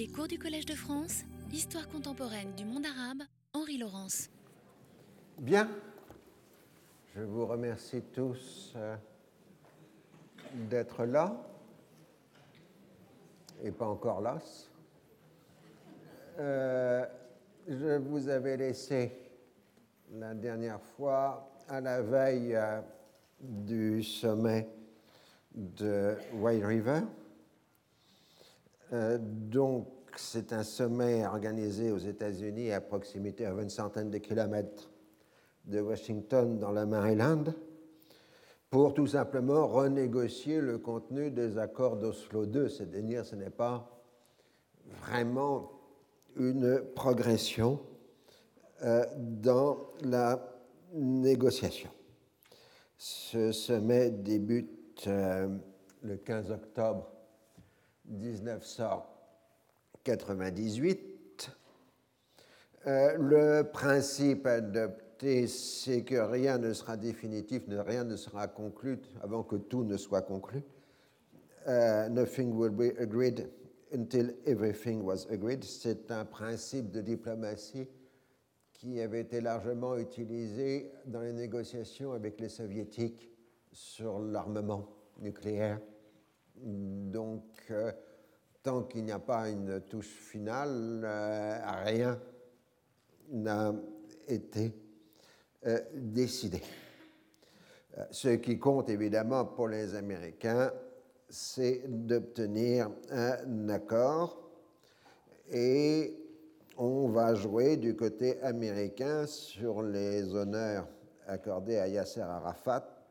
[0.00, 4.30] Les cours du Collège de France, Histoire contemporaine du monde arabe, Henri Laurence.
[5.38, 5.68] Bien,
[7.14, 8.96] je vous remercie tous euh,
[10.70, 11.36] d'être là
[13.62, 14.38] et pas encore là.
[16.38, 17.04] Euh,
[17.68, 19.12] je vous avais laissé
[20.14, 22.80] la dernière fois à la veille euh,
[23.38, 24.66] du sommet
[25.54, 27.00] de White River.
[28.92, 29.86] Euh, donc,
[30.16, 34.90] c'est un sommet organisé aux États-Unis à proximité à une centaine de kilomètres
[35.64, 37.44] de Washington dans la Maryland
[38.70, 42.70] pour tout simplement renégocier le contenu des accords d'Oslo II.
[42.70, 44.02] C'est-à-dire, ce n'est pas
[45.02, 45.70] vraiment
[46.36, 47.80] une progression
[48.82, 50.40] euh, dans la
[50.94, 51.90] négociation.
[52.96, 55.48] Ce sommet débute euh,
[56.02, 57.10] le 15 octobre
[58.10, 61.10] 1998.
[62.86, 69.42] Euh, le principe adopté, c'est que rien ne sera définitif, rien ne sera conclu avant
[69.42, 70.62] que tout ne soit conclu.
[71.68, 73.50] Euh, nothing will be agreed
[73.92, 75.62] until everything was agreed.
[75.62, 77.86] C'est un principe de diplomatie
[78.72, 83.30] qui avait été largement utilisé dans les négociations avec les soviétiques
[83.72, 84.88] sur l'armement
[85.20, 85.80] nucléaire.
[86.56, 87.92] Donc, euh,
[88.62, 92.20] tant qu'il n'y a pas une touche finale, euh, rien
[93.30, 93.74] n'a
[94.28, 94.72] été
[95.66, 96.62] euh, décidé.
[98.10, 100.72] Ce qui compte évidemment pour les Américains,
[101.28, 104.50] c'est d'obtenir un accord
[105.50, 106.16] et
[106.76, 110.88] on va jouer du côté américain sur les honneurs
[111.26, 113.08] accordés à Yasser Arafat,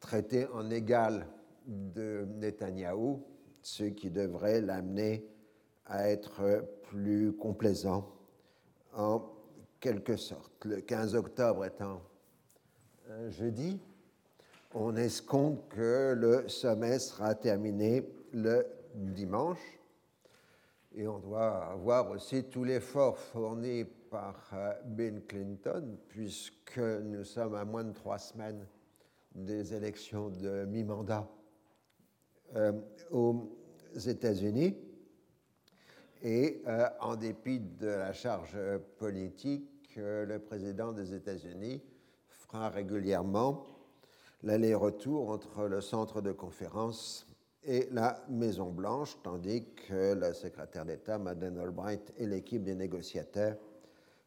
[0.00, 1.26] traité en égal
[1.66, 3.22] de Netanyahou,
[3.62, 5.26] ce qui devrait l'amener
[5.86, 8.08] à être plus complaisant
[8.94, 9.22] en
[9.80, 10.64] quelque sorte.
[10.64, 12.00] Le 15 octobre étant
[13.10, 13.80] un jeudi,
[14.74, 19.80] on escompte que le sommet sera terminé le dimanche.
[20.94, 27.54] Et on doit avoir aussi tout l'effort fourni par euh, Bill Clinton, puisque nous sommes
[27.54, 28.66] à moins de trois semaines
[29.34, 31.28] des élections de mi-mandat
[33.10, 33.48] aux
[33.94, 34.76] États-Unis.
[36.22, 38.56] Et euh, en dépit de la charge
[38.98, 41.82] politique, euh, le président des États-Unis
[42.28, 43.66] fera régulièrement
[44.42, 47.26] l'aller-retour entre le centre de conférence
[47.62, 53.56] et la Maison-Blanche, tandis que le secrétaire d'État, Madeleine Albright, et l'équipe des négociateurs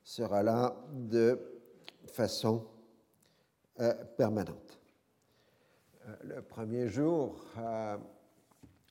[0.03, 1.40] sera là de
[2.07, 2.66] façon
[4.17, 4.79] permanente.
[6.23, 7.44] le premier jour,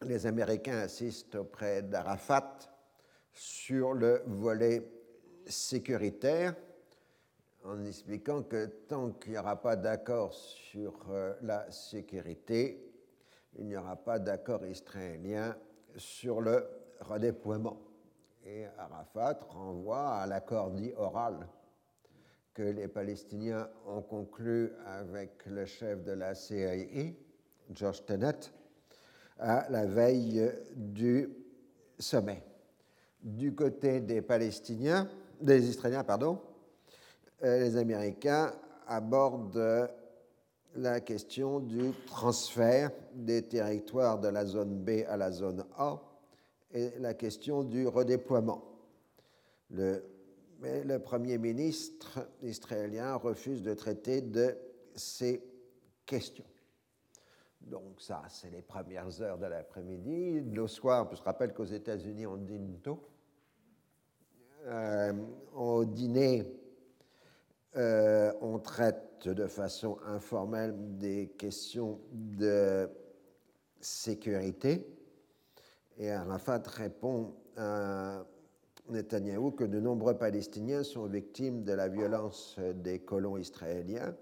[0.05, 2.59] les Américains assistent auprès d'Arafat
[3.33, 4.83] sur le volet
[5.47, 6.55] sécuritaire
[7.65, 12.93] en expliquant que tant qu'il n'y aura pas d'accord sur euh, la sécurité,
[13.59, 15.57] il n'y aura pas d'accord israélien
[15.97, 16.67] sur le
[17.01, 17.79] redéploiement.
[18.45, 21.47] Et Arafat renvoie à l'accord dit oral
[22.55, 27.13] que les Palestiniens ont conclu avec le chef de la CIA,
[27.71, 28.53] George Tenet,
[29.39, 31.29] à la veille du
[31.99, 32.43] sommet.
[33.23, 35.09] Du côté des Palestiniens,
[35.41, 36.41] des Israéliens, pardon,
[37.45, 38.53] euh, les Américains
[38.87, 39.91] abordent
[40.77, 46.01] la question du transfert des territoires de la zone B à la zone A
[46.73, 48.65] et la question du redéploiement.
[49.71, 50.03] Le,
[51.03, 54.57] Premier ministre israélien refuse de traiter de
[54.95, 55.43] ces
[56.07, 56.45] questions.
[57.67, 60.41] Donc ça, c'est les premières heures de l'après-midi.
[60.41, 63.01] Le soir, on se rappelle qu'aux États-Unis, on dîne tôt.
[64.67, 65.13] Euh,
[65.55, 66.47] au dîner,
[67.77, 72.89] euh, on traite de façon informelle des questions de
[73.81, 74.87] sécurité.
[75.99, 78.25] Et Arafat répond à
[78.89, 84.15] Netanyahou que de nombreux Palestiniens sont victimes de la violence des colons israéliens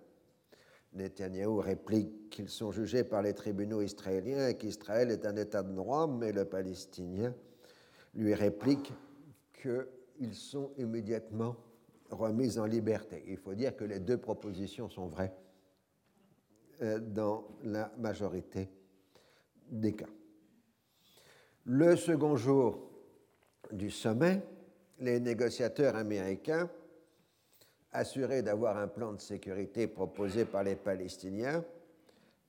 [0.93, 5.73] Netanyahou réplique qu'ils sont jugés par les tribunaux israéliens et qu'Israël est un État de
[5.73, 7.35] droit, mais le Palestinien
[8.15, 8.93] lui réplique
[9.53, 11.57] qu'ils sont immédiatement
[12.11, 13.25] remis en liberté.
[13.29, 15.33] Il faut dire que les deux propositions sont vraies
[16.83, 18.69] euh, dans la majorité
[19.71, 20.09] des cas.
[21.67, 22.91] Le second jour
[23.71, 24.43] du sommet,
[24.99, 26.69] les négociateurs américains
[27.93, 31.65] assuré d'avoir un plan de sécurité proposé par les Palestiniens,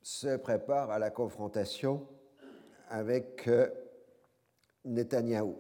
[0.02, 2.08] se prépare à la confrontation
[2.90, 3.70] avec euh,
[4.86, 5.58] Netanyahou.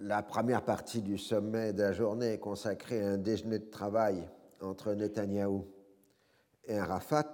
[0.00, 4.28] La première partie du sommet de la journée est consacrée à un déjeuner de travail
[4.60, 5.66] entre Netanyahou
[6.64, 7.32] et Arafat.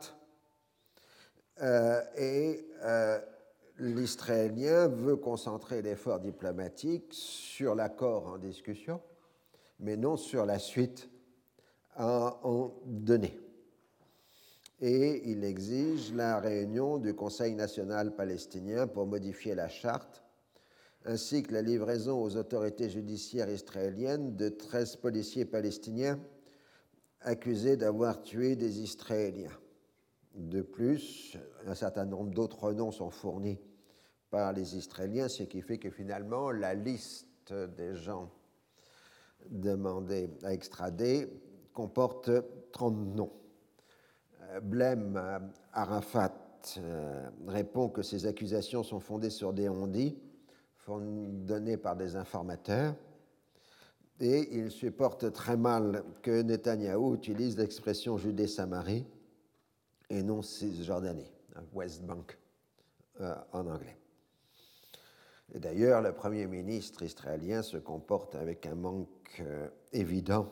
[1.63, 3.19] Euh, et euh,
[3.79, 9.01] l'Israélien veut concentrer l'effort diplomatique sur l'accord en discussion,
[9.81, 11.11] mais non sur la suite
[11.97, 13.39] à en donner.
[14.81, 20.23] Et il exige la réunion du Conseil national palestinien pour modifier la charte,
[21.05, 26.19] ainsi que la livraison aux autorités judiciaires israéliennes de 13 policiers palestiniens
[27.21, 29.59] accusés d'avoir tué des Israéliens.
[30.35, 31.37] De plus,
[31.67, 33.59] un certain nombre d'autres noms sont fournis
[34.31, 38.31] par les Israéliens, ce qui fait que finalement la liste des gens
[39.51, 41.29] demandés à extrader
[41.73, 42.31] comporte
[42.73, 43.33] 30 noms.
[44.43, 45.39] Euh, Blême euh,
[45.73, 46.35] Arafat
[46.79, 50.19] euh, répond que ces accusations sont fondées sur des ondits
[50.89, 52.97] donnés par des informateurs
[54.19, 59.07] et il supporte très mal que Netanyahou utilise l'expression Judée-Samarie
[60.09, 62.37] et non Cisjordanie, hein, West Bank
[63.53, 64.00] en anglais.
[65.55, 69.43] D'ailleurs, le Premier ministre israélien se comporte avec un manque
[69.93, 70.49] évident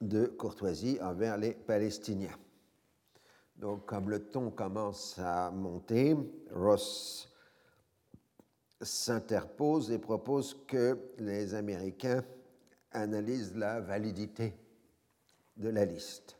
[0.00, 2.36] de courtoisie envers les Palestiniens.
[3.56, 6.16] Donc, comme le ton commence à monter,
[6.50, 7.32] Ross
[8.80, 12.24] s'interpose et propose que les Américains
[12.92, 14.54] analysent la validité
[15.56, 16.39] de la liste.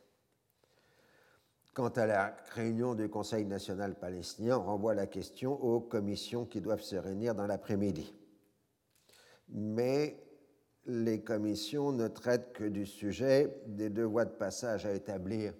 [1.73, 6.59] Quant à la réunion du Conseil national palestinien, on renvoie la question aux commissions qui
[6.59, 8.13] doivent se réunir dans l'après-midi.
[9.47, 10.21] Mais
[10.85, 15.53] les commissions ne traitent que du sujet des deux voies de passage à établir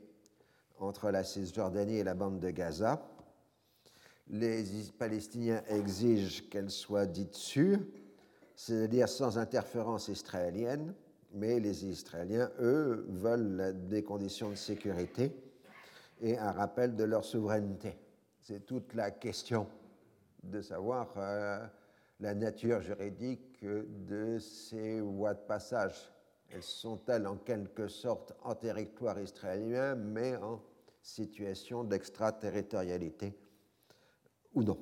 [0.80, 3.02] entre la Cisjordanie et la bande de Gaza.
[4.28, 4.66] Les
[5.00, 7.80] Palestiniens exigent qu'elles soient dites sûres,
[8.58, 10.94] c'est-à-dire sans interférence israélienne,
[11.34, 15.32] mais les Israéliens, eux, veulent des conditions de sécurité
[16.22, 17.98] et un rappel de leur souveraineté.
[18.40, 19.68] C'est toute la question
[20.44, 21.66] de savoir euh,
[22.20, 26.12] la nature juridique de ces voies de passage.
[26.50, 30.62] Elles sont-elles en quelque sorte en territoire israélien, mais en
[31.02, 33.36] situation d'extraterritorialité
[34.54, 34.78] ou non?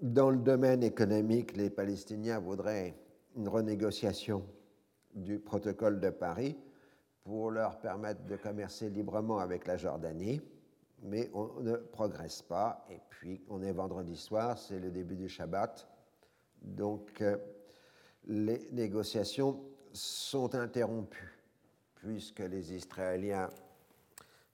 [0.00, 2.96] Dans le domaine économique, les Palestiniens voudraient
[3.36, 4.44] une renégociation
[5.14, 6.56] du protocole de Paris
[7.24, 10.42] pour leur permettre de commercer librement avec la Jordanie
[11.02, 12.84] mais on ne progresse pas.
[12.90, 15.88] Et puis, on est vendredi soir, c'est le début du Shabbat.
[16.62, 17.36] Donc, euh,
[18.26, 19.60] les négociations
[19.92, 21.38] sont interrompues,
[21.96, 23.48] puisque les Israéliens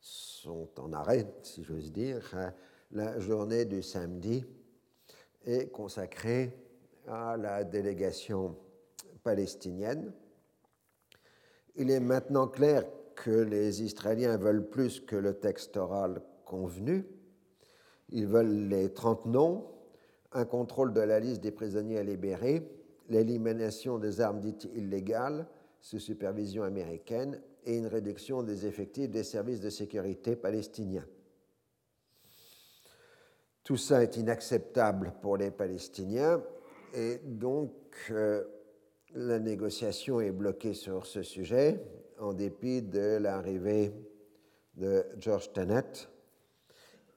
[0.00, 2.34] sont en arrêt, si j'ose dire.
[2.92, 4.44] La journée du samedi
[5.44, 6.56] est consacrée
[7.06, 8.56] à la délégation
[9.22, 10.12] palestinienne.
[11.78, 12.84] Il est maintenant clair
[13.14, 17.06] que les Israéliens veulent plus que le texte oral convenu.
[18.10, 19.64] Ils veulent les 30 noms,
[20.32, 22.68] un contrôle de la liste des prisonniers à libérer,
[23.08, 25.46] l'élimination des armes dites illégales
[25.80, 31.06] sous supervision américaine et une réduction des effectifs des services de sécurité palestiniens.
[33.62, 36.42] Tout ça est inacceptable pour les Palestiniens
[36.92, 37.72] et donc
[38.10, 38.42] euh,
[39.14, 41.80] la négociation est bloquée sur ce sujet
[42.18, 43.94] en dépit de l'arrivée
[44.74, 46.08] de George Tenet,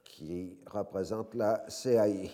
[0.04, 2.30] qui représente la CAI.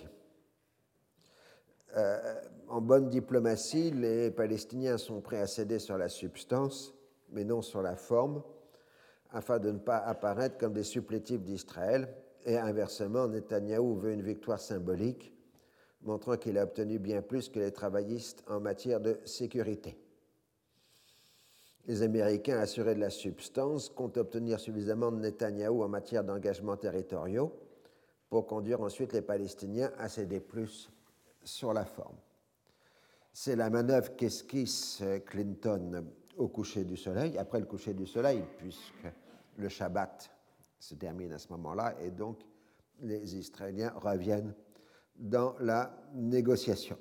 [1.96, 2.34] Euh,
[2.68, 6.94] en bonne diplomatie, les Palestiniens sont prêts à céder sur la substance,
[7.30, 8.42] mais non sur la forme,
[9.30, 12.14] afin de ne pas apparaître comme des supplétifs d'Israël.
[12.44, 15.32] Et inversement, Netanyahou veut une victoire symbolique,
[16.02, 19.98] montrant qu'il a obtenu bien plus que les travaillistes en matière de sécurité.
[21.86, 27.52] Les Américains, assurés de la substance, comptent obtenir suffisamment de Netanyahou en matière d'engagement territoriaux
[28.28, 30.90] pour conduire ensuite les Palestiniens à céder plus
[31.42, 32.16] sur la forme.
[33.32, 36.04] C'est la manœuvre qu'esquisse Clinton
[36.36, 39.06] au coucher du soleil, après le coucher du soleil, puisque
[39.56, 40.30] le Shabbat
[40.78, 42.38] se termine à ce moment-là, et donc
[43.00, 44.54] les Israéliens reviennent
[45.18, 46.98] dans la négociation.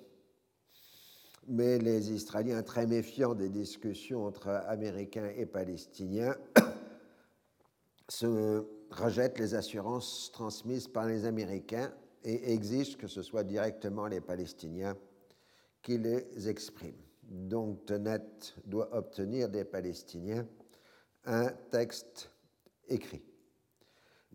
[1.47, 6.35] Mais les Israéliens, très méfiants des discussions entre Américains et Palestiniens,
[8.09, 11.93] se rejette les assurances transmises par les Américains
[12.23, 14.97] et exige que ce soit directement les Palestiniens
[15.81, 17.01] qui les expriment.
[17.23, 18.21] Donc Tenet
[18.65, 20.45] doit obtenir des Palestiniens
[21.25, 22.31] un texte
[22.87, 23.26] écrit.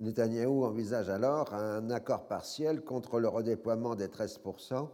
[0.03, 4.89] Netanyahou envisage alors un accord partiel contre le redéploiement des 13%,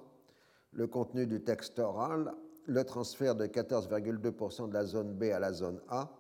[0.73, 2.35] le contenu du texte oral,
[2.67, 6.11] le transfert de 14,2% de la zone B à la zone A,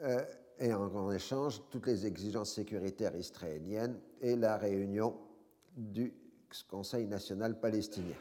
[0.00, 0.24] euh,
[0.58, 5.18] et en, échange toutes les exigences sécuritaires israéliennes et la réunion
[5.76, 6.14] du
[6.68, 8.16] Conseil national palestinien.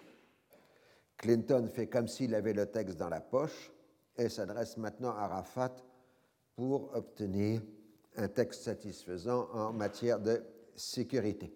[1.17, 3.71] Clinton fait comme s'il avait le texte dans la poche
[4.17, 5.75] et s'adresse maintenant à Arafat
[6.55, 7.61] pour obtenir
[8.17, 10.43] un texte satisfaisant en matière de
[10.75, 11.53] sécurité.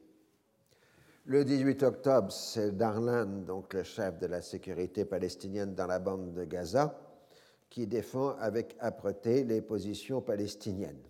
[1.25, 6.33] Le 18 octobre, c'est Darlan, donc le chef de la sécurité palestinienne dans la bande
[6.33, 6.99] de Gaza,
[7.69, 11.01] qui défend avec âpreté les positions palestiniennes.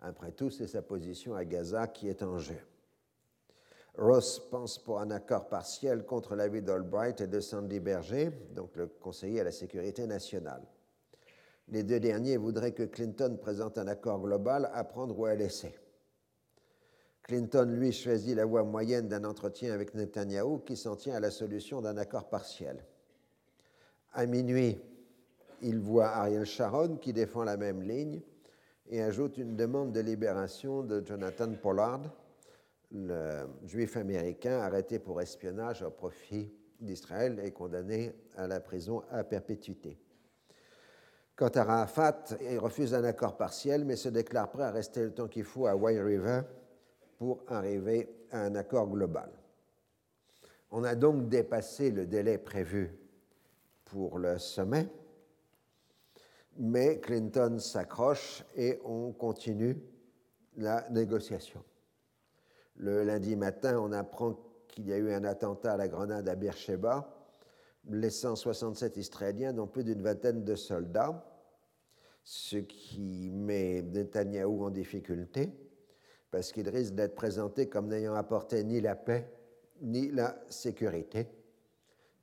[0.00, 2.58] Après tout, c'est sa position à Gaza qui est en jeu.
[3.98, 8.86] Ross pense pour un accord partiel contre l'avis d'Albright et de Sandy Berger, donc le
[8.86, 10.62] conseiller à la sécurité nationale.
[11.68, 15.74] Les deux derniers voudraient que Clinton présente un accord global à prendre ou à laisser.
[17.22, 21.32] Clinton, lui, choisit la voie moyenne d'un entretien avec Netanyahu qui s'en tient à la
[21.32, 22.84] solution d'un accord partiel.
[24.12, 24.78] À minuit,
[25.60, 28.20] il voit Ariel Sharon qui défend la même ligne
[28.88, 32.02] et ajoute une demande de libération de Jonathan Pollard,
[32.92, 39.24] le juif américain arrêté pour espionnage au profit d'Israël et condamné à la prison à
[39.24, 39.98] perpétuité.
[41.36, 45.12] Quant à Rafat, il refuse un accord partiel, mais se déclare prêt à rester le
[45.12, 46.40] temps qu'il faut à White River
[47.18, 49.30] pour arriver à un accord global.
[50.70, 52.90] On a donc dépassé le délai prévu
[53.84, 54.88] pour le sommet,
[56.56, 59.76] mais Clinton s'accroche et on continue
[60.56, 61.62] la négociation.
[62.76, 64.38] Le lundi matin, on apprend
[64.68, 67.15] qu'il y a eu un attentat à la grenade à Beersheba,
[67.90, 71.24] laissant 67 Israéliens, dont plus d'une vingtaine de soldats,
[72.24, 75.52] ce qui met Netanyahou en difficulté,
[76.30, 79.30] parce qu'il risque d'être présenté comme n'ayant apporté ni la paix
[79.82, 81.28] ni la sécurité.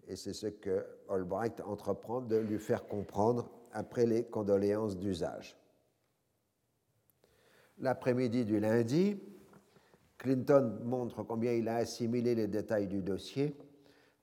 [0.07, 5.57] Et c'est ce que Albright entreprend de lui faire comprendre après les condoléances d'usage.
[7.79, 9.17] L'après-midi du lundi,
[10.17, 13.55] Clinton montre combien il a assimilé les détails du dossier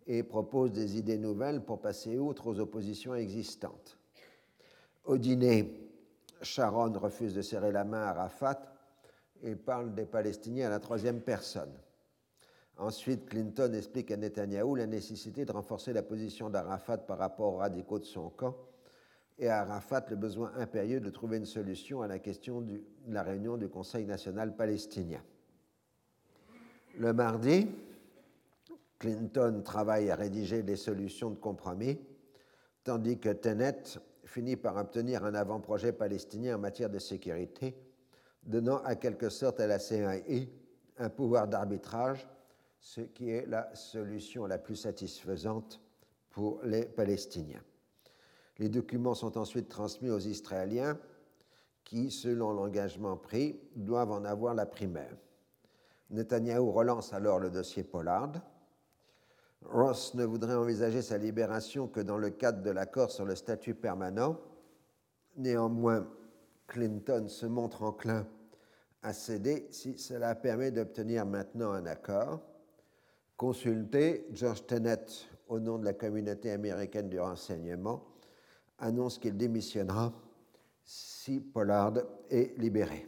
[0.07, 3.99] et propose des idées nouvelles pour passer outre aux oppositions existantes.
[5.05, 5.91] Au dîner,
[6.43, 8.61] Sharon refuse de serrer la main à Rafat
[9.43, 11.73] et parle des Palestiniens à la troisième personne.
[12.77, 17.59] Ensuite, Clinton explique à Netanyahou la nécessité de renforcer la position d'Arafat par rapport aux
[17.59, 18.57] radicaux de son camp
[19.39, 23.23] et à Arafat le besoin impérieux de trouver une solution à la question de la
[23.23, 25.23] réunion du Conseil national palestinien.
[26.99, 27.69] Le mardi,
[29.01, 31.99] Clinton travaille à rédiger des solutions de compromis,
[32.85, 37.75] tandis que Tenet finit par obtenir un avant-projet palestinien en matière de sécurité,
[38.43, 40.51] donnant à quelque sorte à la CIE
[40.99, 42.29] un pouvoir d'arbitrage,
[42.79, 45.81] ce qui est la solution la plus satisfaisante
[46.29, 47.63] pour les Palestiniens.
[48.59, 50.99] Les documents sont ensuite transmis aux Israéliens
[51.85, 55.17] qui, selon l'engagement pris, doivent en avoir la primaire.
[56.11, 58.33] Netanyahou relance alors le dossier Pollard.
[59.65, 63.75] Ross ne voudrait envisager sa libération que dans le cadre de l'accord sur le statut
[63.75, 64.39] permanent.
[65.37, 66.09] Néanmoins,
[66.67, 68.27] Clinton se montre enclin
[69.03, 72.41] à céder si cela permet d'obtenir maintenant un accord.
[73.37, 75.07] Consultez George Tenet
[75.49, 78.05] au nom de la communauté américaine du renseignement
[78.79, 80.13] annonce qu'il démissionnera
[80.85, 81.95] si Pollard
[82.31, 83.07] est libéré.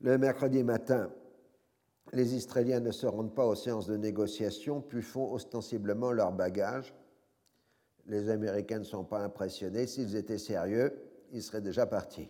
[0.00, 1.12] Le mercredi matin,
[2.12, 6.94] les Israéliens ne se rendent pas aux séances de négociation, puis font ostensiblement leur bagage.
[8.06, 9.86] Les Américains ne sont pas impressionnés.
[9.86, 10.92] S'ils étaient sérieux,
[11.32, 12.28] ils seraient déjà partis.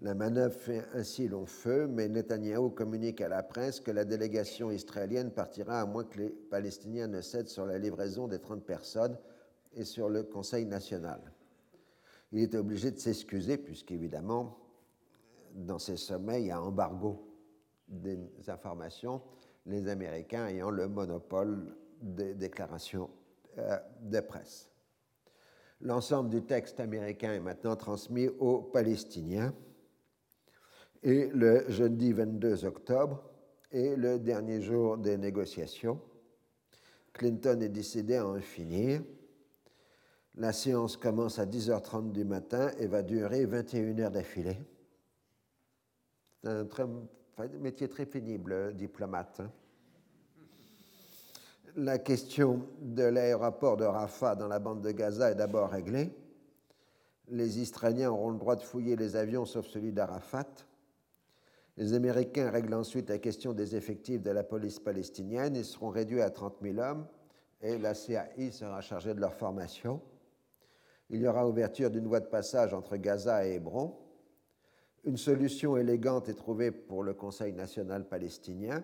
[0.00, 4.70] La manœuvre fait ainsi long feu, mais Netanyahou communique à la presse que la délégation
[4.70, 9.16] israélienne partira à moins que les Palestiniens ne cèdent sur la livraison des 30 personnes
[9.72, 11.20] et sur le Conseil national.
[12.32, 14.58] Il est obligé de s'excuser puisqu'évidemment,
[15.54, 17.33] dans ces sommets, il y a embargo
[17.88, 19.22] des informations,
[19.66, 23.10] les Américains ayant le monopole des déclarations
[23.58, 24.70] euh, de presse.
[25.80, 29.54] L'ensemble du texte américain est maintenant transmis aux Palestiniens
[31.02, 33.22] et le jeudi 22 octobre
[33.70, 36.00] est le dernier jour des négociations.
[37.12, 39.02] Clinton est décidé à en finir
[40.36, 44.58] la séance commence à 10h30 du matin et va durer 21 heures d'affilée.
[46.42, 46.66] C'est un,
[47.60, 49.40] métier très pénible, diplomate.
[49.40, 49.50] Hein.
[51.76, 56.12] La question de l'aéroport de Rafah dans la bande de Gaza est d'abord réglée.
[57.28, 60.46] Les Israéliens auront le droit de fouiller les avions sauf celui d'Arafat.
[61.76, 65.56] Les Américains règlent ensuite la question des effectifs de la police palestinienne.
[65.56, 67.06] Ils seront réduits à 30 000 hommes
[67.60, 70.00] et la CAI sera chargée de leur formation.
[71.10, 73.96] Il y aura ouverture d'une voie de passage entre Gaza et Hébron.
[75.06, 78.82] Une solution élégante est trouvée pour le Conseil national palestinien.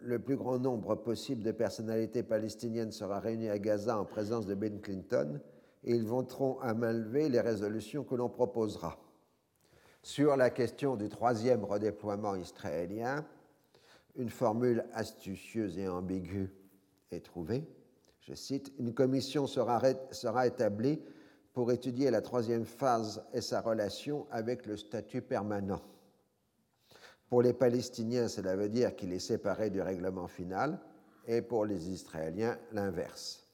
[0.00, 4.54] Le plus grand nombre possible de personnalités palestiniennes sera réuni à Gaza en présence de
[4.54, 5.40] Ben Clinton
[5.82, 9.00] et ils voteront à main levée les résolutions que l'on proposera.
[10.04, 13.26] Sur la question du troisième redéploiement israélien,
[14.14, 16.50] une formule astucieuse et ambiguë
[17.10, 17.64] est trouvée.
[18.20, 19.80] Je cite, Une commission sera,
[20.12, 21.00] sera établie
[21.52, 25.82] pour étudier la troisième phase et sa relation avec le statut permanent.
[27.28, 30.78] Pour les Palestiniens, cela veut dire qu'il est séparé du règlement final,
[31.26, 33.46] et pour les Israéliens, l'inverse.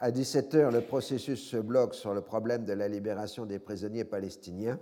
[0.00, 4.04] À 17 heures, le processus se bloque sur le problème de la libération des prisonniers
[4.04, 4.78] palestiniens.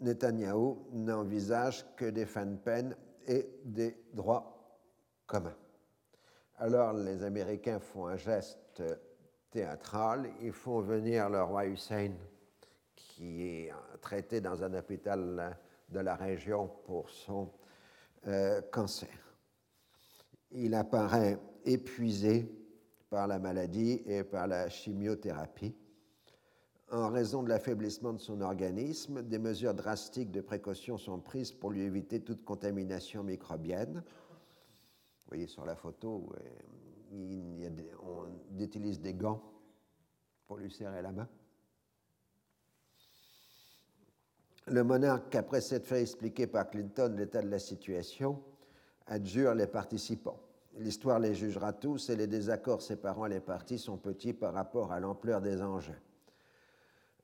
[0.00, 4.80] Netanyahou n'envisage que des fins de peine et des droits
[5.26, 5.56] communs.
[6.56, 8.82] Alors les Américains font un geste
[9.50, 12.12] théâtral, ils font venir le roi Hussein,
[12.94, 15.56] qui est traité dans un hôpital
[15.88, 17.50] de la région pour son
[18.26, 19.36] euh, cancer.
[20.50, 22.50] Il apparaît épuisé
[23.10, 25.74] par la maladie et par la chimiothérapie.
[26.90, 31.70] En raison de l'affaiblissement de son organisme, des mesures drastiques de précaution sont prises pour
[31.70, 34.02] lui éviter toute contamination microbienne.
[34.02, 36.32] Vous voyez sur la photo,
[37.12, 39.42] on utilise des gants
[40.46, 41.28] pour lui serrer la main.
[44.66, 48.42] Le monarque, après s'être fait expliquer par Clinton l'état de la situation,
[49.06, 50.40] adjure les participants.
[50.76, 55.00] L'histoire les jugera tous et les désaccords séparant les parties sont petits par rapport à
[55.00, 55.98] l'ampleur des enjeux.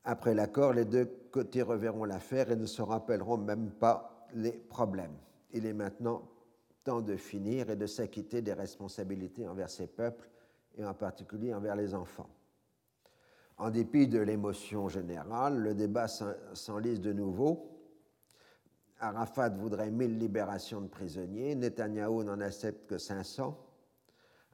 [0.05, 5.17] Après l'accord, les deux côtés reverront l'affaire et ne se rappelleront même pas les problèmes.
[5.53, 6.23] Il est maintenant
[6.85, 10.29] temps de finir et de s'acquitter des responsabilités envers ces peuples
[10.77, 12.29] et en particulier envers les enfants.
[13.57, 17.75] En dépit de l'émotion générale, le débat s'enlise de nouveau
[19.01, 23.59] Arafat voudrait 1000 libérations de prisonniers, Netanyahou n'en accepte que 500.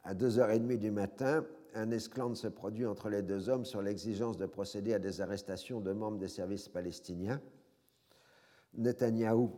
[0.02, 4.46] À 2h30 du matin, un esclandre se produit entre les deux hommes sur l'exigence de
[4.46, 7.40] procéder à des arrestations de membres des services palestiniens.
[8.74, 9.52] Netanyahou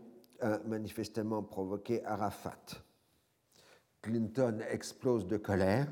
[0.67, 2.83] manifestement provoqué Arafat.
[4.03, 5.87] Clinton explose de colère.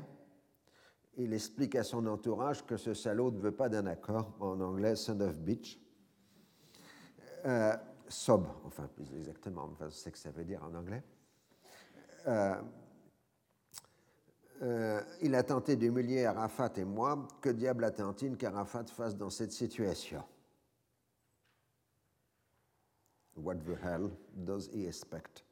[1.17, 4.95] Il explique à son entourage que ce salaud ne veut pas d'un accord, en anglais
[4.95, 5.79] son of bitch.
[7.45, 7.75] Euh,
[8.07, 11.03] sob, enfin plus exactement, enfin, je sais que ça veut dire en anglais.
[12.27, 12.61] Euh,
[14.61, 17.27] euh, il a tenté d'humilier Arafat et moi.
[17.41, 20.23] Que diable attend-il qu'Arafat fasse dans cette situation?
[23.43, 25.43] What the hell does he expect?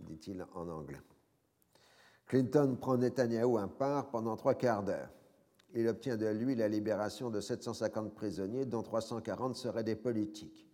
[0.00, 1.00] Dit-il en anglais.
[2.26, 5.10] Clinton prend Netanyahou un part pendant trois quarts d'heure.
[5.74, 10.72] Il obtient de lui la libération de 750 prisonniers, dont 340 seraient des politiques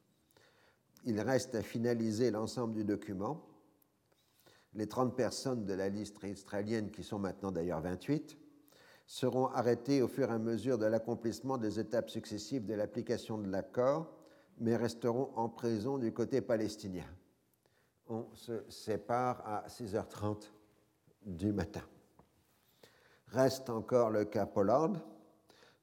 [1.05, 3.45] il reste à finaliser l'ensemble du document.
[4.75, 8.37] Les 30 personnes de la liste israélienne, qui sont maintenant d'ailleurs 28,
[9.07, 13.49] seront arrêtées au fur et à mesure de l'accomplissement des étapes successives de l'application de
[13.49, 14.13] l'accord,
[14.61, 17.07] mais resteront en prison du côté palestinien.
[18.09, 20.51] On se sépare à 6h30
[21.27, 21.83] du matin.
[23.29, 24.93] Reste encore le cas Pollard.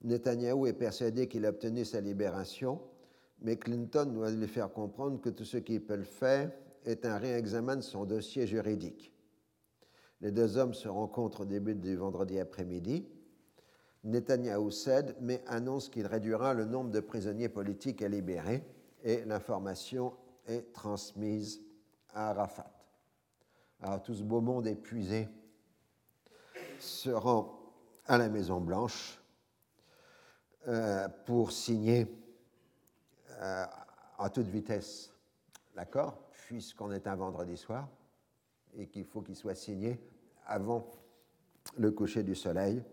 [0.04, 2.82] Netanyahou est persuadé qu'il a obtenu sa libération
[3.42, 6.52] mais Clinton doit lui faire comprendre que tout ce qu'il peut faire
[6.86, 9.14] est un réexamen de son dossier juridique.
[10.22, 13.06] Les deux hommes se rencontrent au début du vendredi après-midi.
[14.06, 18.64] Netanyahu cède, mais annonce qu'il réduira le nombre de prisonniers politiques à libérer
[19.04, 20.14] et l'information
[20.48, 21.62] est transmise
[22.14, 22.72] à Arafat.
[23.82, 25.28] Alors tout ce beau monde épuisé
[26.80, 27.60] se rend
[28.06, 29.20] à la Maison-Blanche
[30.68, 32.08] euh, pour signer
[33.42, 33.66] euh,
[34.20, 35.12] à toute vitesse
[35.76, 37.90] l'accord, puisqu'on est un vendredi soir
[38.78, 40.00] et qu'il faut qu'il soit signé
[40.46, 40.92] avant
[41.78, 42.84] le coucher du soleil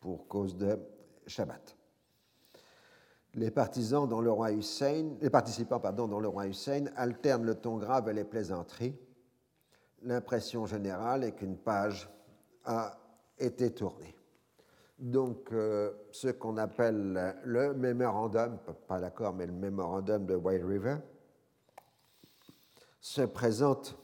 [0.00, 0.78] pour cause de
[1.26, 1.76] Shabbat.
[3.34, 7.76] Les partisans dont le roi Hussein, les participants dont le roi Hussein alternent le ton
[7.76, 8.96] grave et les plaisanteries.
[10.02, 12.08] L'impression générale est qu'une page
[12.64, 12.98] a
[13.38, 14.18] été tournée
[14.98, 18.58] donc euh, ce qu'on appelle le mémorandum,
[18.88, 20.96] pas l'accord, mais le mémorandum de White River,
[23.00, 23.96] se présente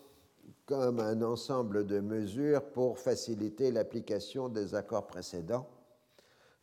[0.67, 5.69] comme un ensemble de mesures pour faciliter l'application des accords précédents,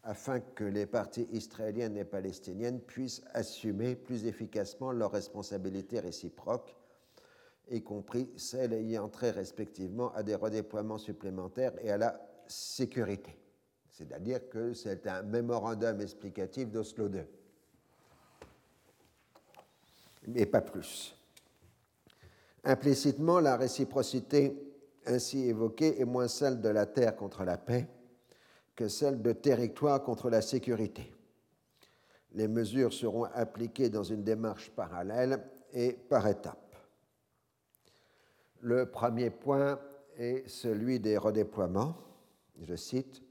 [0.03, 6.75] afin que les parties israéliennes et palestiniennes puissent assumer plus efficacement leurs responsabilités réciproques,
[7.69, 13.37] y compris celles ayant trait respectivement à des redéploiements supplémentaires et à la sécurité.
[13.91, 17.23] C'est-à-dire que c'est un mémorandum explicatif d'Oslo II.
[20.27, 21.15] Mais pas plus.
[22.63, 24.55] Implicitement, la réciprocité
[25.05, 27.87] ainsi évoquée est moins celle de la terre contre la paix
[28.81, 31.13] que celle de territoire contre la sécurité.
[32.31, 35.39] Les mesures seront appliquées dans une démarche parallèle
[35.71, 36.75] et par étapes.
[38.61, 39.79] Le premier point
[40.17, 41.93] est celui des redéploiements.
[42.59, 43.21] Je cite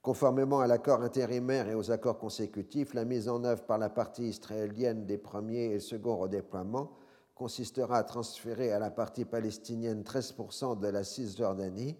[0.00, 4.28] Conformément à l'accord intérimaire et aux accords consécutifs, la mise en œuvre par la partie
[4.28, 6.96] israélienne des premiers et seconds redéploiements
[7.34, 11.94] consistera à transférer à la partie palestinienne 13% de la Cisjordanie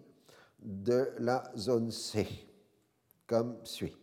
[0.59, 2.27] de la zone C,
[3.27, 3.97] comme suit.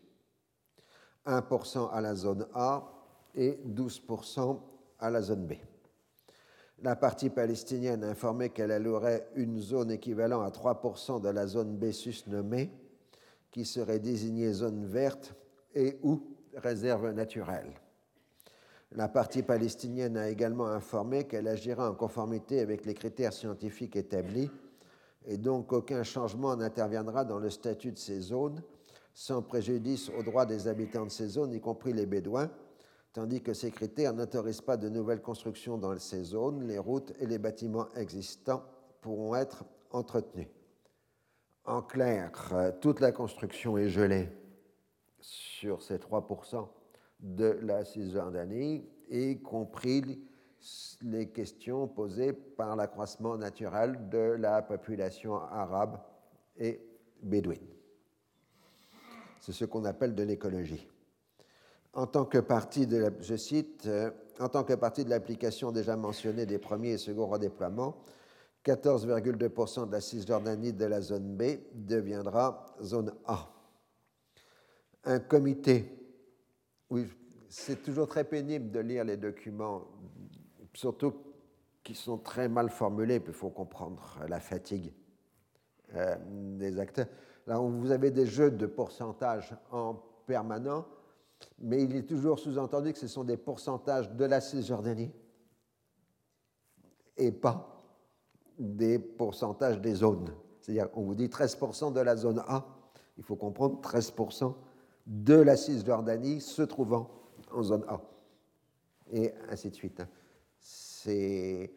[1.25, 2.83] 1% à la zone A
[3.35, 4.59] et 12%
[4.99, 5.53] à la zone B.
[6.81, 11.75] La partie palestinienne a informé qu'elle allouerait une zone équivalente à 3% de la zone
[11.75, 12.71] B susnommée
[13.51, 15.35] qui serait désignée zone verte
[15.75, 16.21] et ou
[16.55, 17.73] réserve naturelle.
[18.93, 24.49] La partie palestinienne a également informé qu'elle agira en conformité avec les critères scientifiques établis
[25.25, 28.63] et donc aucun changement n'interviendra dans le statut de ces zones
[29.19, 32.49] sans préjudice aux droits des habitants de ces zones, y compris les Bédouins,
[33.11, 37.25] tandis que ces critères n'autorisent pas de nouvelles constructions dans ces zones, les routes et
[37.25, 38.63] les bâtiments existants
[39.01, 40.47] pourront être entretenus.
[41.65, 44.29] En clair, euh, toute la construction est gelée
[45.19, 46.69] sur ces 3%
[47.19, 50.23] de la Cisjordanie, y compris
[51.01, 55.99] les questions posées par l'accroissement naturel de la population arabe
[56.57, 56.79] et
[57.21, 57.78] bédouine.
[59.39, 60.87] C'est ce qu'on appelle de l'écologie.
[61.93, 65.71] En tant que partie de la, je cite, euh, en tant que partie de l'application
[65.71, 67.97] déjà mentionnée des premiers et seconds redéploiements,
[68.65, 73.49] 14,2% de la Cisjordanie de la zone B deviendra zone A.
[75.05, 75.97] Un comité,
[76.89, 77.07] oui,
[77.47, 79.87] c'est toujours très pénible de lire les documents,
[80.73, 81.13] surtout
[81.83, 84.91] qui sont très mal formulés, puis il faut comprendre la fatigue
[85.95, 86.15] euh,
[86.57, 87.07] des acteurs.
[87.49, 89.95] Là, vous avez des jeux de pourcentage en
[90.27, 90.85] permanent,
[91.57, 95.11] mais il est toujours sous-entendu que ce sont des pourcentages de la Cisjordanie
[97.17, 97.83] et pas
[98.59, 100.31] des pourcentages des zones.
[100.61, 102.67] C'est-à-dire, on vous dit 13% de la zone A,
[103.17, 104.53] il faut comprendre 13%
[105.07, 107.09] de la Cisjordanie se trouvant
[107.51, 107.99] en zone A.
[109.11, 110.03] Et ainsi de suite.
[110.59, 111.73] C'est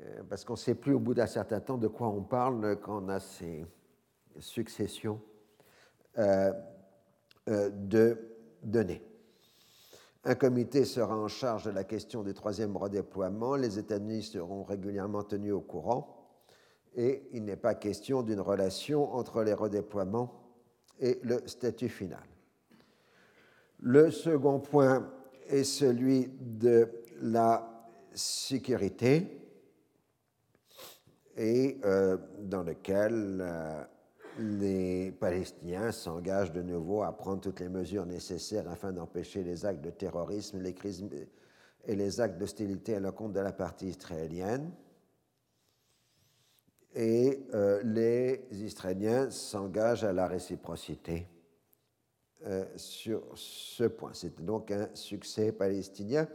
[0.00, 2.80] euh, parce qu'on ne sait plus au bout d'un certain temps de quoi on parle
[2.80, 3.66] quand on a ces
[4.40, 5.20] successions
[6.18, 6.52] euh,
[7.48, 8.18] euh, de
[8.62, 9.02] données.
[10.24, 13.56] Un comité sera en charge de la question du troisième redéploiement.
[13.56, 16.20] Les États-Unis seront régulièrement tenus au courant
[16.94, 20.34] et il n'est pas question d'une relation entre les redéploiements
[20.98, 22.22] et le statut final.
[23.78, 25.10] Le second point
[25.48, 26.90] est celui de
[27.22, 29.40] la sécurité
[31.36, 33.40] et euh, dans lequel
[34.38, 39.82] les Palestiniens s'engagent de nouveau à prendre toutes les mesures nécessaires afin d'empêcher les actes
[39.82, 41.04] de terrorisme les crises
[41.86, 44.70] et les actes d'hostilité à l'encontre de la partie israélienne
[46.94, 51.26] et euh, les Israéliens s'engagent à la réciprocité
[52.46, 54.12] euh, sur ce point.
[54.12, 56.26] C'est donc un succès palestinien,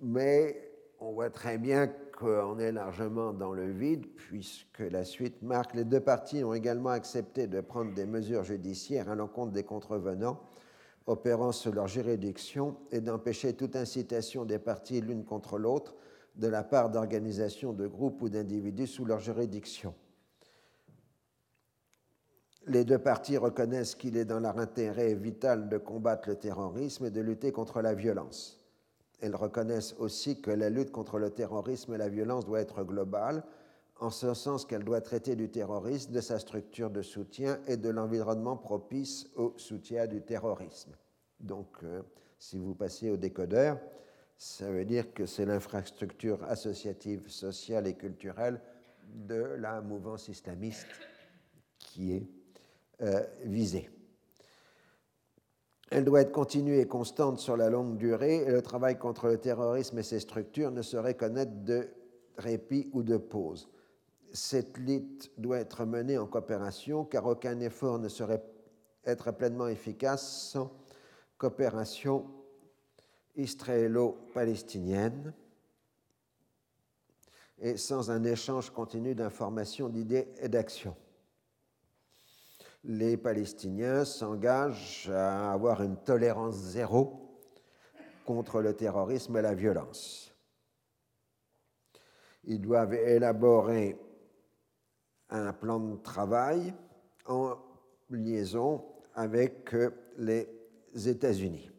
[0.00, 5.74] mais on voit très bien qu'on est largement dans le vide, puisque la suite marque
[5.74, 10.40] les deux parties ont également accepté de prendre des mesures judiciaires à l'encontre des contrevenants
[11.08, 15.96] opérant sur leur juridiction et d'empêcher toute incitation des parties l'une contre l'autre
[16.36, 19.92] de la part d'organisations de groupes ou d'individus sous leur juridiction.
[22.68, 27.10] Les deux parties reconnaissent qu'il est dans leur intérêt vital de combattre le terrorisme et
[27.10, 28.61] de lutter contre la violence.
[29.22, 33.44] Elles reconnaissent aussi que la lutte contre le terrorisme et la violence doit être globale,
[34.00, 37.88] en ce sens qu'elle doit traiter du terrorisme, de sa structure de soutien et de
[37.88, 40.90] l'environnement propice au soutien du terrorisme.
[41.38, 42.02] Donc, euh,
[42.36, 43.78] si vous passez au décodeur,
[44.36, 48.60] ça veut dire que c'est l'infrastructure associative, sociale et culturelle
[49.14, 50.88] de la mouvance islamiste
[51.78, 52.26] qui est
[53.02, 53.88] euh, visée.
[55.94, 59.36] Elle doit être continue et constante sur la longue durée et le travail contre le
[59.36, 61.86] terrorisme et ses structures ne saurait connaître de
[62.38, 63.68] répit ou de pause.
[64.32, 68.42] Cette lutte doit être menée en coopération car aucun effort ne serait
[69.04, 70.72] être pleinement efficace sans
[71.36, 72.24] coopération
[73.36, 75.34] israélo-palestinienne
[77.58, 80.96] et sans un échange continu d'informations, d'idées et d'actions.
[82.84, 87.40] Les Palestiniens s'engagent à avoir une tolérance zéro
[88.24, 90.34] contre le terrorisme et la violence.
[92.44, 93.96] Ils doivent élaborer
[95.30, 96.74] un plan de travail
[97.26, 97.56] en
[98.10, 99.74] liaison avec
[100.18, 100.48] les
[100.94, 101.71] États-Unis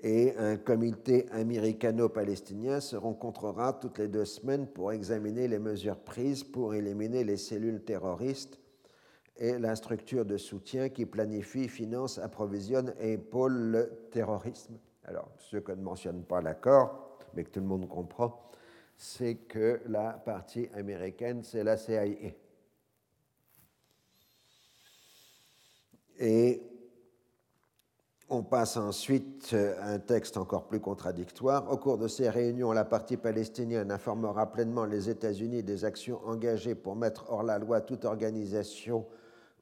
[0.00, 6.44] et un comité américano-palestinien se rencontrera toutes les deux semaines pour examiner les mesures prises
[6.44, 8.60] pour éliminer les cellules terroristes
[9.36, 14.78] et la structure de soutien qui planifie, finance, approvisionne et épaule le terrorisme.
[15.04, 18.50] Alors, ce que ne mentionne pas l'accord, mais que tout le monde comprend,
[18.96, 22.04] c'est que la partie américaine, c'est la CIA.
[26.18, 26.62] Et
[28.30, 31.70] on passe ensuite à un texte encore plus contradictoire.
[31.72, 36.74] Au cours de ces réunions, la partie palestinienne informera pleinement les États-Unis des actions engagées
[36.74, 39.06] pour mettre hors la loi toute organisation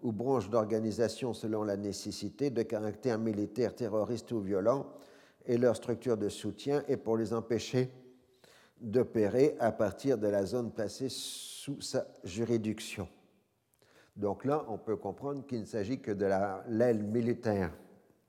[0.02, 4.86] ou branche d'organisation selon la nécessité de caractère militaire, terroriste ou violent
[5.46, 7.90] et leur structure de soutien et pour les empêcher
[8.80, 13.08] d'opérer à partir de la zone placée sous sa juridiction.
[14.16, 16.26] Donc là, on peut comprendre qu'il ne s'agit que de
[16.68, 17.70] l'aile militaire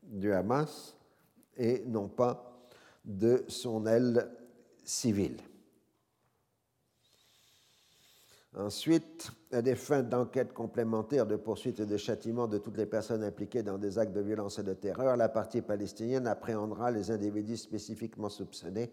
[0.07, 0.95] du Hamas
[1.55, 2.67] et non pas
[3.05, 4.29] de son aile
[4.83, 5.37] civile.
[8.55, 13.23] Ensuite, à des fins d'enquête complémentaire de poursuite et de châtiment de toutes les personnes
[13.23, 17.57] impliquées dans des actes de violence et de terreur, la partie palestinienne appréhendera les individus
[17.57, 18.91] spécifiquement soupçonnés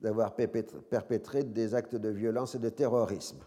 [0.00, 3.38] d'avoir perpétré des actes de violence et de terrorisme.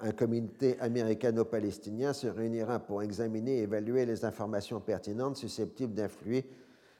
[0.00, 6.46] Un comité américano-palestinien se réunira pour examiner et évaluer les informations pertinentes susceptibles d'influer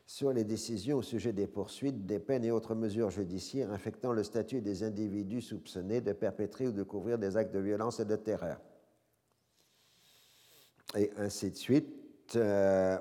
[0.04, 4.24] sur les décisions au sujet des poursuites, des peines et autres mesures judiciaires affectant le
[4.24, 8.16] statut des individus soupçonnés de perpétrer ou de couvrir des actes de violence et de
[8.16, 8.58] terreur.
[10.96, 12.98] Et ainsi de suite, euh,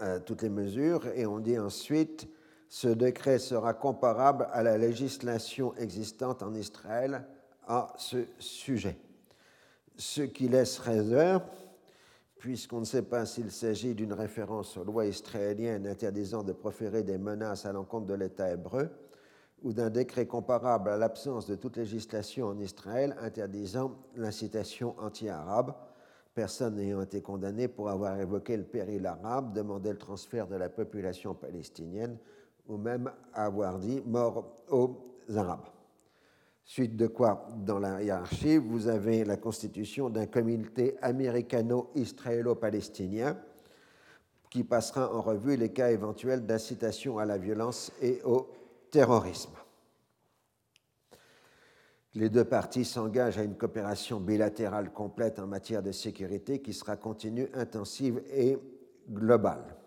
[0.00, 1.06] euh, toutes les mesures.
[1.14, 2.28] Et on dit ensuite,
[2.68, 7.24] ce décret sera comparable à la législation existante en Israël
[7.68, 8.98] à ce sujet.
[9.96, 11.42] Ce qui laisse réserve,
[12.38, 17.18] puisqu'on ne sait pas s'il s'agit d'une référence aux lois israéliennes interdisant de proférer des
[17.18, 18.90] menaces à l'encontre de l'État hébreu,
[19.62, 25.74] ou d'un décret comparable à l'absence de toute législation en Israël interdisant l'incitation anti-arabe,
[26.32, 30.68] personne n'ayant été condamné pour avoir évoqué le péril arabe, demandé le transfert de la
[30.68, 32.16] population palestinienne,
[32.68, 34.96] ou même avoir dit mort aux
[35.34, 35.66] Arabes.
[36.70, 43.38] Suite de quoi, dans la hiérarchie, vous avez la constitution d'un comité américano-israélo-palestinien
[44.50, 48.50] qui passera en revue les cas éventuels d'incitation à la violence et au
[48.90, 49.54] terrorisme.
[52.14, 56.98] Les deux parties s'engagent à une coopération bilatérale complète en matière de sécurité qui sera
[56.98, 58.58] continue, intensive et
[59.08, 59.77] globale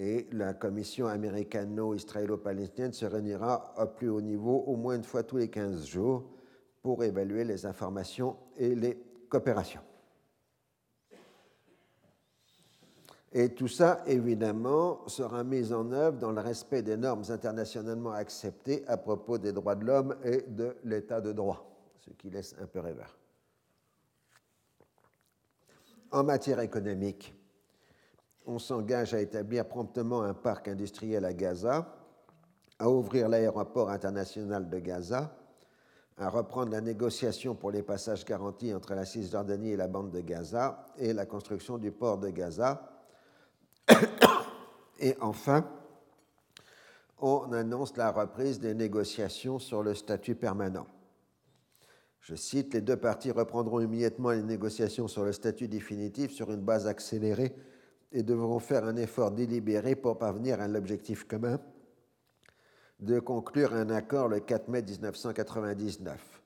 [0.00, 5.36] et la commission américano-israélo-palestinienne se réunira au plus haut niveau au moins une fois tous
[5.36, 6.24] les 15 jours
[6.80, 9.82] pour évaluer les informations et les coopérations.
[13.30, 18.82] Et tout ça, évidemment, sera mis en œuvre dans le respect des normes internationalement acceptées
[18.88, 22.66] à propos des droits de l'homme et de l'état de droit, ce qui laisse un
[22.66, 23.18] peu rêveur.
[26.10, 27.34] En matière économique,
[28.46, 31.94] on s'engage à établir promptement un parc industriel à Gaza,
[32.78, 35.36] à ouvrir l'aéroport international de Gaza,
[36.16, 40.20] à reprendre la négociation pour les passages garantis entre la Cisjordanie et la bande de
[40.20, 42.90] Gaza et la construction du port de Gaza.
[45.02, 45.66] Et enfin,
[47.18, 50.86] on annonce la reprise des négociations sur le statut permanent.
[52.20, 56.60] Je cite, les deux parties reprendront immédiatement les négociations sur le statut définitif sur une
[56.60, 57.54] base accélérée
[58.12, 61.60] et devront faire un effort délibéré pour parvenir à l'objectif commun
[63.00, 66.42] de conclure un accord le 4 mai 1999.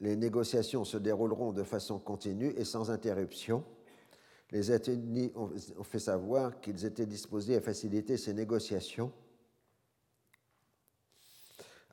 [0.00, 3.64] Les négociations se dérouleront de façon continue et sans interruption.
[4.50, 9.12] Les États-Unis ont fait savoir qu'ils étaient disposés à faciliter ces négociations.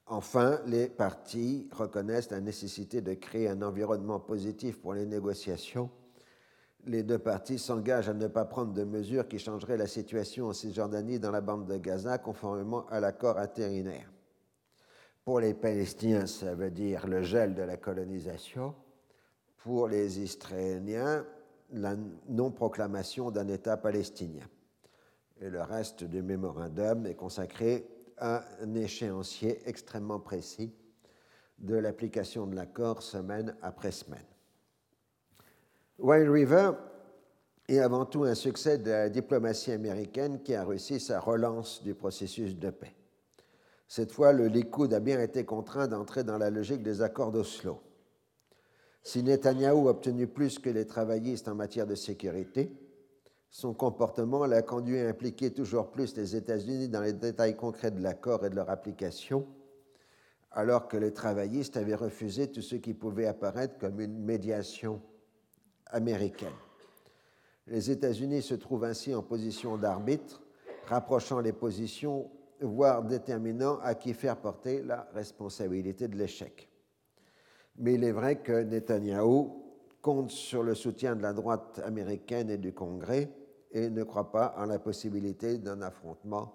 [0.07, 5.89] Enfin, les parties reconnaissent la nécessité de créer un environnement positif pour les négociations
[6.85, 10.53] les deux parties s'engagent à ne pas prendre de mesures qui changeraient la situation en
[10.53, 14.11] Cisjordanie dans la bande de Gaza conformément à l'accord intérinaire.
[15.23, 18.75] Pour les Palestiniens, ça veut dire le gel de la colonisation.
[19.57, 21.25] Pour les Israéliens,
[21.71, 21.95] la
[22.29, 24.47] non-proclamation d'un État palestinien.
[25.41, 30.71] Et le reste du mémorandum est consacré à un échéancier extrêmement précis
[31.57, 34.34] de l'application de l'accord semaine après semaine.
[35.97, 36.71] Wild River
[37.69, 41.93] est avant tout un succès de la diplomatie américaine qui a réussi sa relance du
[41.93, 42.93] processus de paix.
[43.87, 47.79] Cette fois, le Likoud a bien été contraint d'entrer dans la logique des accords d'Oslo.
[49.03, 52.73] Si Netanyahou a obtenu plus que les travaillistes en matière de sécurité,
[53.49, 58.01] son comportement l'a conduit à impliquer toujours plus les États-Unis dans les détails concrets de
[58.01, 59.47] l'accord et de leur application,
[60.51, 65.01] alors que les travaillistes avaient refusé tout ce qui pouvait apparaître comme une médiation
[65.87, 66.53] américaine.
[67.67, 70.43] Les États-Unis se trouvent ainsi en position d'arbitre,
[70.85, 72.29] rapprochant les positions,
[72.61, 76.69] voire déterminant à qui faire porter la responsabilité de l'échec.
[77.77, 79.63] Mais il est vrai que Netanyahou
[80.01, 83.31] compte sur le soutien de la droite américaine et du Congrès
[83.71, 86.53] et ne croit pas en la possibilité d'un affrontement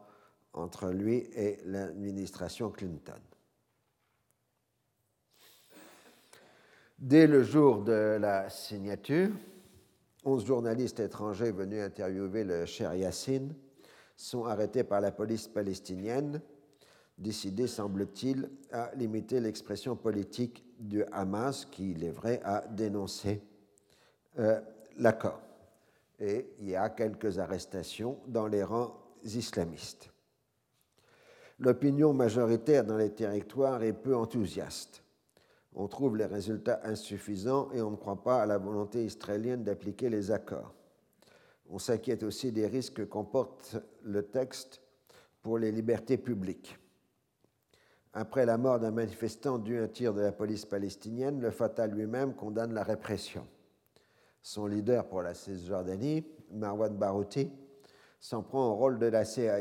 [0.52, 3.20] entre lui et l'administration Clinton.
[7.00, 9.30] Dès le jour de la signature,
[10.22, 13.54] 11 journalistes étrangers venus interviewer le cher Yassine
[14.18, 16.42] sont arrêtés par la police palestinienne,
[17.16, 23.40] décidés, semble-t-il, à limiter l'expression politique du Hamas, qui, il est vrai, a dénoncé
[24.38, 24.60] euh,
[24.98, 25.40] l'accord.
[26.18, 30.10] Et il y a quelques arrestations dans les rangs islamistes.
[31.60, 35.02] L'opinion majoritaire dans les territoires est peu enthousiaste
[35.74, 40.08] on trouve les résultats insuffisants et on ne croit pas à la volonté israélienne d'appliquer
[40.08, 40.74] les accords.
[41.68, 44.82] On s'inquiète aussi des risques que comporte le texte
[45.42, 46.76] pour les libertés publiques.
[48.12, 51.86] Après la mort d'un manifestant dû à un tir de la police palestinienne, le Fatah
[51.86, 53.46] lui-même condamne la répression.
[54.42, 57.50] Son leader pour la Cisjordanie, Marwan Barouti,
[58.18, 59.60] s'en prend au rôle de la CIA.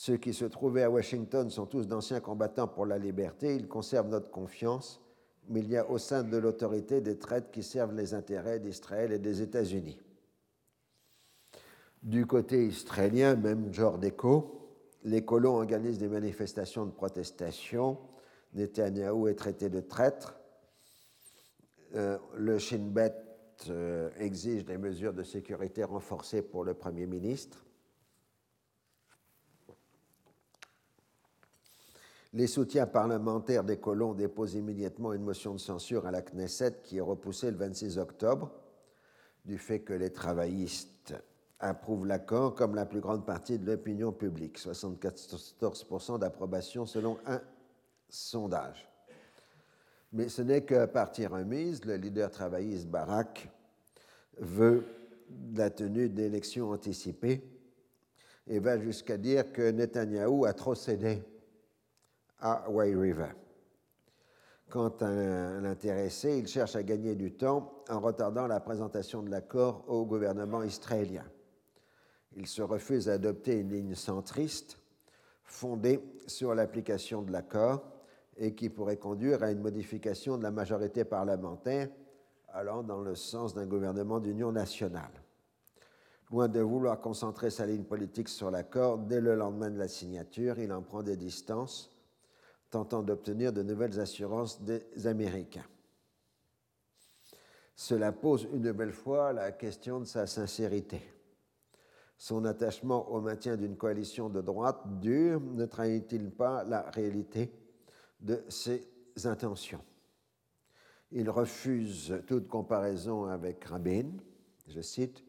[0.00, 4.06] Ceux qui se trouvaient à Washington sont tous d'anciens combattants pour la liberté, ils conservent
[4.06, 5.02] notre confiance,
[5.48, 9.10] mais il y a au sein de l'autorité des traites qui servent les intérêts d'Israël
[9.10, 9.98] et des États-Unis.
[12.00, 14.70] Du côté israélien, même Jordeco,
[15.02, 17.98] les colons organisent des manifestations de protestation.
[18.54, 20.38] Netanyahou est traité de traître.
[21.96, 23.16] Euh, le Shin Bet
[23.68, 27.64] euh, exige des mesures de sécurité renforcées pour le Premier ministre.
[32.34, 36.98] Les soutiens parlementaires des colons déposent immédiatement une motion de censure à la Knesset qui
[36.98, 38.52] est repoussée le 26 octobre,
[39.46, 41.14] du fait que les travaillistes
[41.58, 47.40] approuvent l'accord comme la plus grande partie de l'opinion publique, 74% d'approbation selon un
[48.10, 48.86] sondage.
[50.12, 53.48] Mais ce n'est que partie remise, le leader travailliste Barak
[54.38, 54.84] veut
[55.54, 57.42] la tenue d'élections anticipées
[58.46, 61.22] et va jusqu'à dire que Netanyahou a trop cédé
[62.40, 63.30] à White River.
[64.70, 69.84] Quant à l'intéressé, il cherche à gagner du temps en retardant la présentation de l'accord
[69.88, 71.24] au gouvernement israélien.
[72.36, 74.78] Il se refuse à adopter une ligne centriste
[75.42, 77.82] fondée sur l'application de l'accord
[78.36, 81.88] et qui pourrait conduire à une modification de la majorité parlementaire
[82.48, 85.10] allant dans le sens d'un gouvernement d'union nationale.
[86.30, 90.58] Loin de vouloir concentrer sa ligne politique sur l'accord, dès le lendemain de la signature,
[90.58, 91.90] il en prend des distances
[92.70, 95.66] tentant d'obtenir de nouvelles assurances des Américains.
[97.74, 101.00] Cela pose une nouvelle fois la question de sa sincérité.
[102.16, 107.52] Son attachement au maintien d'une coalition de droite dure ne trahit-il pas la réalité
[108.18, 108.88] de ses
[109.24, 109.84] intentions?
[111.12, 114.10] Il refuse toute comparaison avec Rabin.
[114.66, 115.24] Je cite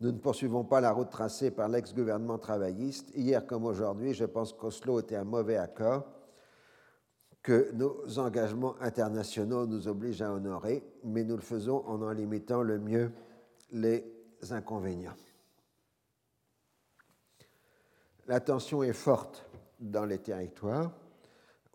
[0.00, 3.14] Nous ne poursuivons pas la route tracée par l'ex-gouvernement travailliste.
[3.14, 6.06] Hier comme aujourd'hui, je pense qu'Oslo était un mauvais accord
[7.42, 12.62] que nos engagements internationaux nous obligent à honorer, mais nous le faisons en en limitant
[12.62, 13.12] le mieux
[13.72, 14.04] les
[14.50, 15.14] inconvénients.
[18.26, 19.46] La tension est forte
[19.80, 20.92] dans les territoires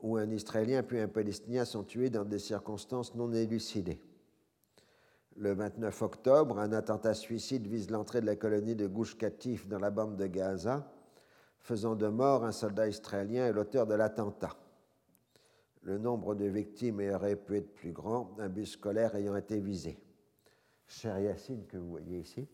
[0.01, 3.99] où un Israélien puis un Palestinien sont tués dans des circonstances non élucidées.
[5.37, 9.79] Le 29 octobre, un attentat suicide vise l'entrée de la colonie de Gouche Katif dans
[9.79, 10.89] la bande de Gaza,
[11.59, 14.55] faisant de mort un soldat israélien et l'auteur de l'attentat
[15.85, 19.97] le nombre de victimes aurait pu être plus grand, un bus scolaire ayant été visé.
[20.87, 22.47] Cher Yassine, que vous voyez ici,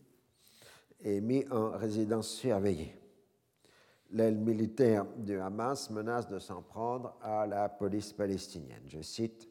[1.02, 2.94] est mis en résidence surveillée.
[4.10, 8.82] L'aile militaire du Hamas menace de s'en prendre à la police palestinienne.
[8.86, 9.48] Je cite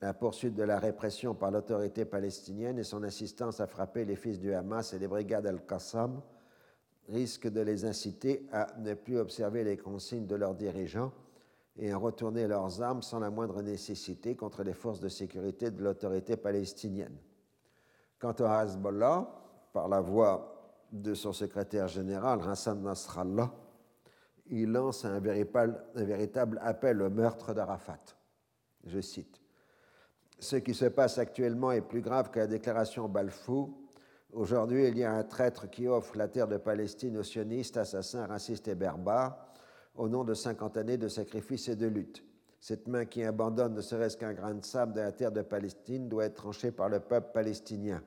[0.00, 4.40] la poursuite de la répression par l'autorité palestinienne et son assistance à frapper les fils
[4.40, 6.22] du Hamas et les brigades Al-Qassam
[7.08, 11.12] risquent de les inciter à ne plus observer les consignes de leurs dirigeants
[11.76, 15.82] et à retourner leurs armes sans la moindre nécessité contre les forces de sécurité de
[15.82, 17.16] l'autorité palestinienne.
[18.18, 19.28] Quant au Hezbollah,
[19.72, 20.54] par la voix
[20.92, 23.52] de son secrétaire général, Hassan Nasrallah,
[24.46, 28.00] il lance un véritable, un véritable appel au meurtre d'Arafat.
[28.84, 29.40] Je cite
[30.38, 33.70] Ce qui se passe actuellement est plus grave que la déclaration Balfour.
[34.32, 38.26] Aujourd'hui, il y a un traître qui offre la terre de Palestine aux sionistes, assassins,
[38.26, 39.36] racistes et barbares,
[39.94, 42.24] au nom de 50 années de sacrifices et de lutte.
[42.60, 46.08] Cette main qui abandonne ne serait-ce qu'un grain de sable de la terre de Palestine
[46.08, 48.02] doit être tranchée par le peuple palestinien.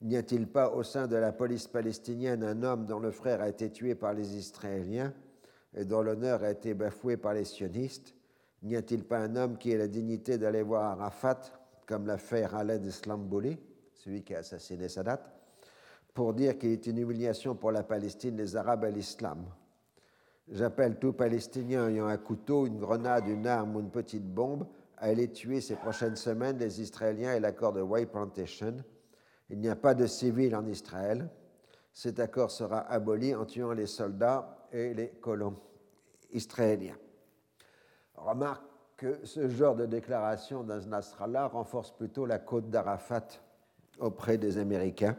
[0.00, 3.48] N'y a-t-il pas au sein de la police palestinienne un homme dont le frère a
[3.48, 5.12] été tué par les Israéliens
[5.74, 8.14] et dont l'honneur a été bafoué par les sionistes?
[8.62, 11.40] N'y a-t-il pas un homme qui ait la dignité d'aller voir Arafat,
[11.86, 13.58] comme l'a fait Khaled Islambouli,
[13.94, 15.22] celui qui a assassiné Sadat,
[16.14, 19.46] pour dire qu'il est une humiliation pour la Palestine, les Arabes et l'islam?
[20.50, 25.06] J'appelle tout Palestinien ayant un couteau, une grenade, une arme ou une petite bombe à
[25.06, 28.76] aller tuer ces prochaines semaines les Israéliens et l'accord de White Plantation.
[29.50, 31.28] Il n'y a pas de civils en Israël.
[31.92, 35.56] Cet accord sera aboli en tuant les soldats et les colons
[36.30, 36.96] israéliens.
[38.14, 38.64] Remarque
[38.96, 43.26] que ce genre de déclaration d'un Nasrallah renforce plutôt la côte d'Arafat
[44.00, 45.16] auprès des Américains.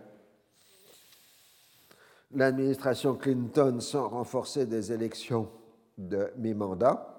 [2.31, 5.49] L'administration Clinton sent renforcer des élections
[5.97, 7.15] de mi-mandat.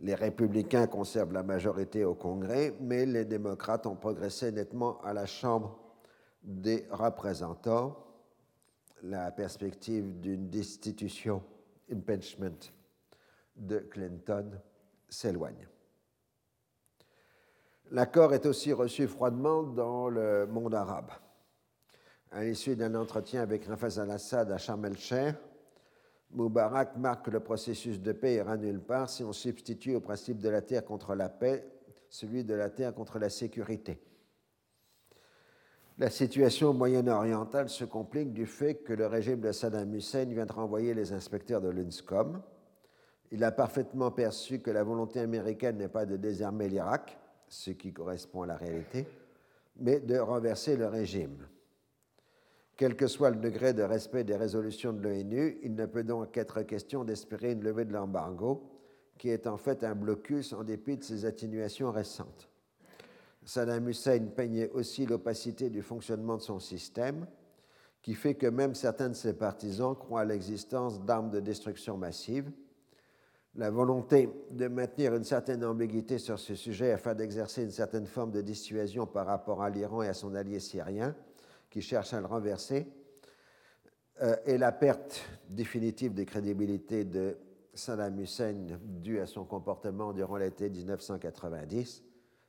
[0.00, 5.24] Les républicains conservent la majorité au Congrès, mais les démocrates ont progressé nettement à la
[5.24, 5.78] Chambre
[6.42, 7.96] des représentants.
[9.02, 11.42] La perspective d'une destitution,
[11.90, 12.58] impeachment
[13.56, 14.50] de Clinton
[15.08, 15.66] s'éloigne.
[17.90, 21.10] L'accord est aussi reçu froidement dans le monde arabe.
[22.32, 25.34] À l'issue d'un entretien avec Rafaz al-Assad à Sharm el-Sheikh,
[26.32, 30.38] Moubarak marque que le processus de paix ira nulle part si on substitue au principe
[30.38, 31.66] de la terre contre la paix
[32.08, 34.00] celui de la terre contre la sécurité.
[35.98, 40.52] La situation moyen-orientale se complique du fait que le régime de Saddam Hussein vient de
[40.52, 42.40] renvoyer les inspecteurs de l'UNSCOM.
[43.32, 47.18] Il a parfaitement perçu que la volonté américaine n'est pas de désarmer l'Irak,
[47.48, 49.06] ce qui correspond à la réalité,
[49.76, 51.46] mais de renverser le régime.
[52.80, 56.34] Quel que soit le degré de respect des résolutions de l'ONU, il ne peut donc
[56.38, 58.62] être question d'espérer une levée de l'embargo,
[59.18, 62.48] qui est en fait un blocus en dépit de ses atténuations récentes.
[63.44, 67.26] Saddam Hussein peignait aussi l'opacité du fonctionnement de son système,
[68.00, 72.50] qui fait que même certains de ses partisans croient à l'existence d'armes de destruction massive.
[73.56, 78.30] La volonté de maintenir une certaine ambiguïté sur ce sujet afin d'exercer une certaine forme
[78.30, 81.14] de dissuasion par rapport à l'Iran et à son allié syrien
[81.70, 82.86] qui cherche à le renverser,
[84.22, 87.38] euh, et la perte définitive de crédibilité de
[87.72, 92.02] Saddam Hussein due à son comportement durant l'été 1990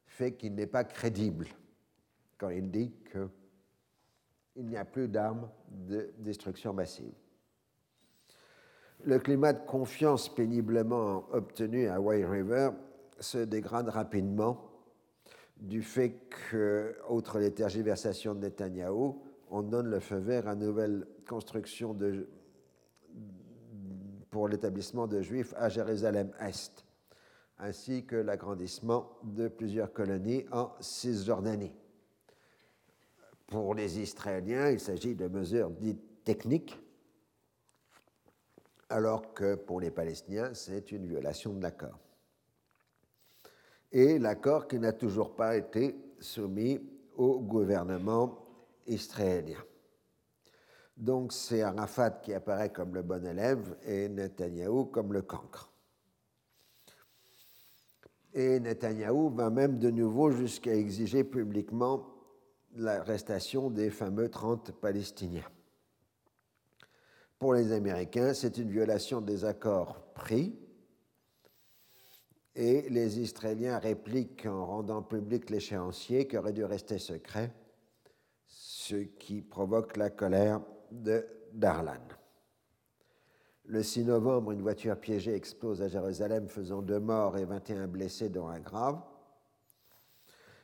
[0.06, 1.48] fait qu'il n'est pas crédible
[2.38, 7.14] quand il dit qu'il n'y a plus d'armes de destruction massive.
[9.04, 12.72] Le climat de confiance péniblement obtenu à White River
[13.20, 14.71] se dégrade rapidement
[15.62, 16.18] du fait
[16.50, 21.96] que, outre les tergiversations de Netanyahou, on donne le feu vert à une nouvelle construction
[24.32, 26.84] pour l'établissement de Juifs à Jérusalem-Est,
[27.60, 31.74] ainsi que l'agrandissement de plusieurs colonies en Cisjordanie.
[33.46, 36.80] Pour les Israéliens, il s'agit de mesures dites techniques,
[38.90, 42.00] alors que pour les Palestiniens, c'est une violation de l'accord
[43.92, 46.80] et l'accord qui n'a toujours pas été soumis
[47.16, 48.38] au gouvernement
[48.88, 49.64] israélien.
[50.96, 55.72] Donc c'est Arafat qui apparaît comme le bon élève et Netanyahou comme le cancre.
[58.34, 62.08] Et Netanyahou va même de nouveau jusqu'à exiger publiquement
[62.76, 65.50] l'arrestation des fameux 30 Palestiniens.
[67.40, 70.56] Pour les Américains, c'est une violation des accords pris
[72.56, 77.54] et les Israéliens répliquent en rendant public l'échéancier qui aurait dû rester secret,
[78.46, 82.02] ce qui provoque la colère de Darlan.
[83.66, 88.28] Le 6 novembre, une voiture piégée explose à Jérusalem, faisant deux morts et 21 blessés,
[88.28, 89.00] dont un grave.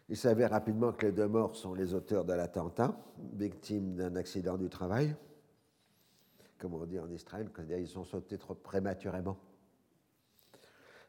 [0.09, 2.97] Il s'avère rapidement que les deux morts sont les auteurs de l'attentat,
[3.33, 5.15] victimes d'un accident du travail.
[6.57, 9.37] Comme on dit en Israël, ils sont sautés trop prématurément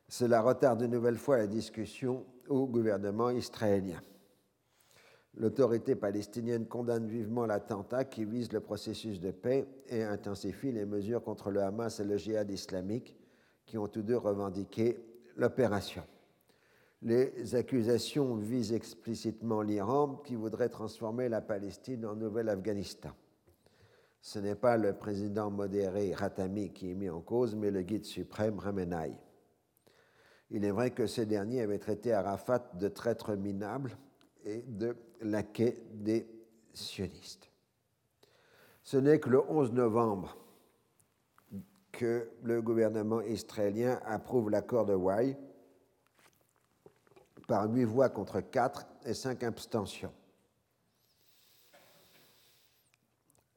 [0.09, 4.01] Cela retarde une nouvelle fois la discussion au gouvernement israélien.
[5.35, 11.23] L'autorité palestinienne condamne vivement l'attentat qui vise le processus de paix et intensifie les mesures
[11.23, 13.15] contre le Hamas et le djihad islamique
[13.67, 14.99] qui ont tous deux revendiqué
[15.37, 16.03] l'opération.
[17.03, 23.11] Les accusations visent explicitement l'Iran qui voudrait transformer la Palestine en Nouvel-Afghanistan.
[24.21, 28.05] Ce n'est pas le président modéré Ratami qui est mis en cause, mais le guide
[28.05, 29.13] suprême Ramenai.
[30.51, 33.97] Il est vrai que ce dernier avait traité Arafat de traître minable
[34.45, 36.27] et de laquais des
[36.73, 37.51] sionistes.
[38.83, 40.37] Ce n'est que le 11 novembre
[41.93, 45.37] que le gouvernement israélien approuve l'accord de Wai
[47.47, 50.13] par huit voix contre quatre et cinq abstentions.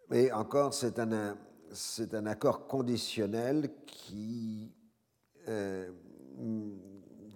[0.09, 1.37] Mais encore, c'est un,
[1.71, 4.73] c'est un accord conditionnel qui,
[5.47, 5.89] euh,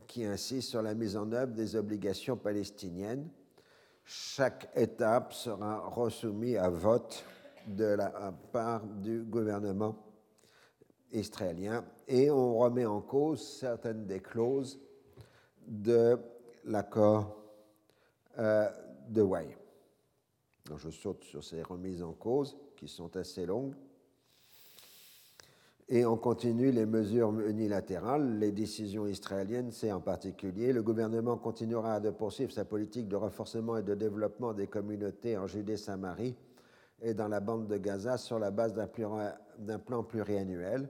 [0.07, 3.29] qui insiste sur la mise en œuvre des obligations palestiniennes.
[4.03, 7.25] Chaque étape sera resoumise à vote
[7.67, 9.95] de la part du gouvernement
[11.11, 14.79] israélien et on remet en cause certaines des clauses
[15.67, 16.17] de
[16.65, 17.35] l'accord
[18.37, 18.69] euh,
[19.09, 19.57] de Way.
[20.77, 23.75] je saute sur ces remises en cause qui sont assez longues.
[25.87, 30.73] Et on continue les mesures unilatérales, les décisions israéliennes, c'est en particulier.
[30.73, 35.45] Le gouvernement continuera de poursuivre sa politique de renforcement et de développement des communautés en
[35.45, 36.35] Judée-Samarie
[37.03, 40.89] et dans la bande de Gaza sur la base d'un plan pluriannuel.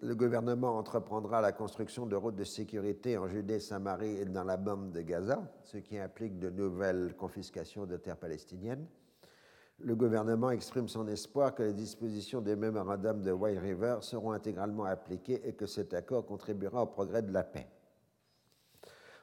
[0.00, 4.56] Le gouvernement entreprendra la construction de routes de sécurité en Judée, Samarie et dans la
[4.56, 8.86] bande de Gaza, ce qui implique de nouvelles confiscations de terres palestiniennes
[9.84, 14.84] le gouvernement exprime son espoir que les dispositions des mémorandums de White River seront intégralement
[14.84, 17.66] appliquées et que cet accord contribuera au progrès de la paix.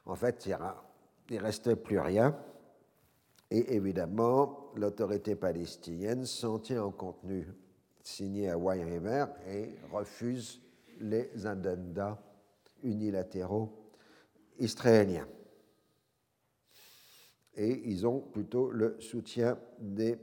[0.05, 0.57] En fait, il
[1.35, 2.37] ne reste plus rien.
[3.51, 7.47] Et évidemment, l'autorité palestinienne s'en tient au contenu
[8.03, 10.61] signé à White River et refuse
[10.99, 12.21] les addenda
[12.83, 13.71] unilatéraux
[14.59, 15.27] israéliens.
[17.55, 20.17] Et ils ont plutôt le soutien des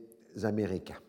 [0.45, 1.01] Américains.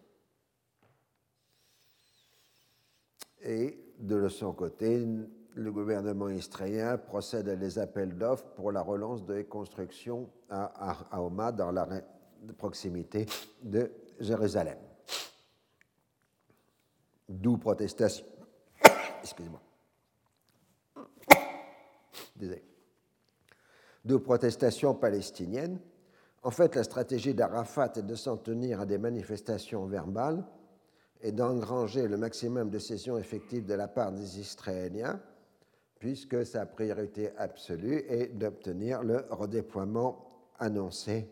[3.42, 5.06] Et de son côté,
[5.54, 11.52] le gouvernement israélien procède à des appels d'offres pour la relance de constructions à, à
[11.52, 11.88] dans la
[12.58, 13.26] proximité
[13.64, 14.78] de Jérusalem.
[17.28, 18.26] D'où protestation.
[19.22, 19.62] Excusez-moi.
[24.06, 25.80] D'où protestation palestinienne
[26.44, 30.44] en fait, la stratégie d'Arafat est de s'en tenir à des manifestations verbales
[31.22, 35.20] et d'engranger le maximum de sessions effectives de la part des Israéliens,
[36.00, 40.26] puisque sa priorité absolue est d'obtenir le redéploiement
[40.60, 41.28] annoncé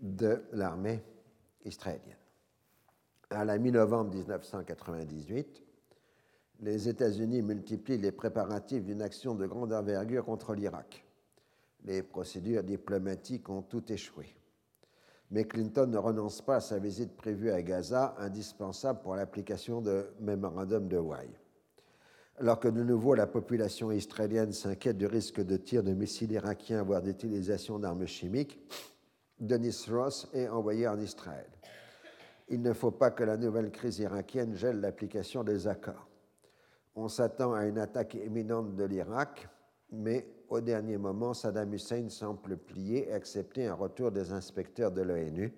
[0.00, 1.02] de l'armée
[1.64, 2.16] israélienne.
[3.30, 5.62] À la mi-novembre 1998,
[6.60, 11.03] les États-Unis multiplient les préparatifs d'une action de grande envergure contre l'Irak
[11.84, 14.34] les procédures diplomatiques ont tout échoué.
[15.30, 20.06] Mais Clinton ne renonce pas à sa visite prévue à Gaza, indispensable pour l'application de
[20.20, 21.28] mémorandum de Hawaï.
[22.38, 26.82] Alors que de nouveau la population israélienne s'inquiète du risque de tir de missiles irakiens,
[26.82, 28.60] voire d'utilisation d'armes chimiques,
[29.38, 31.48] Denis Ross est envoyé en Israël.
[32.48, 36.08] Il ne faut pas que la nouvelle crise irakienne gèle l'application des accords.
[36.94, 39.48] On s'attend à une attaque imminente de l'Irak,
[39.90, 45.02] mais au dernier moment, Saddam Hussein semble plier et accepter un retour des inspecteurs de
[45.02, 45.52] l'ONU.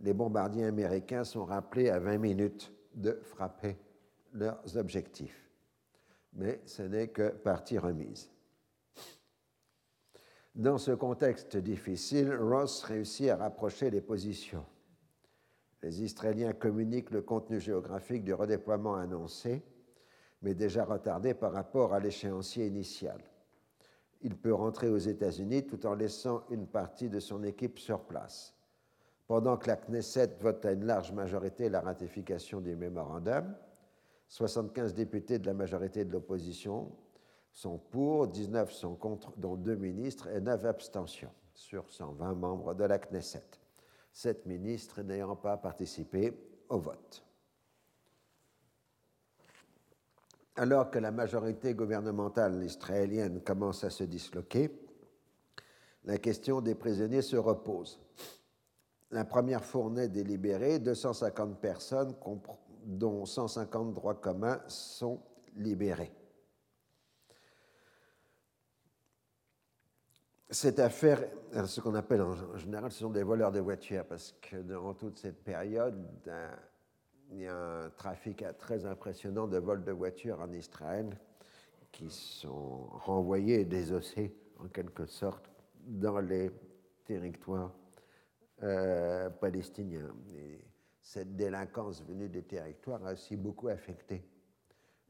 [0.00, 3.76] Les bombardiers américains sont rappelés à 20 minutes de frapper
[4.32, 5.48] leurs objectifs.
[6.32, 8.30] Mais ce n'est que partie remise.
[10.56, 14.66] Dans ce contexte difficile, Ross réussit à rapprocher les positions.
[15.82, 19.62] Les Israéliens communiquent le contenu géographique du redéploiement annoncé,
[20.42, 23.20] mais déjà retardé par rapport à l'échéancier initial
[24.24, 28.54] il peut rentrer aux États-Unis tout en laissant une partie de son équipe sur place.
[29.26, 33.54] Pendant que la Knesset vote à une large majorité la ratification du mémorandum,
[34.28, 36.90] 75 députés de la majorité de l'opposition
[37.52, 42.84] sont pour, 19 sont contre, dont deux ministres et 9 abstentions sur 120 membres de
[42.84, 43.44] la Knesset.
[44.10, 46.32] Sept ministres n'ayant pas participé
[46.68, 47.22] au vote.
[50.56, 54.70] Alors que la majorité gouvernementale israélienne commence à se disloquer,
[56.04, 58.00] la question des prisonniers se repose.
[59.10, 62.14] La première fournée délibérée, 250 personnes,
[62.84, 65.20] dont 150 droits communs, sont
[65.56, 66.12] libérées.
[70.54, 71.20] cette affaire,
[71.66, 75.18] ce qu'on appelle en général, ce sont des voleurs de voitures, parce que durant toute
[75.18, 76.06] cette période,
[77.30, 81.18] il y a un trafic très impressionnant de vols de voitures en Israël
[81.92, 85.50] qui sont renvoyés et désossés en quelque sorte
[85.86, 86.50] dans les
[87.04, 87.72] territoires
[88.62, 90.14] euh, palestiniens.
[90.36, 90.60] Et
[91.02, 94.24] cette délinquance venue des territoires a aussi beaucoup affecté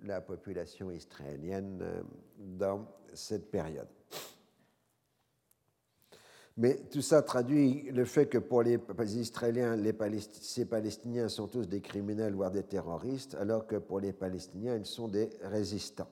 [0.01, 2.03] la population israélienne euh,
[2.37, 3.89] dans cette période.
[6.57, 8.79] Mais tout ça traduit le fait que pour les
[9.17, 14.13] Israéliens, les ces Palestiniens sont tous des criminels, voire des terroristes, alors que pour les
[14.13, 16.11] Palestiniens, ils sont des résistants.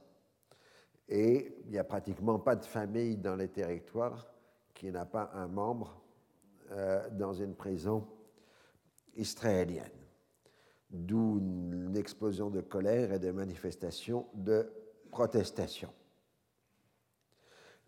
[1.08, 4.32] Et il n'y a pratiquement pas de famille dans les territoires
[4.74, 6.02] qui n'a pas un membre
[6.72, 8.04] euh, dans une prison
[9.14, 9.90] israélienne.
[10.90, 14.68] D'où une explosion de colère et de manifestations de
[15.10, 15.90] protestation.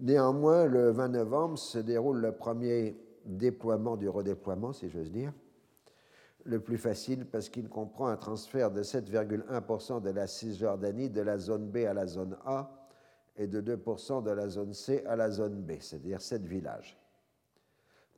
[0.01, 5.32] Néanmoins, le 20 novembre se déroule le premier déploiement du redéploiement, si j'ose dire,
[6.45, 11.38] le plus facile parce qu'il comprend un transfert de 7,1% de la Cisjordanie de la
[11.38, 12.86] zone B à la zone A
[13.36, 16.99] et de 2% de la zone C à la zone B, c'est-à-dire sept villages.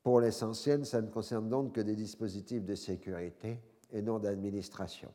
[0.03, 3.61] Pour l'essentiel, ça ne concerne donc que des dispositifs de sécurité
[3.93, 5.13] et non d'administration.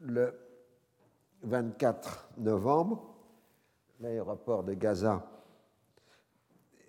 [0.00, 0.32] Le
[1.42, 3.09] 24 novembre,
[4.00, 5.24] l'aéroport de Gaza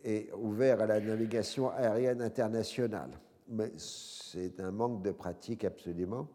[0.03, 3.11] est ouvert à la navigation aérienne internationale,
[3.47, 6.27] mais c'est un manque de pratique absolument.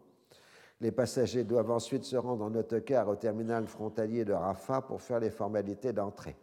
[0.79, 5.19] Les passagers doivent ensuite se rendre en autocar au terminal frontalier de Rafah pour faire
[5.19, 6.37] les formalités d'entrée.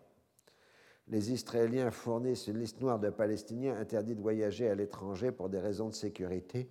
[1.06, 5.60] Les Israéliens fournissent une liste noire de Palestiniens interdits de voyager à l'étranger pour des
[5.60, 6.68] raisons de sécurité,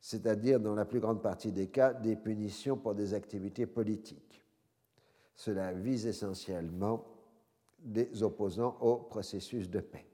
[0.00, 4.45] c'est-à-dire dans la plus grande partie des cas des punitions pour des activités politiques.
[5.36, 7.04] Cela vise essentiellement
[7.78, 10.06] des opposants au processus de paix.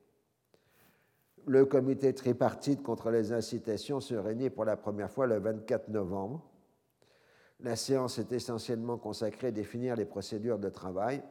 [1.47, 6.45] Le comité tripartite contre les incitations se réunit pour la première fois le 24 novembre.
[7.61, 11.23] La séance est essentiellement consacrée à définir les procédures de travail.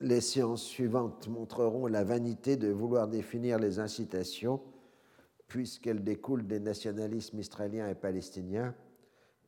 [0.00, 4.62] Les séances suivantes montreront la vanité de vouloir définir les incitations,
[5.46, 8.74] puisqu'elles découlent des nationalismes israéliens et palestiniens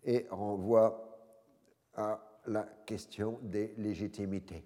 [0.05, 1.19] et renvoient
[1.95, 4.65] à la question des légitimités.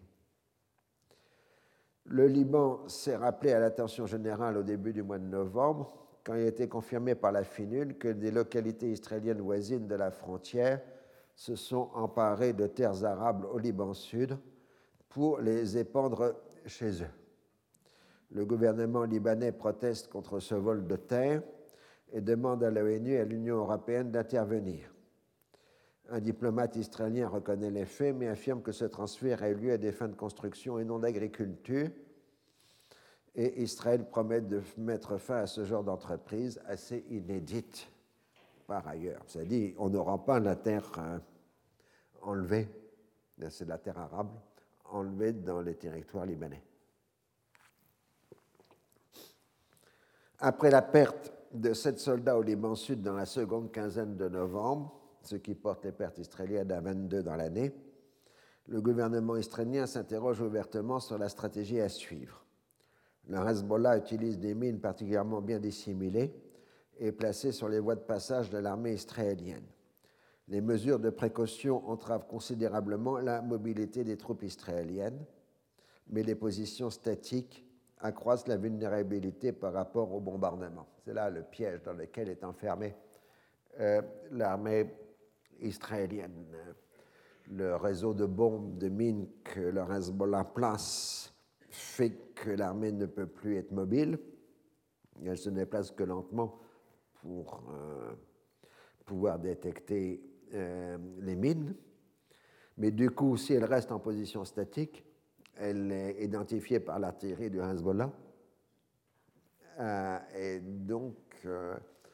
[2.06, 6.42] Le Liban s'est rappelé à l'attention générale au début du mois de novembre, quand il
[6.42, 10.80] a été confirmé par la FINUL que des localités israéliennes voisines de la frontière
[11.34, 14.38] se sont emparées de terres arabes au Liban Sud
[15.08, 16.34] pour les épandre
[16.66, 17.10] chez eux.
[18.30, 21.42] Le gouvernement libanais proteste contre ce vol de terre
[22.12, 24.93] et demande à l'ONU et à l'Union européenne d'intervenir.
[26.10, 29.78] Un diplomate israélien reconnaît les faits, mais affirme que ce transfert a eu lieu à
[29.78, 31.88] des fins de construction et non d'agriculture.
[33.34, 37.88] Et Israël promet de mettre fin à ce genre d'entreprise assez inédite
[38.66, 39.22] par ailleurs.
[39.26, 41.18] C'est-à-dire, on n'aura pas la terre euh,
[42.22, 42.68] enlevée,
[43.48, 44.30] c'est la terre arabe,
[44.84, 46.62] enlevée dans les territoires libanais.
[50.38, 55.03] Après la perte de sept soldats au Liban Sud dans la seconde quinzaine de novembre,
[55.26, 57.72] ce qui porte les pertes israéliennes à 22 dans l'année,
[58.66, 62.44] le gouvernement israélien s'interroge ouvertement sur la stratégie à suivre.
[63.28, 66.34] Le Hezbollah utilise des mines particulièrement bien dissimulées
[66.98, 69.66] et placées sur les voies de passage de l'armée israélienne.
[70.48, 75.24] Les mesures de précaution entravent considérablement la mobilité des troupes israéliennes,
[76.08, 77.66] mais les positions statiques
[77.98, 80.86] accroissent la vulnérabilité par rapport au bombardement.
[81.04, 82.94] C'est là le piège dans lequel est enfermée
[83.80, 84.86] euh, l'armée
[85.60, 86.46] israélienne.
[87.50, 91.34] Le réseau de bombes, de mines que le Hezbollah place
[91.68, 94.18] fait que l'armée ne peut plus être mobile.
[95.24, 96.58] Elle se déplace que lentement
[97.14, 98.12] pour euh,
[99.04, 100.22] pouvoir détecter
[100.54, 101.74] euh, les mines.
[102.76, 105.04] Mais du coup, si elle reste en position statique,
[105.56, 108.10] elle est identifiée par l'artillerie du Hezbollah
[109.78, 111.16] euh, et donc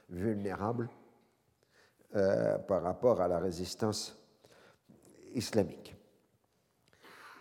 [0.08, 0.90] vulnérable
[2.16, 4.16] euh, par rapport à la résistance
[5.34, 5.96] islamique.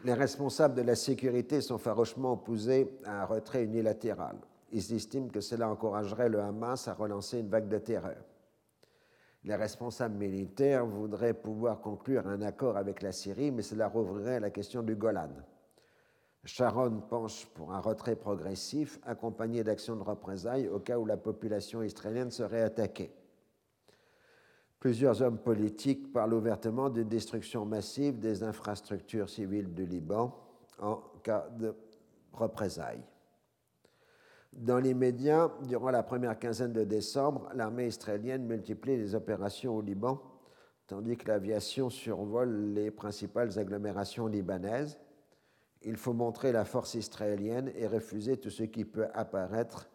[0.03, 4.38] Les responsables de la sécurité sont farouchement opposés à un retrait unilatéral.
[4.72, 8.24] Ils estiment que cela encouragerait le Hamas à relancer une vague de terreur.
[9.43, 14.51] Les responsables militaires voudraient pouvoir conclure un accord avec la Syrie, mais cela rouvrirait la
[14.51, 15.32] question du Golan.
[16.45, 21.84] Sharon penche pour un retrait progressif accompagné d'actions de représailles au cas où la population
[21.84, 23.11] israélienne serait attaquée.
[24.80, 30.34] Plusieurs hommes politiques parlent ouvertement d'une destruction massive des infrastructures civiles du Liban
[30.80, 31.75] en cas de
[32.32, 33.03] représailles.
[34.53, 40.21] Dans l'immédiat, durant la première quinzaine de décembre, l'armée israélienne multiplie les opérations au Liban,
[40.88, 44.97] tandis que l'aviation survole les principales agglomérations libanaises.
[45.82, 49.89] Il faut montrer la force israélienne et refuser tout ce qui peut apparaître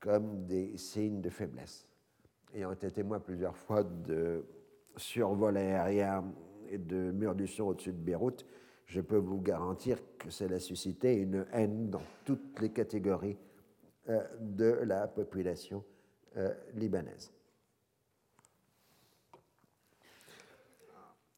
[0.00, 1.86] comme des signes de faiblesse.
[2.54, 4.44] Ayant été témoin plusieurs fois de
[4.96, 6.24] survol aérien
[6.68, 8.44] et de murs du son au-dessus de Beyrouth,
[8.84, 13.38] je peux vous garantir que cela a suscité une haine dans toutes les catégories
[14.10, 15.82] euh, de la population
[16.36, 17.32] euh, libanaise.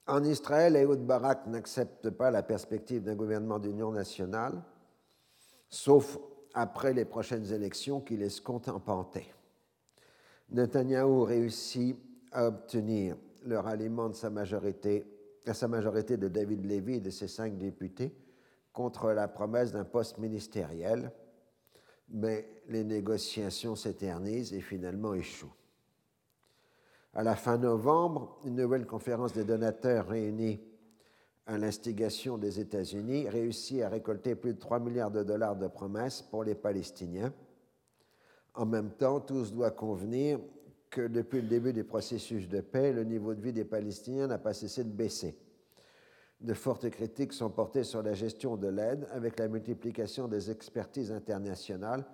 [0.07, 4.63] En Israël, Ehud Barak n'accepte pas la perspective d'un gouvernement d'union nationale,
[5.69, 6.19] sauf
[6.55, 9.33] après les prochaines élections qu'il escompte en panté.
[10.55, 11.97] Netanyahou réussit
[12.33, 15.05] à obtenir le ralliement de sa majorité,
[15.47, 18.15] à sa majorité de David Levy et de ses cinq députés
[18.73, 21.13] contre la promesse d'un poste ministériel
[22.09, 25.55] mais les négociations s'éternisent et finalement échouent.
[27.15, 30.61] À la fin novembre, une nouvelle conférence des donateurs réunis
[31.47, 36.23] à l'instigation des États-Unis réussit à récolter plus de 3 milliards de dollars de promesses
[36.23, 37.33] pour les Palestiniens.
[38.55, 40.39] En même temps, tous doivent convenir
[40.91, 44.39] que depuis le début du processus de paix, le niveau de vie des Palestiniens n'a
[44.39, 45.37] pas cessé de baisser
[46.45, 51.11] de fortes critiques sont portées sur la gestion de l'aide avec la multiplication des expertises
[51.11, 52.05] internationales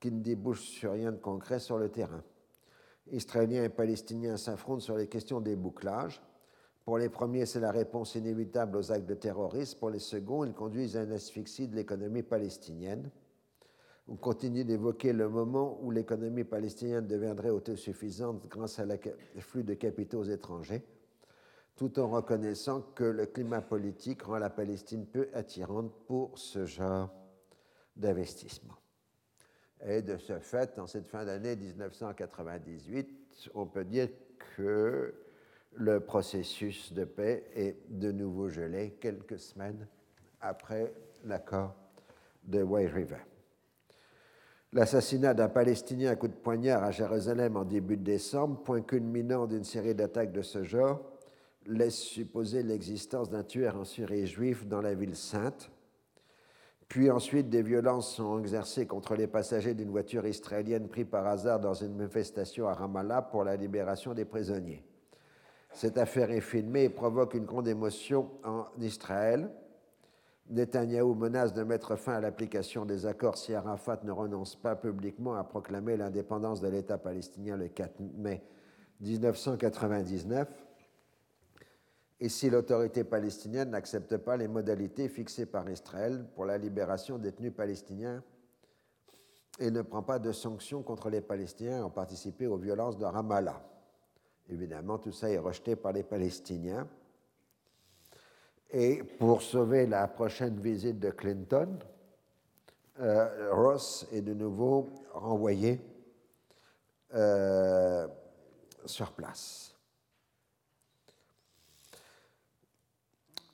[0.00, 2.22] qui ne débouchent sur rien de concret sur le terrain.
[3.10, 6.20] Israéliens et Palestiniens s'affrontent sur les questions des bouclages.
[6.84, 9.78] Pour les premiers, c'est la réponse inévitable aux actes de terrorisme.
[9.78, 13.10] Pour les seconds, ils conduisent à une asphyxie de l'économie palestinienne.
[14.08, 20.24] On continue d'évoquer le moment où l'économie palestinienne deviendrait autosuffisante grâce à l'afflux de capitaux
[20.24, 20.82] étrangers
[21.78, 27.08] tout en reconnaissant que le climat politique rend la Palestine peu attirante pour ce genre
[27.94, 28.74] d'investissement.
[29.86, 34.08] Et de ce fait, en cette fin d'année 1998, on peut dire
[34.56, 35.14] que
[35.74, 39.86] le processus de paix est de nouveau gelé quelques semaines
[40.40, 40.92] après
[41.24, 41.76] l'accord
[42.42, 43.20] de White River.
[44.74, 49.46] L'assassinat d'un Palestinien à coup de poignard à Jérusalem en début de décembre, point culminant
[49.46, 51.00] d'une série d'attaques de ce genre,
[51.64, 55.70] laisse supposer l'existence d'un tueur en Syrie juif dans la ville sainte.
[56.86, 61.60] Puis ensuite, des violences sont exercées contre les passagers d'une voiture israélienne pris par hasard
[61.60, 64.82] dans une manifestation à Ramallah pour la libération des prisonniers.
[65.72, 69.50] Cette affaire est filmée et provoque une grande émotion en Israël.
[70.50, 75.34] Netanyahou menace de mettre fin à l'application des accords si Arafat ne renonce pas publiquement
[75.34, 78.42] à proclamer l'indépendance de l'État palestinien le 4 mai
[79.00, 80.48] 1999
[82.20, 87.30] et si l'autorité palestinienne n'accepte pas les modalités fixées par Israël pour la libération des
[87.30, 88.22] détenus palestiniens
[89.58, 93.60] et ne prend pas de sanctions contre les Palestiniens en participé aux violences de Ramallah.
[94.48, 96.88] Évidemment, tout ça est rejeté par les Palestiniens.
[98.70, 101.78] Et pour sauver la prochaine visite de Clinton,
[103.00, 105.80] euh, Ross est de nouveau renvoyé
[107.14, 108.06] euh,
[108.84, 109.74] sur place.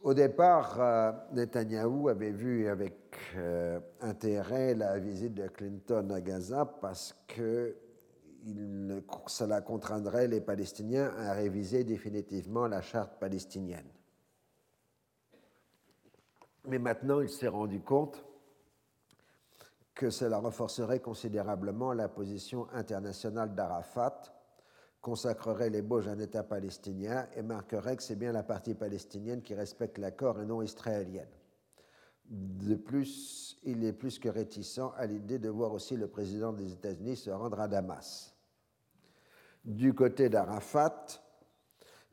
[0.02, 2.94] Au départ, euh, Netanyahou avait vu avec
[4.00, 7.76] intérêt la visite de Clinton à Gaza parce que
[9.26, 13.93] cela contraindrait les Palestiniens à réviser définitivement la charte palestinienne.
[16.66, 18.24] Mais maintenant, il s'est rendu compte
[19.94, 24.22] que cela renforcerait considérablement la position internationale d'Arafat
[25.00, 29.98] consacrerait l'ébauche d'un État palestinien et marquerait que c'est bien la partie palestinienne qui respecte
[29.98, 31.28] l'accord et non israélienne.
[32.24, 36.72] De plus, il est plus que réticent à l'idée de voir aussi le président des
[36.72, 38.34] États-Unis se rendre à Damas.
[39.62, 41.04] Du côté d'Arafat,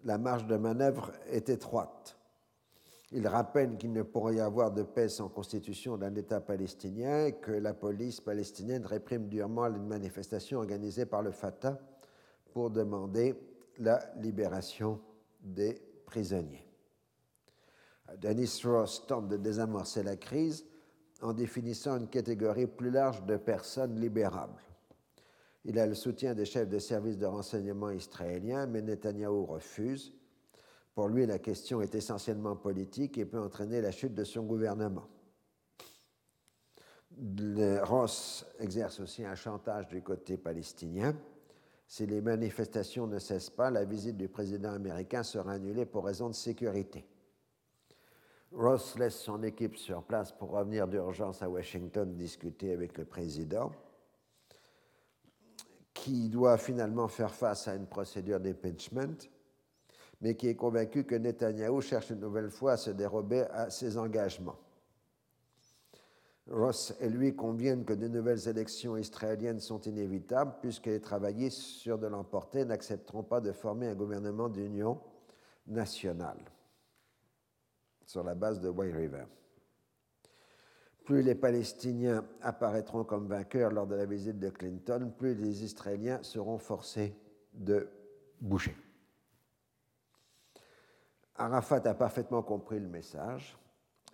[0.04, 2.18] la marge de manœuvre est étroite.
[3.14, 7.34] Il rappelle qu'il ne pourrait y avoir de paix sans constitution d'un État palestinien et
[7.34, 11.78] que la police palestinienne réprime durement les manifestations organisées par le Fatah
[12.54, 13.36] pour demander
[13.80, 15.02] la libération
[15.42, 16.66] des prisonniers.
[18.18, 20.66] Dennis Ross tente de désamorcer la crise
[21.22, 24.62] en définissant une catégorie plus large de personnes libérables.
[25.64, 30.14] Il a le soutien des chefs de services de renseignement israéliens, mais Netanyahou refuse.
[30.94, 35.08] Pour lui, la question est essentiellement politique et peut entraîner la chute de son gouvernement.
[37.84, 41.16] Ross exerce aussi un chantage du côté palestinien.
[41.88, 46.30] Si les manifestations ne cessent pas, la visite du président américain sera annulée pour raison
[46.30, 47.06] de sécurité.
[48.54, 53.72] Ross laisse son équipe sur place pour revenir d'urgence à Washington discuter avec le président.
[55.94, 59.18] qui doit finalement faire face à une procédure d'impeachment,
[60.22, 63.98] mais qui est convaincu que Netanyahou cherche une nouvelle fois à se dérober à ses
[63.98, 64.58] engagements.
[66.50, 71.98] Ross et lui conviennent que de nouvelles élections israéliennes sont inévitables puisque les travaillistes sur
[71.98, 75.00] de l'emporter n'accepteront pas de former un gouvernement d'union
[75.68, 76.40] nationale
[78.06, 79.26] sur la base de White River.
[81.06, 86.22] Plus les Palestiniens apparaîtront comme vainqueurs lors de la visite de Clinton, plus les Israéliens
[86.22, 87.16] seront forcés
[87.54, 87.88] de
[88.40, 88.76] bouger.
[91.36, 93.58] Arafat a parfaitement compris le message.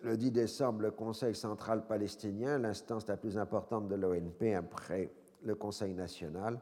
[0.01, 5.11] Le 10 décembre, le Conseil central palestinien, l'instance la plus importante de l'ONP après
[5.41, 6.59] le Conseil national,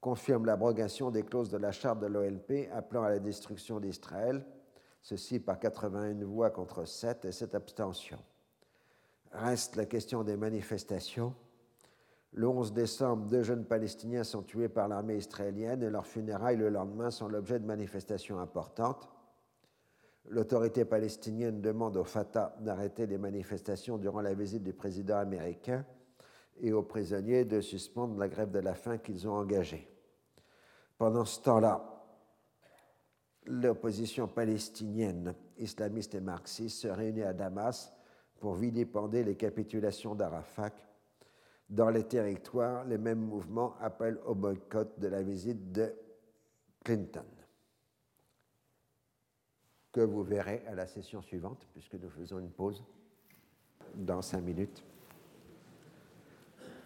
[0.00, 4.44] confirme l'abrogation des clauses de la charte de l'ONP appelant à la destruction d'Israël,
[5.00, 8.22] ceci par 81 voix contre 7 et 7 abstentions.
[9.32, 11.34] Reste la question des manifestations.
[12.32, 16.68] Le 11 décembre, deux jeunes Palestiniens sont tués par l'armée israélienne et leurs funérailles le
[16.68, 19.08] lendemain sont l'objet de manifestations importantes.
[20.28, 25.84] L'autorité palestinienne demande au Fatah d'arrêter les manifestations durant la visite du président américain
[26.60, 29.88] et aux prisonniers de suspendre la grève de la faim qu'ils ont engagée.
[30.96, 32.04] Pendant ce temps-là,
[33.46, 37.92] l'opposition palestinienne, islamiste et marxiste, se réunit à Damas
[38.38, 40.70] pour vilipender les capitulations d'Arafat.
[41.68, 45.92] Dans les territoires, les mêmes mouvements appellent au boycott de la visite de
[46.84, 47.24] Clinton
[49.92, 52.82] que vous verrez à la session suivante, puisque nous faisons une pause
[53.94, 54.82] dans cinq minutes.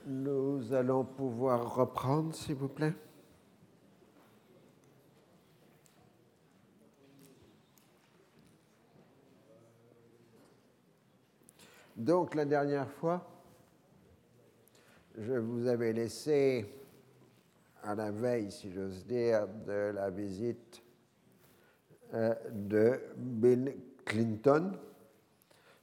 [0.07, 2.95] Nous allons pouvoir reprendre, s'il vous plaît.
[11.97, 13.27] Donc la dernière fois,
[15.17, 16.71] je vous avais laissé
[17.83, 20.83] à la veille, si j'ose dire, de la visite
[22.13, 24.73] de Bill Clinton,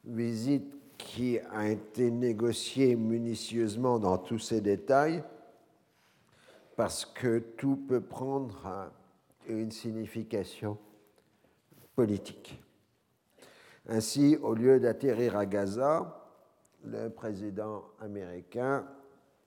[0.06, 5.24] visite qui a été négociée minutieusement dans tous ses détails,
[6.76, 8.92] parce que tout peut prendre
[9.48, 10.78] une signification
[11.96, 12.60] politique.
[13.88, 16.24] Ainsi, au lieu d'atterrir à Gaza,
[16.86, 18.86] le président américain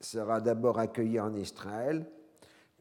[0.00, 2.06] sera d'abord accueilli en Israël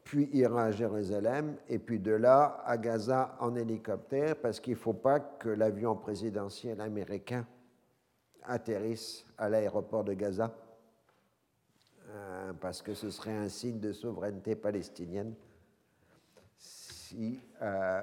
[0.06, 4.78] puis ira à Jérusalem, et puis de là à Gaza en hélicoptère, parce qu'il ne
[4.78, 7.44] faut pas que l'avion présidentiel américain
[8.44, 10.54] atterrisse à l'aéroport de Gaza,
[12.08, 15.34] euh, parce que ce serait un signe de souveraineté palestinienne
[16.56, 18.02] si euh,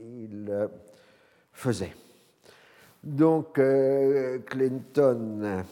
[0.00, 0.68] il
[1.52, 1.94] faisait.
[3.04, 5.62] Donc euh, Clinton,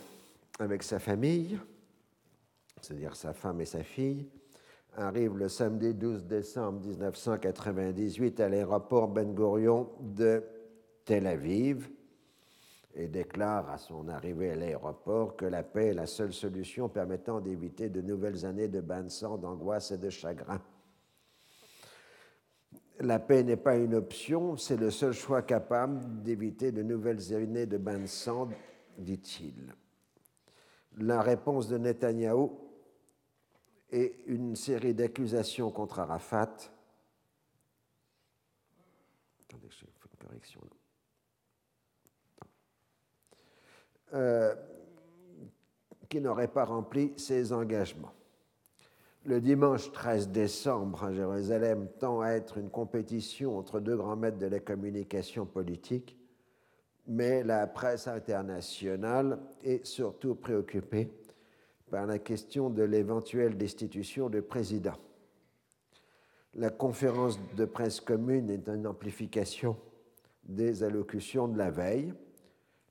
[0.61, 1.59] avec sa famille,
[2.81, 4.29] c'est-à-dire sa femme et sa fille,
[4.97, 10.43] arrive le samedi 12 décembre 1998 à l'aéroport Ben Gurion de
[11.05, 11.91] Tel Aviv
[12.95, 17.41] et déclare à son arrivée à l'aéroport que la paix est la seule solution permettant
[17.41, 20.61] d'éviter de nouvelles années de bain de sang, d'angoisse et de chagrin.
[23.01, 27.67] La paix n'est pas une option, c'est le seul choix capable d'éviter de nouvelles années
[27.67, 28.51] de bain de sang,
[28.99, 29.75] dit-il.
[30.99, 32.62] La réponse de Netanyahou
[33.93, 36.57] et une série d'accusations contre Arafat.
[44.15, 44.55] Euh,
[46.09, 48.13] qui n'aurait pas rempli ses engagements.
[49.25, 54.39] Le dimanche 13 décembre à Jérusalem tend à être une compétition entre deux grands maîtres
[54.39, 56.19] de la communication politique,
[57.07, 61.11] mais la presse internationale est surtout préoccupée
[61.93, 64.97] par la question de l'éventuelle destitution du président.
[66.55, 69.77] La conférence de presse commune est une amplification
[70.43, 72.15] des allocutions de la veille.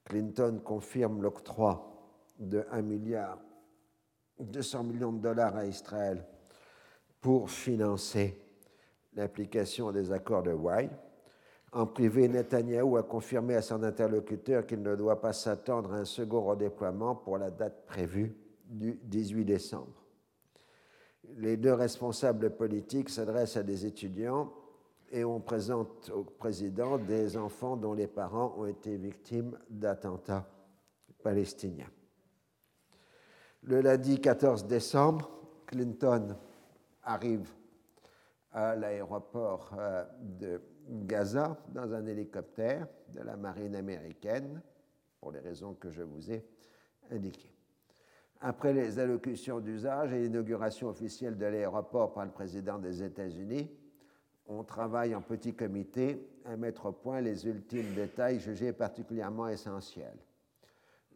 [0.05, 3.39] Clinton confirme l'octroi de 1 milliard
[4.39, 6.23] 200 millions de dollars à Israël
[7.21, 8.39] pour financer
[9.15, 10.91] l'application des accords de Hawaï.
[11.71, 16.05] En privé, Netanyahou a confirmé à son interlocuteur qu'il ne doit pas s'attendre à un
[16.05, 18.35] second redéploiement pour la date prévue
[18.71, 20.03] du 18 décembre.
[21.37, 24.51] Les deux responsables politiques s'adressent à des étudiants
[25.11, 30.49] et on présente au président des enfants dont les parents ont été victimes d'attentats
[31.21, 31.91] palestiniens.
[33.63, 35.29] Le lundi 14 décembre,
[35.67, 36.35] Clinton
[37.03, 37.49] arrive
[38.51, 44.61] à l'aéroport euh, de Gaza dans un hélicoptère de la marine américaine,
[45.19, 46.43] pour les raisons que je vous ai
[47.11, 47.50] indiquées.
[48.43, 53.69] Après les allocutions d'usage et l'inauguration officielle de l'aéroport par le président des États-Unis,
[54.47, 60.17] on travaille en petit comité à mettre au point les ultimes détails jugés particulièrement essentiels.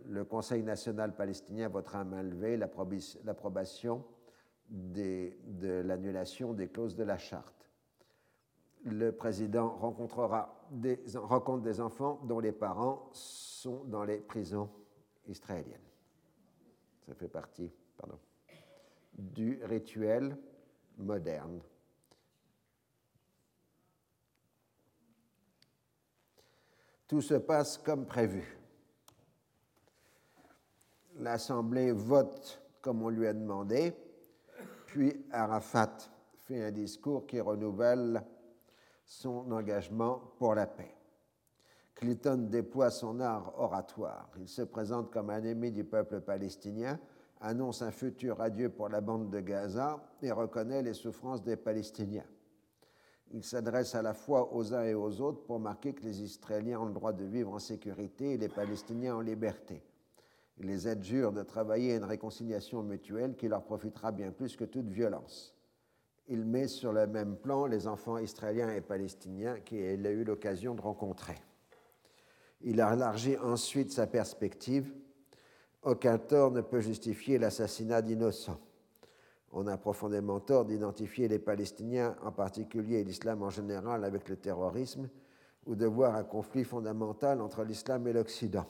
[0.08, 4.06] Le Conseil national palestinien votera à main levée l'approbation
[4.70, 7.72] de l'annulation des clauses de la charte.
[8.84, 14.70] Le président rencontrera des, rencontre des enfants dont les parents sont dans les prisons
[15.28, 15.80] israéliennes.
[17.06, 18.20] Ça fait partie pardon,
[19.14, 20.38] du rituel
[20.98, 21.62] moderne.
[27.08, 28.58] Tout se passe comme prévu.
[31.18, 33.94] L'Assemblée vote comme on lui a demandé,
[34.88, 35.98] puis Arafat
[36.40, 38.24] fait un discours qui renouvelle
[39.06, 40.95] son engagement pour la paix.
[41.96, 44.30] Clinton déploie son art oratoire.
[44.38, 47.00] Il se présente comme un ennemi du peuple palestinien,
[47.40, 52.26] annonce un futur adieu pour la bande de Gaza et reconnaît les souffrances des Palestiniens.
[53.32, 56.80] Il s'adresse à la fois aux uns et aux autres pour marquer que les Israéliens
[56.80, 59.82] ont le droit de vivre en sécurité et les Palestiniens en liberté.
[60.58, 64.64] Il les adjure de travailler à une réconciliation mutuelle qui leur profitera bien plus que
[64.64, 65.56] toute violence.
[66.28, 70.76] Il met sur le même plan les enfants israéliens et palestiniens qu'il a eu l'occasion
[70.76, 71.36] de rencontrer.
[72.68, 74.92] Il a élargi ensuite sa perspective.
[75.84, 78.60] Aucun tort ne peut justifier l'assassinat d'innocents.
[79.52, 85.08] On a profondément tort d'identifier les Palestiniens, en particulier l'islam en général, avec le terrorisme,
[85.68, 88.66] ou de voir un conflit fondamental entre l'islam et l'Occident.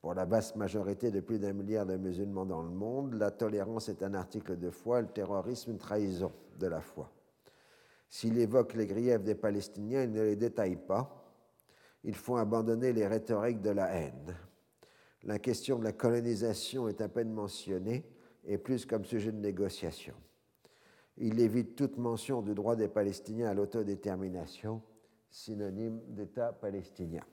[0.00, 3.88] Pour la basse majorité de plus d'un milliard de musulmans dans le monde, la tolérance
[3.88, 7.08] est un article de foi, le terrorisme une trahison de la foi.
[8.08, 11.23] S'il évoque les griefs des Palestiniens, il ne les détaille pas
[12.04, 14.36] il faut abandonner les rhétoriques de la haine.
[15.24, 18.04] La question de la colonisation est à peine mentionnée
[18.44, 20.14] et plus comme sujet de négociation.
[21.16, 24.82] Il évite toute mention du droit des Palestiniens à l'autodétermination,
[25.30, 27.24] synonyme d'État palestinien.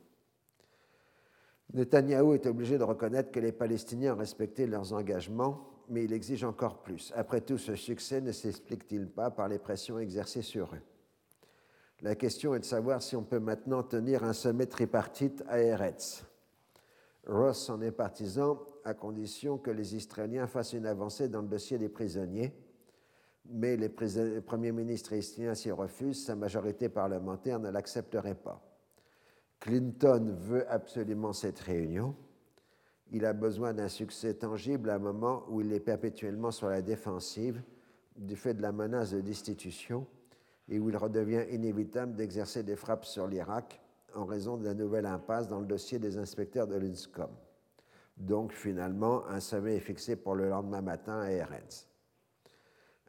[1.73, 6.43] Netanyahou est obligé de reconnaître que les Palestiniens ont respecté leurs engagements, mais il exige
[6.43, 7.11] encore plus.
[7.15, 10.81] Après tout, ce succès ne s'explique-t-il pas par les pressions exercées sur eux?
[12.01, 16.25] La question est de savoir si on peut maintenant tenir un sommet tripartite à Eretz.
[17.27, 21.77] Ross en est partisan à condition que les Israéliens fassent une avancée dans le dossier
[21.77, 22.53] des prisonniers,
[23.45, 28.61] mais les premiers ministres israéliens s'y refusent, sa majorité parlementaire ne l'accepterait pas.
[29.59, 32.15] Clinton veut absolument cette réunion.
[33.11, 36.81] Il a besoin d'un succès tangible à un moment où il est perpétuellement sur la
[36.81, 37.61] défensive
[38.17, 40.07] du fait de la menace de destitution
[40.71, 43.81] et où il redevient inévitable d'exercer des frappes sur l'Irak
[44.15, 47.29] en raison de la nouvelle impasse dans le dossier des inspecteurs de l'INSCOM.
[48.15, 51.87] Donc finalement, un sommet est fixé pour le lendemain matin à Eretz.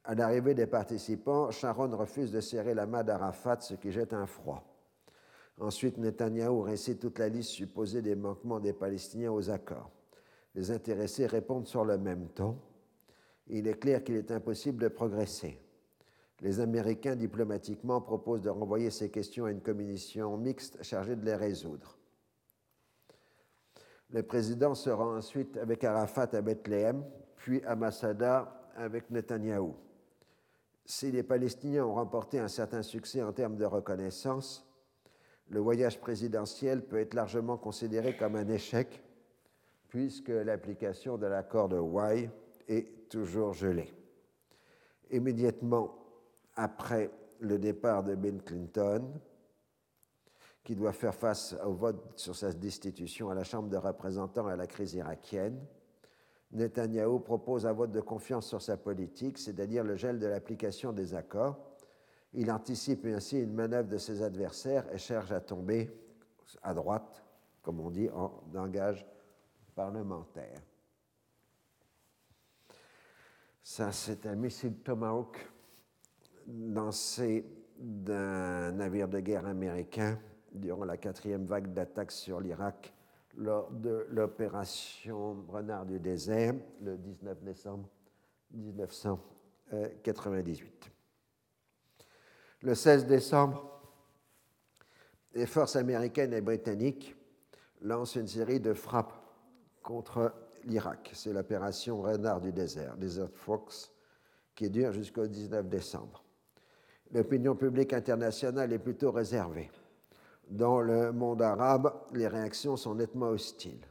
[0.04, 4.26] À l'arrivée des participants, Sharon refuse de serrer la main d'Arafat, ce qui jette un
[4.26, 4.64] froid.
[5.60, 9.92] Ensuite, Netanyahou récite toute la liste supposée des manquements des Palestiniens aux accords.
[10.56, 12.58] Les intéressés répondent sur le même ton.
[13.46, 15.60] Il est clair qu'il est impossible de progresser
[16.42, 21.36] les Américains diplomatiquement proposent de renvoyer ces questions à une commission mixte chargée de les
[21.36, 21.96] résoudre.
[24.10, 27.04] Le président se rend ensuite avec Arafat à Bethléem,
[27.36, 29.76] puis à Masada avec Netanyahou.
[30.84, 34.68] Si les Palestiniens ont remporté un certain succès en termes de reconnaissance,
[35.48, 39.04] le voyage présidentiel peut être largement considéré comme un échec,
[39.88, 42.28] puisque l'application de l'accord de Hawaï
[42.66, 43.94] est toujours gelée.
[45.10, 46.01] Immédiatement
[46.56, 49.12] après le départ de Bill Clinton,
[50.64, 54.52] qui doit faire face au vote sur sa destitution à la Chambre des représentants et
[54.52, 55.58] à la crise irakienne,
[56.52, 61.14] Netanyahou propose un vote de confiance sur sa politique, c'est-à-dire le gel de l'application des
[61.14, 61.58] accords.
[62.34, 65.90] Il anticipe ainsi une manœuvre de ses adversaires et cherche à tomber
[66.62, 67.24] à droite,
[67.62, 69.06] comme on dit, en langage
[69.74, 70.60] parlementaire.
[73.62, 75.51] Ça, c'est un missile Tomahawk
[76.48, 77.44] lancé
[77.78, 80.18] d'un navire de guerre américain
[80.52, 82.92] durant la quatrième vague d'attaques sur l'Irak
[83.36, 87.88] lors de l'opération Renard du désert le 19 décembre
[88.52, 90.92] 1998.
[92.62, 93.70] Le 16 décembre,
[95.34, 97.16] les forces américaines et britanniques
[97.80, 99.14] lancent une série de frappes
[99.82, 100.34] contre
[100.64, 101.10] l'Irak.
[101.14, 103.92] C'est l'opération Renard du désert, Desert Fox,
[104.54, 106.22] qui dure jusqu'au 19 décembre
[107.12, 109.70] l'opinion publique internationale est plutôt réservée.
[110.48, 113.86] Dans le monde arabe, les réactions sont nettement hostiles.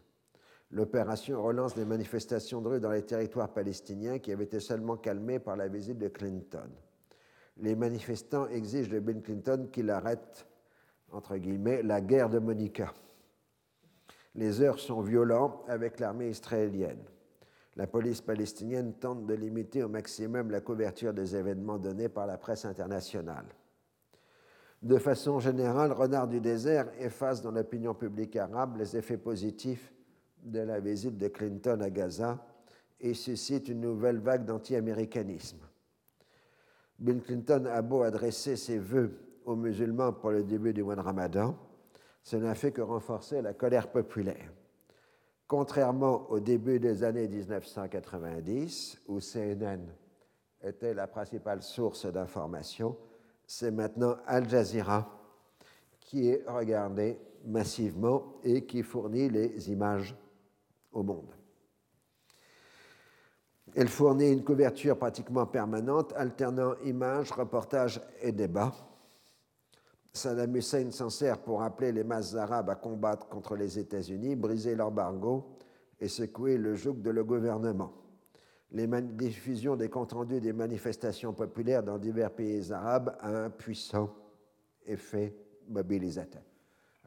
[0.71, 5.39] L'opération relance des manifestations de rue dans les territoires palestiniens qui avaient été seulement calmées
[5.39, 6.69] par la visite de Clinton.
[7.57, 10.47] Les manifestants exigent de Bill Clinton qu'il arrête,
[11.83, 12.93] la guerre de Monica.
[14.35, 17.03] Les heures sont violentes avec l'armée israélienne.
[17.77, 22.37] La police palestinienne tente de limiter au maximum la couverture des événements donnés par la
[22.37, 23.45] presse internationale.
[24.81, 29.93] De façon générale, Renard du désert efface dans l'opinion publique arabe les effets positifs
[30.43, 32.43] de la visite de Clinton à Gaza
[32.99, 35.59] et suscite une nouvelle vague d'anti-américanisme.
[36.99, 39.11] Bill Clinton a beau adresser ses vœux
[39.45, 41.57] aux musulmans pour le début du mois de Ramadan,
[42.23, 44.51] ce n'a fait que renforcer la colère populaire.
[45.51, 49.81] Contrairement au début des années 1990, où CNN
[50.63, 52.95] était la principale source d'information,
[53.45, 55.09] c'est maintenant Al Jazeera
[55.99, 60.15] qui est regardé massivement et qui fournit les images
[60.93, 61.35] au monde.
[63.75, 68.73] Elle fournit une couverture pratiquement permanente, alternant images, reportages et débats.
[70.13, 74.75] Saddam Hussein s'en sert pour appeler les masses arabes à combattre contre les États-Unis, briser
[74.75, 75.55] l'embargo
[75.99, 77.93] et secouer le joug de le gouvernement.
[78.71, 84.13] Les diffusions des comptes rendus des manifestations populaires dans divers pays arabes a un puissant
[84.85, 85.35] effet
[85.67, 86.41] mobilisateur.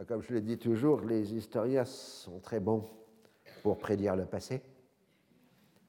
[0.06, 2.84] Comme je le dis toujours, les historiens sont très bons
[3.62, 4.62] pour prédire le passé,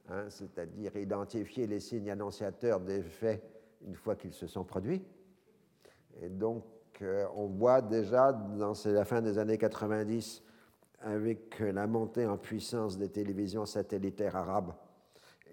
[0.09, 3.43] hein, c'est-à-dire identifier les signes annonciateurs des faits
[3.85, 5.01] une fois qu'ils se sont produits.
[6.21, 6.63] Et donc,
[7.35, 10.43] on voit déjà, dans la fin des années 90,
[11.01, 14.73] avec la montée en puissance des télévisions satellitaires arabes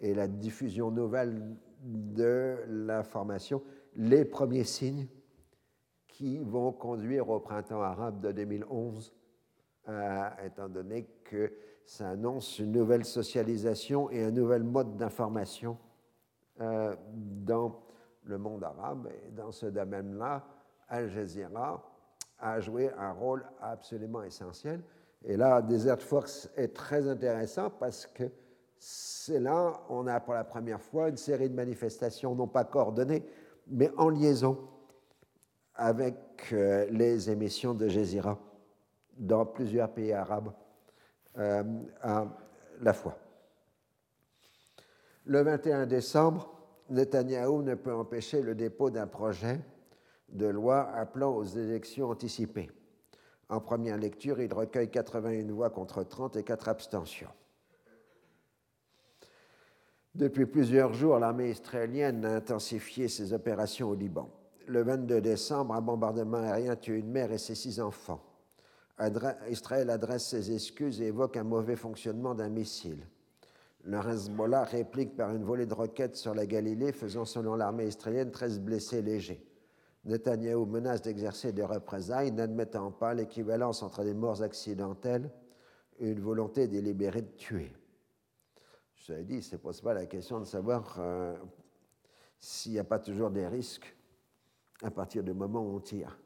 [0.01, 3.63] et la diffusion nouvelle de l'information,
[3.97, 5.07] les premiers signes
[6.09, 9.13] qui vont conduire au printemps arabe de 2011,
[9.89, 11.53] euh, étant donné que
[11.85, 15.77] ça annonce une nouvelle socialisation et un nouvel mode d'information
[16.61, 17.83] euh, dans
[18.25, 19.09] le monde arabe.
[19.27, 20.45] Et dans ce domaine-là,
[20.89, 21.83] Al Jazeera
[22.39, 24.83] a joué un rôle absolument essentiel.
[25.25, 28.25] Et là, Desert Fox est très intéressant parce que
[28.79, 33.25] c'est là, on a pour la première fois une série de manifestations, non pas coordonnées,
[33.69, 34.59] mais en liaison
[35.77, 36.17] avec
[36.53, 38.39] euh, les émissions de Jazeera
[39.17, 40.53] dans plusieurs pays arabes
[41.39, 41.63] euh,
[42.01, 42.27] à
[42.81, 43.17] la fois.
[45.25, 46.51] Le 21 décembre,
[46.91, 49.61] Netanyahou ne peut empêcher le dépôt d'un projet
[50.33, 52.71] de loi appelant aux élections anticipées.
[53.49, 57.29] En première lecture, il recueille 81 voix contre 30 et 4 abstentions.
[60.15, 64.31] Depuis plusieurs jours, l'armée israélienne a intensifié ses opérations au Liban.
[64.67, 68.21] Le 22 décembre, un bombardement aérien tue une mère et ses six enfants.
[69.51, 73.07] Israël adresse ses excuses et évoque un mauvais fonctionnement d'un missile.
[73.85, 78.31] Le Hezbollah réplique par une volée de roquettes sur la Galilée, faisant selon l'armée israélienne
[78.31, 79.45] 13 blessés légers.
[80.05, 85.31] Netanyahou menace d'exercer des représailles, n'admettant pas l'équivalence entre des morts accidentelles
[85.99, 87.73] et une volonté délibérée de tuer.
[88.97, 91.37] Je l'ai dit, il ne se pose pas la question de savoir euh,
[92.39, 93.97] s'il n'y a pas toujours des risques
[94.83, 96.19] à partir du moment où on tire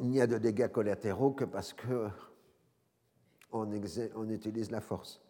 [0.00, 2.08] il n'y a de dégâts collatéraux que parce que
[3.52, 5.20] on, utilise la force.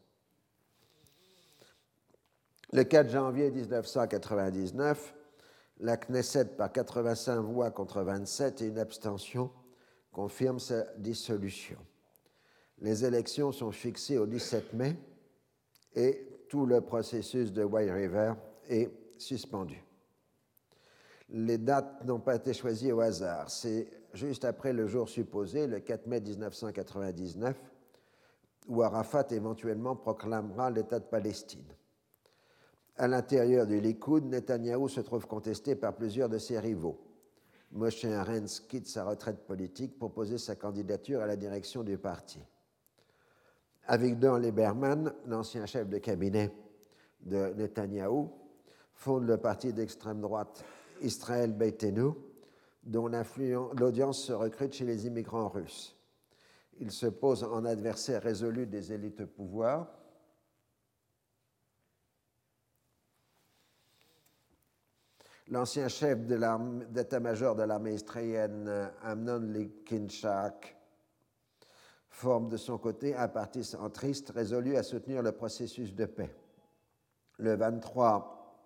[2.72, 5.14] Le 4 janvier 1999,
[5.80, 9.50] la Knesset, par 85 voix contre 27 et une abstention,
[10.12, 11.78] confirme sa dissolution.
[12.78, 14.96] Les élections sont fixées au 17 mai
[15.94, 18.34] et tout le processus de White River
[18.68, 19.82] est suspendu.
[21.30, 23.50] Les dates n'ont pas été choisies au hasard.
[23.50, 27.56] C'est juste après le jour supposé, le 4 mai 1999,
[28.68, 31.64] où Arafat éventuellement proclamera l'État de Palestine.
[32.96, 37.00] À l'intérieur du Likoud, Netanyahou se trouve contesté par plusieurs de ses rivaux.
[37.72, 42.38] Moshe Arens quitte sa retraite politique pour poser sa candidature à la direction du parti.
[43.86, 46.52] Avigdor Lieberman, l'ancien chef de cabinet
[47.20, 48.30] de Netanyahou,
[48.94, 50.64] fonde le parti d'extrême droite
[51.02, 52.12] Israël Beitenu,
[52.84, 55.96] dont l'audience se recrute chez les immigrants russes.
[56.78, 59.88] Il se pose en adversaire résolu des élites de pouvoir.
[65.48, 70.74] L'ancien chef d'état-major de l'armée israélienne, Amnon Likinchak,
[72.08, 76.34] forme de son côté un parti centriste résolu à soutenir le processus de paix.
[77.36, 78.62] Le 23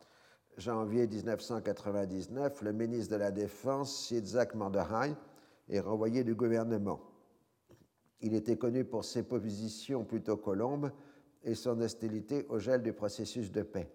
[0.57, 5.15] janvier 1999, le ministre de la Défense, Yitzhak Mordechai,
[5.69, 7.01] est renvoyé du gouvernement.
[8.21, 10.93] Il était connu pour ses positions plutôt colombes
[11.43, 13.91] et son hostilité au gel du processus de paix.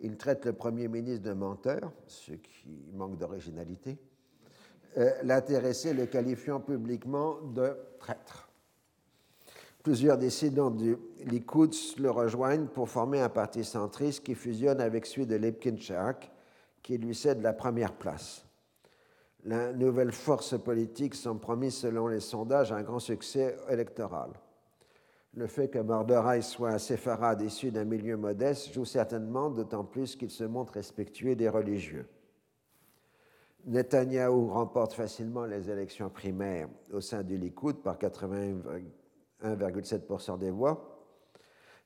[0.00, 3.98] Il traite le Premier ministre de menteur, ce qui manque d'originalité,
[4.96, 8.48] euh, l'intéressé le qualifiant publiquement de traître.
[9.82, 15.26] Plusieurs dissidents du Likoud le rejoignent pour former un parti centriste qui fusionne avec celui
[15.26, 15.76] de Lepkin
[16.82, 18.44] qui lui cède la première place.
[19.44, 24.30] La nouvelle force politique semble promise, selon les sondages, un grand succès électoral.
[25.34, 30.16] Le fait que Mordorai soit un séfarade issu d'un milieu modeste joue certainement, d'autant plus
[30.16, 32.08] qu'il se montre respectueux des religieux.
[33.66, 40.98] Netanyahou remporte facilement les élections primaires au sein du Likoud par 81,7% des voix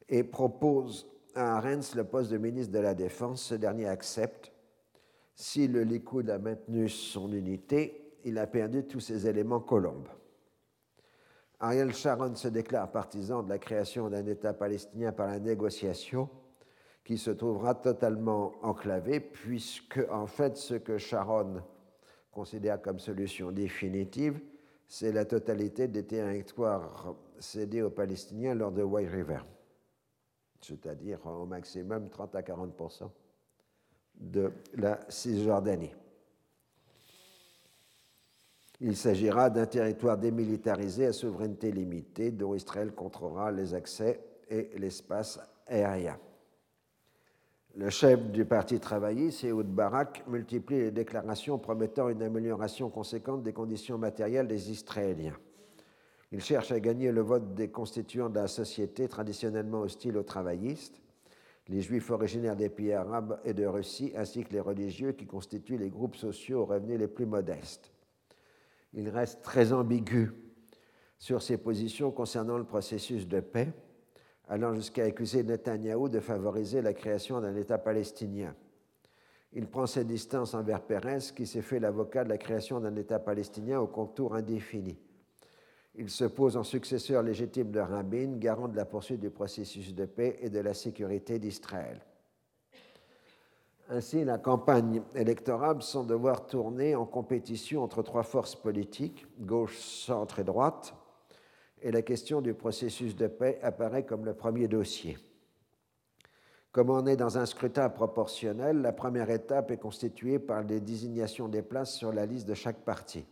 [0.08, 3.42] et propose à Arens le poste de ministre de la Défense.
[3.42, 4.50] Ce dernier accepte.
[5.34, 10.08] Si le Likoud a maintenu son unité, il a perdu tous ses éléments colombes.
[11.64, 16.28] Ariel Sharon se déclare partisan de la création d'un État palestinien par la négociation
[17.02, 21.62] qui se trouvera totalement enclavé, puisque en fait ce que Sharon
[22.30, 24.38] considère comme solution définitive,
[24.86, 29.40] c'est la totalité des territoires cédés aux Palestiniens lors de White River,
[30.60, 33.08] c'est-à-dire au maximum 30 à 40%
[34.16, 35.94] de la Cisjordanie.
[38.86, 44.20] Il s'agira d'un territoire démilitarisé à souveraineté limitée dont Israël contrôlera les accès
[44.50, 46.18] et l'espace aérien.
[47.76, 53.54] Le chef du Parti travailliste, Ehud Barak, multiplie les déclarations promettant une amélioration conséquente des
[53.54, 55.38] conditions matérielles des Israéliens.
[56.30, 61.00] Il cherche à gagner le vote des constituants de la société traditionnellement hostile aux travaillistes,
[61.68, 65.78] les juifs originaires des pays arabes et de Russie, ainsi que les religieux qui constituent
[65.78, 67.93] les groupes sociaux aux revenus les plus modestes.
[68.94, 70.32] Il reste très ambigu
[71.18, 73.72] sur ses positions concernant le processus de paix
[74.48, 78.54] allant jusqu'à accuser Netanyahou de favoriser la création d'un État palestinien.
[79.52, 83.20] Il prend ses distances envers Pérez, qui s'est fait l'avocat de la création d'un État
[83.20, 84.98] palestinien au contour indéfini.
[85.94, 90.06] Il se pose en successeur légitime de Rabin, garant de la poursuite du processus de
[90.06, 92.00] paix et de la sécurité d'Israël.
[93.90, 100.38] Ainsi, la campagne électorale semble devoir tourner en compétition entre trois forces politiques, gauche, centre
[100.38, 100.94] et droite,
[101.82, 105.18] et la question du processus de paix apparaît comme le premier dossier.
[106.72, 111.46] Comme on est dans un scrutin proportionnel, la première étape est constituée par les désignations
[111.46, 113.26] des places sur la liste de chaque parti.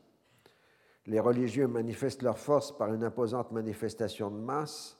[1.06, 4.96] Les religieux manifestent leur force par une imposante manifestation de masse,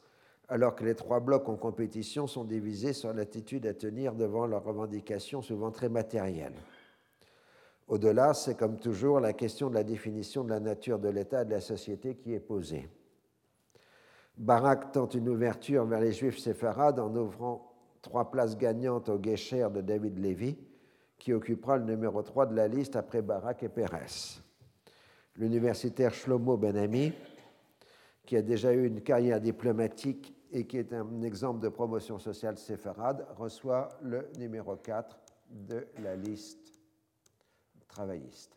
[0.53, 4.63] alors que les trois blocs en compétition sont divisés sur l'attitude à tenir devant leurs
[4.63, 6.53] revendications souvent très matérielles.
[7.89, 11.45] Au-delà, c'est comme toujours la question de la définition de la nature de l'État et
[11.47, 12.87] de la société qui est posée.
[14.37, 17.73] Barak tente une ouverture vers les Juifs séfarades en ouvrant
[18.03, 20.59] trois places gagnantes au Guécher de David Lévy,
[21.19, 24.43] qui occupera le numéro 3 de la liste après Barak et Pérez.
[25.37, 27.15] L'universitaire Shlomo Benami,
[28.27, 32.59] qui a déjà eu une carrière diplomatique et qui est un exemple de promotion sociale
[32.59, 35.19] séfarade, reçoit le numéro 4
[35.51, 36.79] de la liste
[37.89, 38.57] travailliste.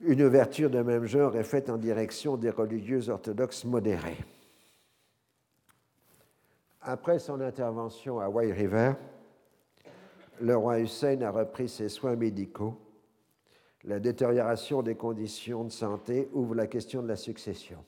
[0.00, 4.18] Une ouverture de même genre est faite en direction des religieux orthodoxes modérés.
[6.80, 8.94] Après son intervention à White River,
[10.40, 12.76] le roi Hussein a repris ses soins médicaux.
[13.84, 17.84] La détérioration des conditions de santé ouvre la question de la succession.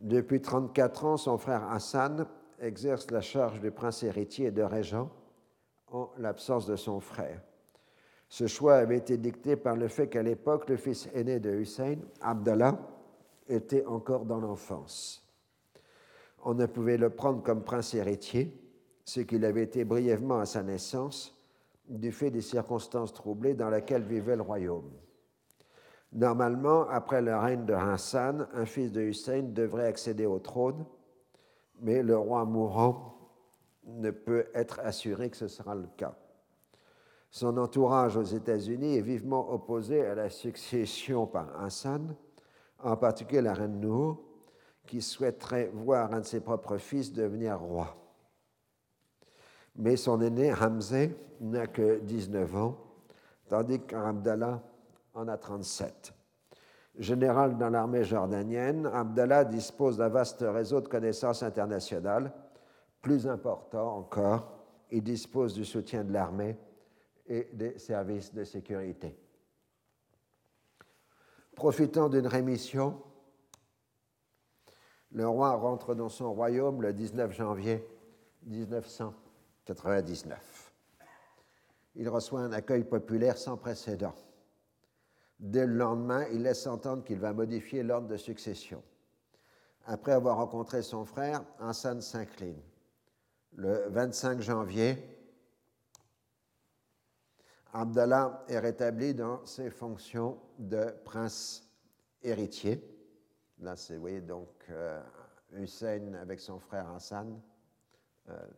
[0.00, 2.26] Depuis 34 ans, son frère Hassan
[2.60, 5.10] exerce la charge de prince héritier et de régent
[5.92, 7.40] en l'absence de son frère.
[8.28, 11.96] Ce choix avait été dicté par le fait qu'à l'époque, le fils aîné de Hussein,
[12.20, 12.78] Abdallah,
[13.48, 15.22] était encore dans l'enfance.
[16.44, 18.58] On ne pouvait le prendre comme prince héritier,
[19.04, 21.36] ce qu'il avait été brièvement à sa naissance,
[21.92, 24.90] du fait des circonstances troublées dans lesquelles vivait le royaume.
[26.12, 30.84] Normalement, après le règne de Hassan, un fils de Hussein devrait accéder au trône,
[31.80, 33.14] mais le roi mourant
[33.84, 36.14] ne peut être assuré que ce sera le cas.
[37.30, 42.14] Son entourage aux États-Unis est vivement opposé à la succession par Hassan,
[42.82, 44.22] en particulier la reine Nour,
[44.86, 48.01] qui souhaiterait voir un de ses propres fils devenir roi.
[49.76, 52.78] Mais son aîné, Hamzeh, n'a que 19 ans,
[53.48, 54.62] tandis qu'Abdallah
[55.14, 56.14] en a 37.
[56.98, 62.32] Général dans l'armée jordanienne, Abdallah dispose d'un vaste réseau de connaissances internationales.
[63.00, 66.56] Plus important encore, il dispose du soutien de l'armée
[67.26, 69.16] et des services de sécurité.
[71.56, 73.00] Profitant d'une rémission,
[75.12, 77.86] le roi rentre dans son royaume le 19 janvier
[79.68, 80.72] 1999.
[81.94, 84.14] Il reçoit un accueil populaire sans précédent.
[85.38, 88.82] Dès le lendemain, il laisse entendre qu'il va modifier l'ordre de succession.
[89.86, 92.60] Après avoir rencontré son frère, Hassan s'incline.
[93.54, 94.96] Le 25 janvier,
[97.72, 101.68] Abdallah est rétabli dans ses fonctions de prince
[102.22, 102.82] héritier.
[103.58, 105.02] Là, c'est, vous voyez, donc euh,
[105.52, 107.40] Hussein avec son frère Hassan,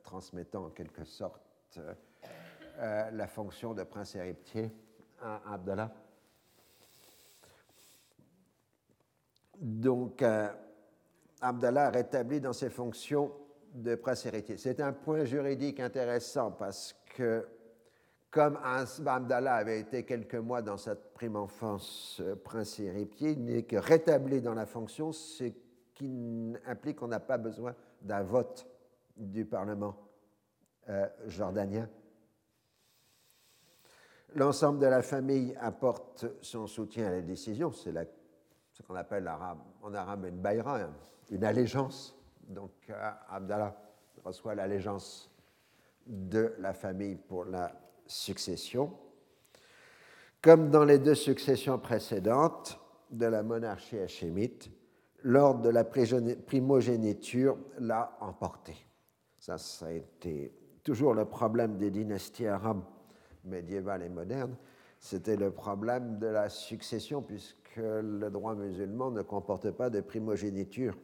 [0.02, 4.70] transmettant en quelque sorte euh, la fonction de prince héritier
[5.20, 5.92] à Abdallah.
[9.60, 10.24] Donc,
[11.40, 13.32] Abdallah rétabli dans ses fonctions
[13.74, 14.56] de prince héritier.
[14.56, 17.46] C'est un point juridique intéressant parce que
[18.30, 18.58] comme
[19.06, 23.76] Abdallah avait été quelques mois dans sa prime enfance euh, prince héritier, il n'est que
[23.76, 25.44] rétabli dans la fonction, ce
[25.94, 28.66] qui implique qu'on n'a pas besoin d'un vote
[29.16, 29.96] du Parlement
[30.88, 31.88] euh, jordanien.
[34.34, 37.92] L'ensemble de la famille apporte son soutien à la décision, c'est
[38.72, 39.30] ce qu'on appelle
[39.82, 40.80] en arabe une bayra,
[41.30, 42.16] une allégeance.
[42.48, 43.76] Donc euh, Abdallah
[44.24, 45.30] reçoit l'allégeance
[46.06, 47.72] de la famille pour la
[48.06, 48.92] succession.
[50.42, 52.78] Comme dans les deux successions précédentes
[53.10, 54.70] de la monarchie hachémite,
[55.22, 58.76] l'ordre de la primogéniture l'a emporté.
[59.44, 62.82] Ça, ça a été toujours le problème des dynasties arabes
[63.44, 64.56] médiévales et modernes.
[64.98, 70.96] C'était le problème de la succession, puisque le droit musulman ne comporte pas de primogéniture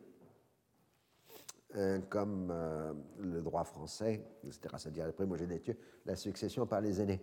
[1.76, 5.74] euh, comme euh, le droit français, etc., c'est-à-dire la primogéniture,
[6.06, 7.20] la succession par les aînés.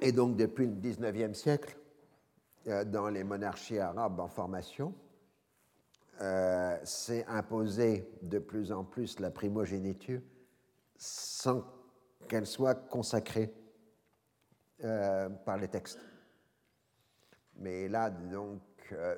[0.00, 1.76] Et donc, depuis le XIXe siècle,
[2.68, 4.94] euh, dans les monarchies arabes en formation,
[6.84, 10.20] s'est imposé de plus en plus la primogéniture
[10.96, 11.64] sans
[12.28, 13.54] qu'elle soit consacrée
[14.80, 16.00] par les textes.
[17.56, 18.60] Mais là, donc,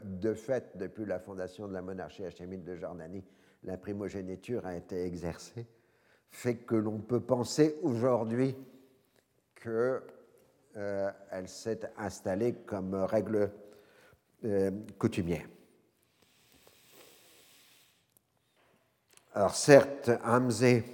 [0.02, 3.24] de fait, depuis la fondation de la monarchie hachémite de Jordanie,
[3.64, 5.66] la primogéniture a été exercée,
[6.30, 8.56] fait que l'on peut penser aujourd'hui
[9.56, 10.02] qu'elle
[10.76, 13.50] euh, s'est installée comme règle
[14.44, 15.46] euh, coutumière.
[19.32, 20.84] Alors certes, Hamzé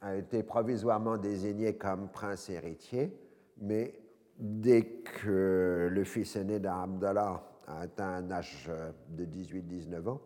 [0.00, 3.16] a été provisoirement désigné comme prince héritier,
[3.60, 3.94] mais
[4.36, 10.20] dès que le fils aîné d'Abdallah a atteint un âge euh, de 18-19 ans,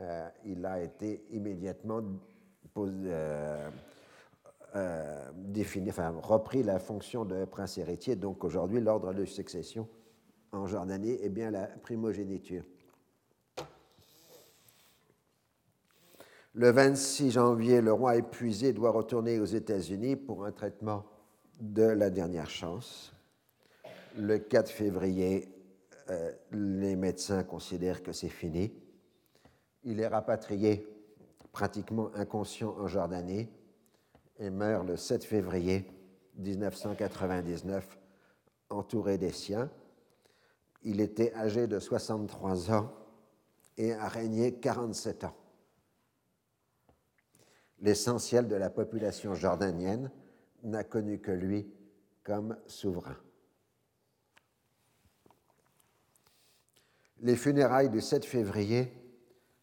[0.00, 2.00] euh, il a été immédiatement
[2.78, 3.70] euh,
[5.34, 5.90] défini,
[6.22, 8.16] repris la fonction de prince héritier.
[8.16, 9.86] Donc aujourd'hui, l'ordre de succession
[10.52, 12.64] en Jordanie est bien la primogéniture.
[16.58, 21.04] Le 26 janvier, le roi épuisé doit retourner aux États-Unis pour un traitement
[21.60, 23.12] de la dernière chance.
[24.16, 25.50] Le 4 février,
[26.08, 28.72] euh, les médecins considèrent que c'est fini.
[29.84, 30.86] Il est rapatrié
[31.52, 33.50] pratiquement inconscient en Jordanie
[34.38, 35.84] et meurt le 7 février
[36.38, 37.98] 1999
[38.70, 39.68] entouré des siens.
[40.84, 42.90] Il était âgé de 63 ans
[43.76, 45.36] et a régné 47 ans.
[47.80, 50.10] L'essentiel de la population jordanienne
[50.62, 51.66] n'a connu que lui
[52.24, 53.16] comme souverain.
[57.20, 58.92] Les funérailles du 7 février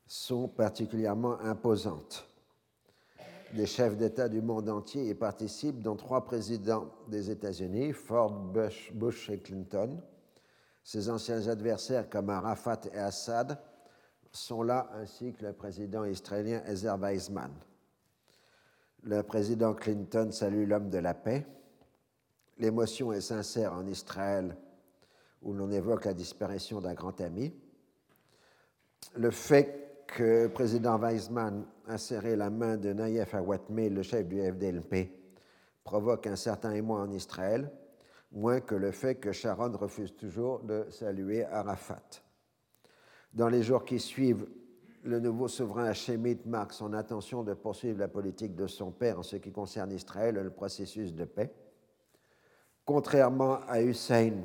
[0.08, 2.28] sont particulièrement imposantes.
[3.54, 9.30] Des chefs d'État du monde entier y participent, dont trois présidents des États-Unis, Ford, Bush,
[9.30, 10.02] et Clinton.
[10.84, 13.60] Ses anciens adversaires comme Arafat et Assad
[14.32, 17.52] sont là, ainsi que le président israélien Ezer Weizmann.
[19.06, 21.46] Le président Clinton salue l'homme de la paix.
[22.58, 24.56] L'émotion est sincère en Israël
[25.42, 27.54] où l'on évoque la disparition d'un grand ami.
[29.16, 34.26] Le fait que le président Weizmann a serré la main de Naïef Awatmé, le chef
[34.26, 35.12] du FDLP,
[35.84, 37.70] provoque un certain émoi en Israël,
[38.32, 42.22] moins que le fait que Sharon refuse toujours de saluer Arafat.
[43.34, 44.48] Dans les jours qui suivent,
[45.04, 49.24] le nouveau souverain hachémite marque son intention de poursuivre la politique de son père en
[49.24, 51.54] ce qui concerne Israël et le processus de paix.
[52.86, 54.44] Contrairement à Hussein,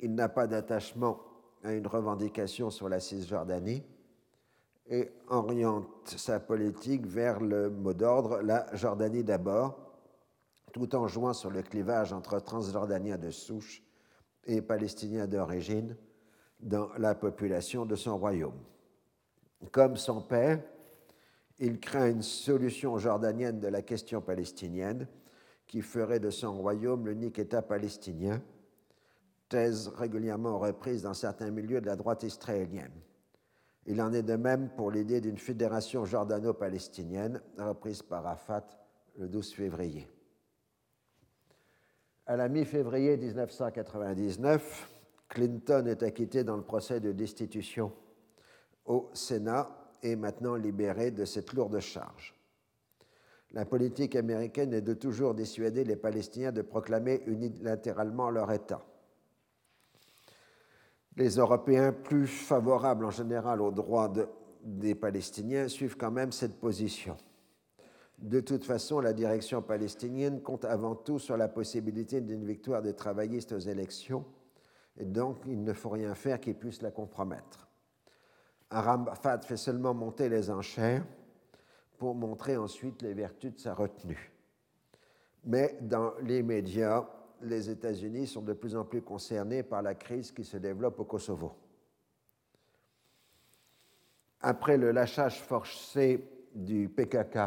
[0.00, 1.20] il n'a pas d'attachement
[1.62, 3.82] à une revendication sur la Cisjordanie
[4.88, 9.78] et oriente sa politique vers le mot d'ordre la Jordanie d'abord,
[10.72, 13.82] tout en jouant sur le clivage entre Transjordaniens de souche
[14.44, 15.96] et palestiniens d'origine
[16.60, 18.58] dans la population de son royaume.
[19.70, 20.60] Comme son père,
[21.58, 25.06] il craint une solution jordanienne de la question palestinienne
[25.66, 28.42] qui ferait de son royaume l'unique État palestinien,
[29.48, 32.92] thèse régulièrement reprise dans certains milieux de la droite israélienne.
[33.86, 38.66] Il en est de même pour l'idée d'une fédération jordano-palestinienne reprise par Rafat
[39.18, 40.08] le 12 février.
[42.26, 44.90] À la mi-février 1999,
[45.28, 47.92] Clinton est acquitté dans le procès de destitution
[48.86, 49.68] au Sénat
[50.02, 52.34] et maintenant libéré de cette lourde charge.
[53.52, 58.84] La politique américaine est de toujours dissuader les Palestiniens de proclamer unilatéralement leur État.
[61.16, 64.10] Les Européens, plus favorables en général aux droits
[64.64, 67.16] des Palestiniens, suivent quand même cette position.
[68.18, 72.94] De toute façon, la direction palestinienne compte avant tout sur la possibilité d'une victoire des
[72.94, 74.24] travaillistes aux élections,
[74.96, 77.68] et donc il ne faut rien faire qui puisse la compromettre.
[78.72, 81.04] Arafat fait seulement monter les enchères
[81.98, 84.32] pour montrer ensuite les vertus de sa retenue.
[85.44, 87.06] Mais dans les médias,
[87.42, 91.04] les États-Unis sont de plus en plus concernés par la crise qui se développe au
[91.04, 91.52] Kosovo.
[94.40, 97.38] Après le lâchage forcé du PKK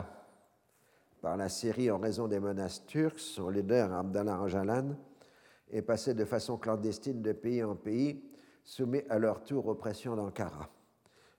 [1.21, 4.95] par la Syrie en raison des menaces turques, son leader Abdallah Rajalan
[5.71, 8.23] est passé de façon clandestine de pays en pays,
[8.63, 10.69] soumis à leur tour aux pressions d'Ankara.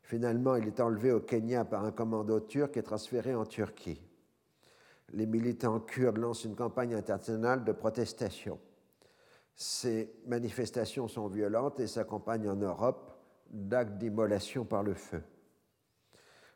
[0.06, 4.00] Finalement, il est enlevé au Kenya par un commando turc et transféré en Turquie.
[5.12, 8.60] Les militants kurdes lancent une campagne internationale de protestation.
[9.56, 13.18] Ces manifestations sont violentes et s'accompagnent en Europe
[13.50, 15.24] d'actes d'immolation par le feu.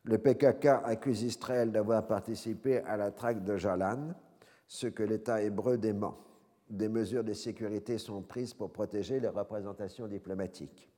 [0.04, 4.14] Le PKK accuse Israël d'avoir participé à la traque de Jalan,
[4.68, 6.18] ce que l'État hébreu dément.
[6.68, 10.89] Des mesures de sécurité sont prises pour protéger les représentations diplomatiques.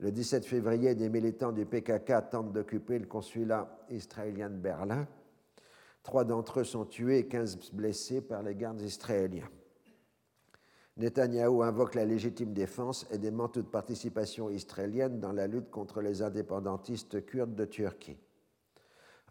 [0.00, 5.06] Le 17 février, des militants du PKK tentent d'occuper le consulat israélien de Berlin.
[6.02, 9.50] Trois d'entre eux sont tués et 15 blessés par les gardes israéliens.
[10.96, 16.22] Netanyahou invoque la légitime défense et dément toute participation israélienne dans la lutte contre les
[16.22, 18.18] indépendantistes kurdes de Turquie.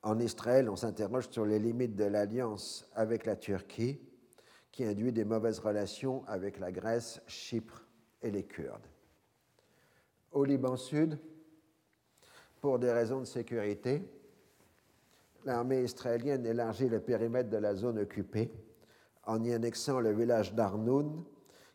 [0.03, 3.99] En Israël, on s'interroge sur les limites de l'alliance avec la Turquie,
[4.71, 7.87] qui induit des mauvaises relations avec la Grèce, Chypre
[8.21, 8.88] et les Kurdes
[10.31, 11.17] au Liban Sud,
[12.61, 14.03] pour des raisons de sécurité,
[15.45, 18.51] l'armée israélienne élargit le périmètre de la zone occupée
[19.25, 21.23] en y annexant le village d'Arnoun,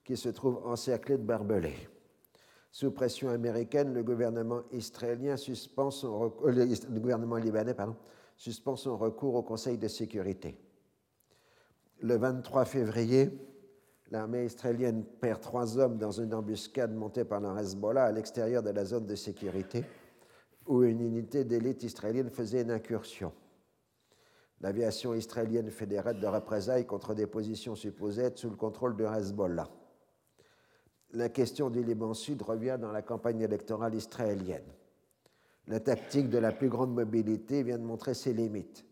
[0.05, 1.89] qui se trouve encerclé de barbelés.
[2.71, 7.77] Sous pression américaine, le gouvernement israélien euh, libanais
[8.37, 10.59] suspend son recours au Conseil de sécurité.
[12.01, 13.31] Le 23 février,
[14.15, 18.71] L'armée israélienne perd trois hommes dans une embuscade montée par le Hezbollah à l'extérieur de
[18.71, 19.85] la zone de sécurité,
[20.69, 23.33] où une unité d'élite israélienne faisait une incursion.
[24.61, 29.69] L'aviation israélienne fait de représailles contre des positions supposées être sous le contrôle de Hezbollah.
[31.15, 34.73] La question du Liban Sud revient dans la campagne électorale israélienne.
[35.67, 38.87] La tactique de la plus grande mobilité vient de montrer ses limites.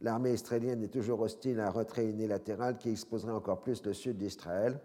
[0.00, 4.18] L'armée israélienne est toujours hostile à un retrait unilatéral qui exposerait encore plus le sud
[4.18, 4.78] d'Israël.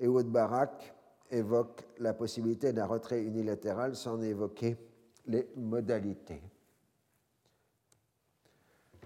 [0.00, 0.94] Et Barak
[1.30, 4.76] évoque la possibilité d'un retrait unilatéral sans évoquer
[5.26, 6.40] les modalités.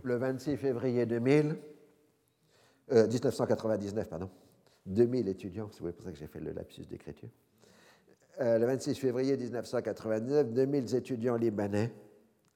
[0.04, 1.56] Le 26 février 2000,
[2.90, 4.30] 1999, euh, pardon,
[4.86, 7.30] 2000 étudiants, c'est pour ça que j'ai fait le lapsus d'écriture.
[8.40, 11.92] Euh, le 26 février 1999, 2000 étudiants libanais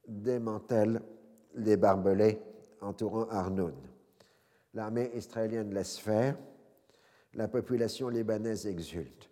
[0.09, 1.01] démantèlent
[1.57, 2.41] les barbelés
[2.81, 3.75] entourant Arnoun.
[4.75, 6.37] L'armée israélienne laisse faire,
[7.35, 9.31] la population libanaise exulte.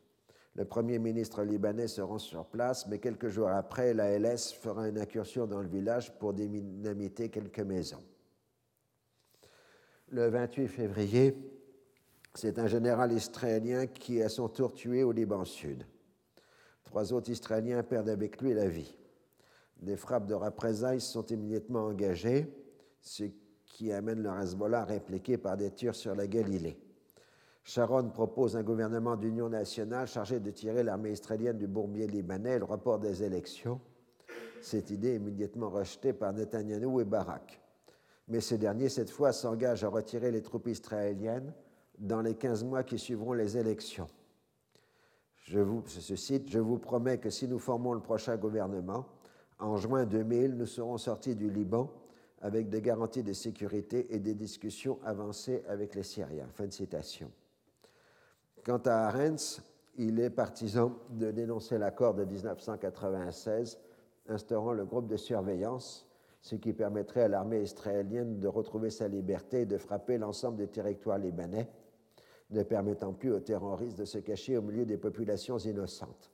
[0.56, 4.88] Le Premier ministre libanais se rend sur place, mais quelques jours après, la LS fera
[4.88, 8.02] une incursion dans le village pour dynamiter quelques maisons.
[10.10, 11.36] Le 28 février,
[12.34, 15.84] c'est un général israélien qui est à son tour tué au Liban Sud.
[16.84, 18.96] Trois autres Israéliens perdent avec lui la vie.
[19.85, 22.51] Des frappes de représailles sont immédiatement engagées,
[23.02, 23.24] ce
[23.66, 26.78] qui amène le Hezbollah à répliquer par des tirs sur la Galilée.
[27.65, 32.59] Sharon propose un gouvernement d'union nationale chargé de tirer l'armée israélienne du bourbier libanais et
[32.59, 33.78] le report des élections.
[34.62, 37.61] Cette idée est immédiatement rejetée par Netanyahou et Barak.
[38.28, 41.52] Mais ces derniers, cette fois, s'engagent à retirer les troupes israéliennes
[41.98, 44.09] dans les 15 mois qui suivront les élections.
[45.44, 49.05] Je vous, promets que si nous formons le prochain gouvernement,
[49.65, 51.91] en juin 2000, nous serons sortis du Liban
[52.43, 56.49] avec des garanties de sécurité et des discussions avancées avec les Syriens.
[56.53, 57.31] Fin de citation.
[58.65, 59.62] Quant à Arens,
[59.97, 63.78] il est partisan de dénoncer l'accord de 1996
[64.28, 66.07] instaurant le groupe de surveillance,
[66.41, 70.69] ce qui permettrait à l'armée israélienne de retrouver sa liberté et de frapper l'ensemble des
[70.69, 71.70] territoires libanais,
[72.51, 76.34] ne permettant plus aux terroristes de se cacher au milieu des populations innocentes.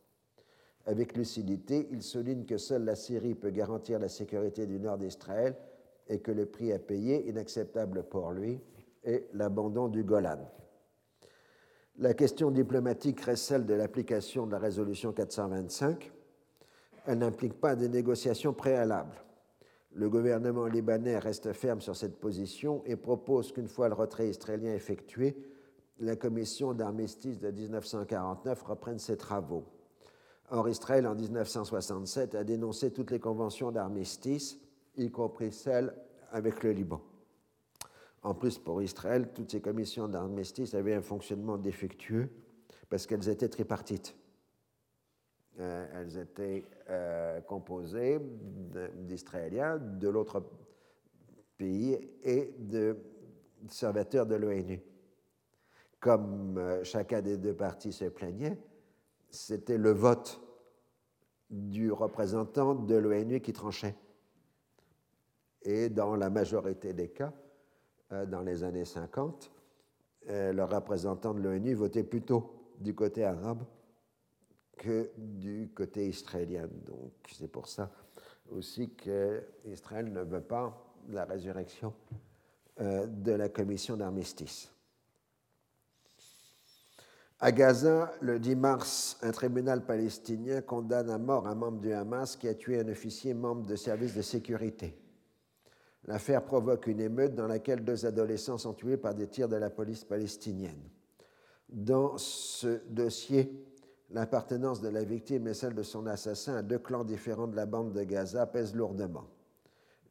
[0.87, 5.55] Avec lucidité, il souligne que seule la Syrie peut garantir la sécurité du nord d'Israël
[6.09, 8.61] et que le prix à payer, inacceptable pour lui,
[9.05, 10.39] est l'abandon du Golan.
[11.99, 16.11] La question diplomatique reste celle de l'application de la résolution 425.
[17.07, 19.23] Elle n'implique pas de négociations préalables.
[19.93, 24.73] Le gouvernement libanais reste ferme sur cette position et propose qu'une fois le retrait israélien
[24.73, 25.37] effectué,
[25.99, 29.65] la commission d'armistice de 1949 reprenne ses travaux.
[30.51, 34.59] Or, Israël, en 1967, a dénoncé toutes les conventions d'armistice,
[34.97, 35.95] y compris celles
[36.33, 37.01] avec le Liban.
[38.23, 42.29] En plus, pour Israël, toutes ces commissions d'armistice avaient un fonctionnement défectueux
[42.89, 44.17] parce qu'elles étaient tripartites.
[45.61, 48.19] Euh, elles étaient euh, composées
[48.95, 50.43] d'Israéliens, de l'autre
[51.57, 52.97] pays et de
[53.69, 54.81] servateurs de l'ONU.
[56.01, 58.59] Comme euh, chacun des deux parties se plaignait,
[59.31, 60.41] c'était le vote
[61.51, 63.97] du représentant de l'ONU qui tranchait.
[65.63, 67.33] Et dans la majorité des cas,
[68.13, 69.51] euh, dans les années 50,
[70.29, 73.65] euh, le représentant de l'ONU votait plutôt du côté arabe
[74.77, 76.67] que du côté israélien.
[76.87, 77.91] Donc c'est pour ça
[78.51, 81.93] aussi qu'Israël ne veut pas la résurrection
[82.81, 84.73] euh, de la commission d'armistice.
[87.43, 92.37] À Gaza, le 10 mars, un tribunal palestinien condamne à mort un membre du Hamas
[92.37, 94.95] qui a tué un officier membre de service de sécurité.
[96.05, 99.71] L'affaire provoque une émeute dans laquelle deux adolescents sont tués par des tirs de la
[99.71, 100.83] police palestinienne.
[101.71, 103.65] Dans ce dossier,
[104.11, 107.65] l'appartenance de la victime et celle de son assassin à deux clans différents de la
[107.65, 109.25] bande de Gaza pèsent lourdement.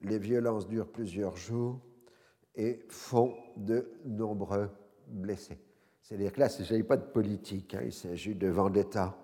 [0.02, 1.80] Les violences durent plusieurs jours
[2.56, 4.72] et font de nombreux
[5.06, 5.60] blessés.
[6.10, 7.82] C'est-à-dire que là, il ne s'agit pas de politique, hein.
[7.84, 9.16] il s'agit de vendetta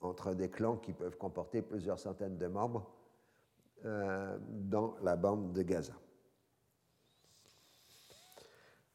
[0.00, 2.90] entre des clans qui peuvent comporter plusieurs centaines de membres
[3.84, 5.92] euh, dans la bande de Gaza.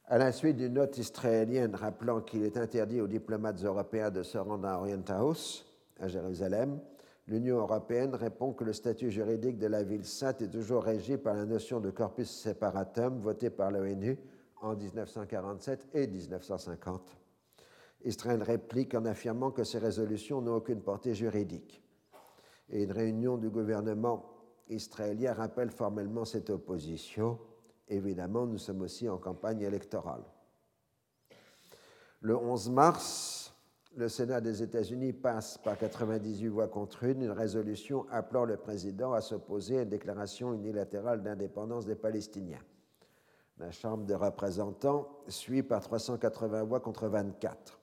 [0.04, 4.38] À la suite d'une note israélienne rappelant qu'il est interdit aux diplomates européens de se
[4.38, 5.66] rendre à Orient House,
[5.98, 6.82] à Jérusalem,
[7.26, 11.36] l'Union européenne répond que le statut juridique de la ville sainte est toujours régi par
[11.36, 14.18] la notion de corpus separatum votée par l'ONU
[14.62, 17.19] en 1947 et 1950.
[18.04, 21.84] Israël réplique en affirmant que ces résolutions n'ont aucune portée juridique.
[22.70, 24.26] Et une réunion du gouvernement
[24.70, 27.40] israélien rappelle formellement cette opposition.
[27.88, 30.24] Évidemment, nous sommes aussi en campagne électorale.
[32.22, 33.54] Le 11 mars,
[33.96, 39.14] le Sénat des États-Unis passe par 98 voix contre une une résolution appelant le président
[39.14, 42.62] à s'opposer à une déclaration unilatérale d'indépendance des Palestiniens.
[43.58, 47.79] La Chambre des représentants suit par 380 voix contre 24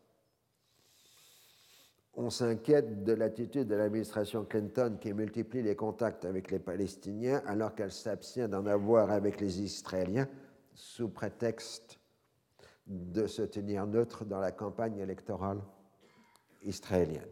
[2.17, 7.75] on s'inquiète de l'attitude de l'administration Clinton qui multiplie les contacts avec les Palestiniens alors
[7.75, 10.29] qu'elle s'abstient d'en avoir avec les Israéliens
[10.75, 12.01] sous prétexte
[12.87, 15.61] de se tenir neutre dans la campagne électorale
[16.63, 17.23] israélienne.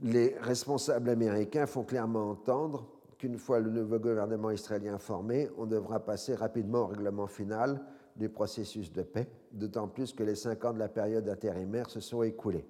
[0.00, 2.88] Les responsables américains font clairement entendre
[3.18, 7.80] qu'une fois le nouveau gouvernement israélien formé, on devra passer rapidement au règlement final
[8.18, 12.00] du processus de paix, d'autant plus que les cinq ans de la période intérimaire se
[12.00, 12.66] sont écoulés.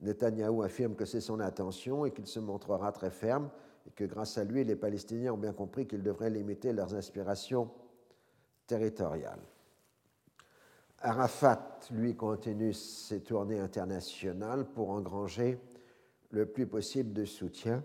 [0.00, 3.50] Netanyahou affirme que c'est son intention et qu'il se montrera très ferme
[3.86, 7.70] et que grâce à lui, les Palestiniens ont bien compris qu'ils devraient limiter leurs aspirations
[8.66, 9.40] territoriales.
[11.00, 15.58] Arafat, lui, continue ses tournées internationales pour engranger
[16.30, 17.82] le plus possible de soutien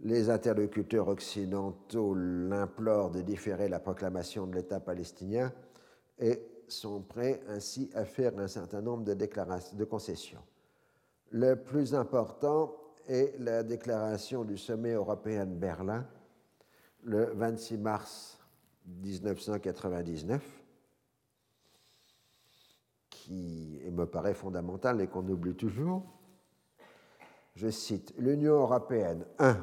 [0.00, 5.52] les interlocuteurs occidentaux l'implorent de différer la proclamation de l'État palestinien
[6.18, 10.42] et sont prêts ainsi à faire un certain nombre de, de concessions.
[11.30, 12.74] Le plus important
[13.08, 16.06] est la déclaration du sommet européen de Berlin
[17.04, 18.38] le 26 mars
[18.86, 20.42] 1999,
[23.10, 26.02] qui me paraît fondamentale et qu'on oublie toujours.
[27.54, 29.56] Je cite, L'Union européenne, 1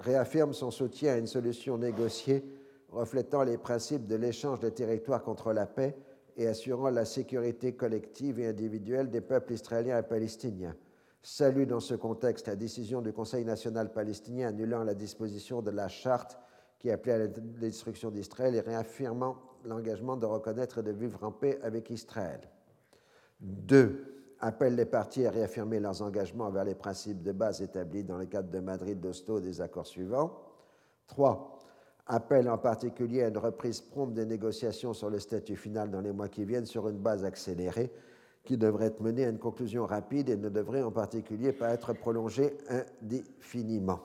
[0.00, 2.44] réaffirme son soutien à une solution négociée
[2.90, 5.96] reflétant les principes de l'échange des territoires contre la paix
[6.36, 10.74] et assurant la sécurité collective et individuelle des peuples israéliens et palestiniens.
[11.20, 15.88] Salue dans ce contexte la décision du Conseil national palestinien annulant la disposition de la
[15.88, 16.38] charte
[16.78, 21.32] qui appelait à la destruction d'Israël et réaffirmant l'engagement de reconnaître et de vivre en
[21.32, 22.40] paix avec Israël.
[23.40, 24.17] 2.
[24.40, 28.26] Appelle les parties à réaffirmer leurs engagements vers les principes de base établis dans le
[28.26, 30.32] cadre de Madrid, d'Oslo des accords suivants.
[31.08, 31.58] 3
[32.08, 36.12] appelle en particulier à une reprise prompte des négociations sur le statut final dans les
[36.12, 37.92] mois qui viennent sur une base accélérée
[38.44, 41.92] qui devrait être menée à une conclusion rapide et ne devrait en particulier pas être
[41.92, 44.00] prolongée indéfiniment.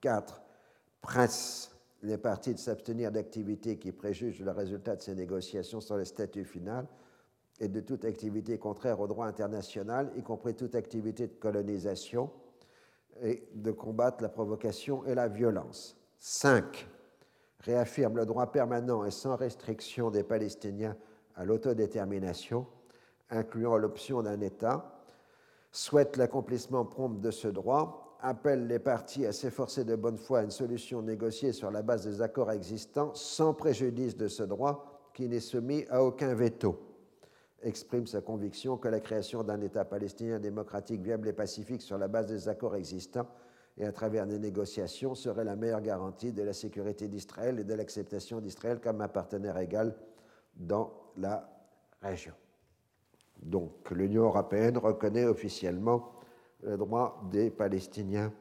[0.00, 0.42] 4.
[1.00, 1.70] Presse
[2.02, 6.44] les parties de s'abstenir d'activités qui préjugent le résultat de ces négociations sur le statut
[6.44, 6.86] final
[7.60, 12.30] et de toute activité contraire au droit international, y compris toute activité de colonisation,
[13.22, 15.96] et de combattre la provocation et la violence.
[16.18, 16.88] 5
[17.60, 20.96] réaffirme le droit permanent et sans restriction des Palestiniens
[21.36, 22.66] à l'autodétermination,
[23.30, 25.00] incluant l'option d'un État,
[25.72, 30.42] souhaite l'accomplissement prompt de ce droit, appelle les parties à s'efforcer de bonne foi à
[30.42, 35.28] une solution négociée sur la base des accords existants sans préjudice de ce droit qui
[35.28, 36.78] n'est soumis à aucun veto,
[37.64, 42.08] exprime sa conviction que la création d'un État palestinien démocratique viable et pacifique sur la
[42.08, 43.26] base des accords existants
[43.76, 47.74] et à travers des négociations serait la meilleure garantie de la sécurité d'Israël et de
[47.74, 49.96] l'acceptation d'Israël comme un partenaire égal
[50.54, 51.48] dans la
[52.02, 52.34] région.
[53.42, 56.12] Donc l'Union européenne reconnaît officiellement
[56.62, 58.32] le droit des Palestiniens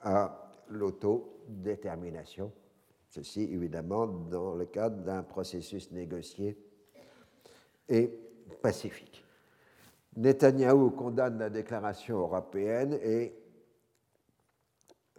[0.00, 2.52] à l'autodétermination,
[3.08, 6.56] ceci évidemment dans le cadre d'un processus négocié
[7.88, 8.25] et
[8.62, 9.24] pacifique.
[10.16, 13.34] Netanyahou condamne la déclaration européenne et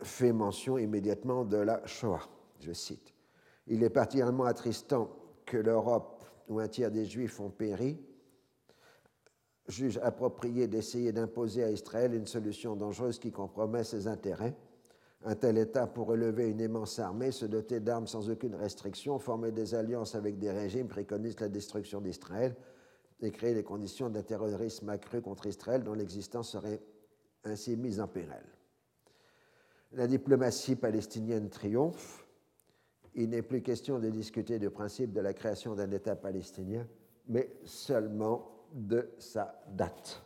[0.02, 2.28] fait mention immédiatement de la Shoah.
[2.60, 3.14] Je cite
[3.68, 5.10] Il est particulièrement attristant
[5.46, 8.00] que l'Europe, où un tiers des Juifs ont péri,
[9.68, 14.56] juge approprié d'essayer d'imposer à Israël une solution dangereuse qui compromet ses intérêts.
[15.26, 19.52] Un tel État pourrait lever une immense armée, se doter d'armes sans aucune restriction, former
[19.52, 22.56] des alliances avec des régimes, préconisent la destruction d'Israël
[23.22, 26.82] et créer les conditions d'un terrorisme accru contre Israël dont l'existence serait
[27.44, 28.44] ainsi mise en péril
[29.94, 32.26] la diplomatie palestinienne triomphe.
[33.16, 36.88] Il n'est plus question de discuter du principe de la création d'un État palestinien,
[37.28, 40.22] mais seulement de sa date.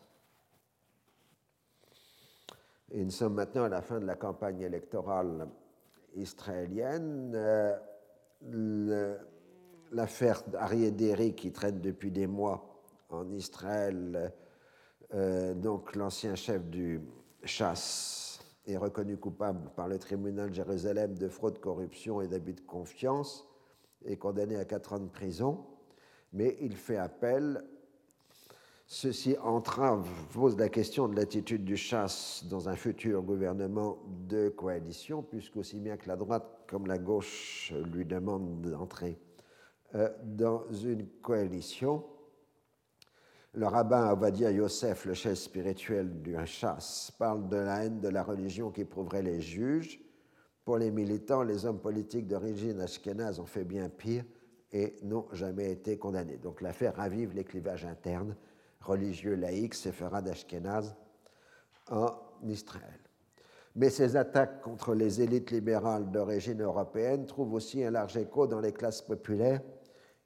[2.92, 5.48] Et nous sommes maintenant à la fin de la campagne électorale
[6.16, 7.32] israélienne.
[7.34, 9.18] Euh,
[9.92, 12.71] l'affaire d'Arié Derry, qui traîne depuis des mois
[13.12, 14.34] en Israël,
[15.14, 17.02] euh, donc l'ancien chef du
[17.44, 22.62] chasse est reconnu coupable par le tribunal de Jérusalem de fraude, corruption et d'abus de
[22.62, 23.48] confiance
[24.06, 25.66] et condamné à quatre ans de prison,
[26.34, 27.64] mais il fait appel.
[28.88, 35.24] Ceci entrave, pose la question de l'attitude du chasse dans un futur gouvernement de coalition,
[35.24, 39.18] puisqu'aussi bien que la droite comme la gauche lui demandent d'entrer
[39.96, 42.04] euh, dans une coalition.
[43.54, 48.24] Le rabbin Avadia Yosef, le chef spirituel du chasse, parle de la haine de la
[48.24, 50.00] religion qui qu'éprouveraient les juges.
[50.64, 54.24] Pour les militants, les hommes politiques d'origine ashkénaze ont fait bien pire
[54.72, 56.38] et n'ont jamais été condamnés.
[56.38, 58.38] Donc l'affaire ravive les clivages internes
[58.80, 60.96] religieux laïcs, séfarades ashkénazes
[61.90, 62.10] en
[62.44, 63.00] Israël.
[63.76, 68.62] Mais ces attaques contre les élites libérales d'origine européenne trouvent aussi un large écho dans
[68.62, 69.62] les classes populaires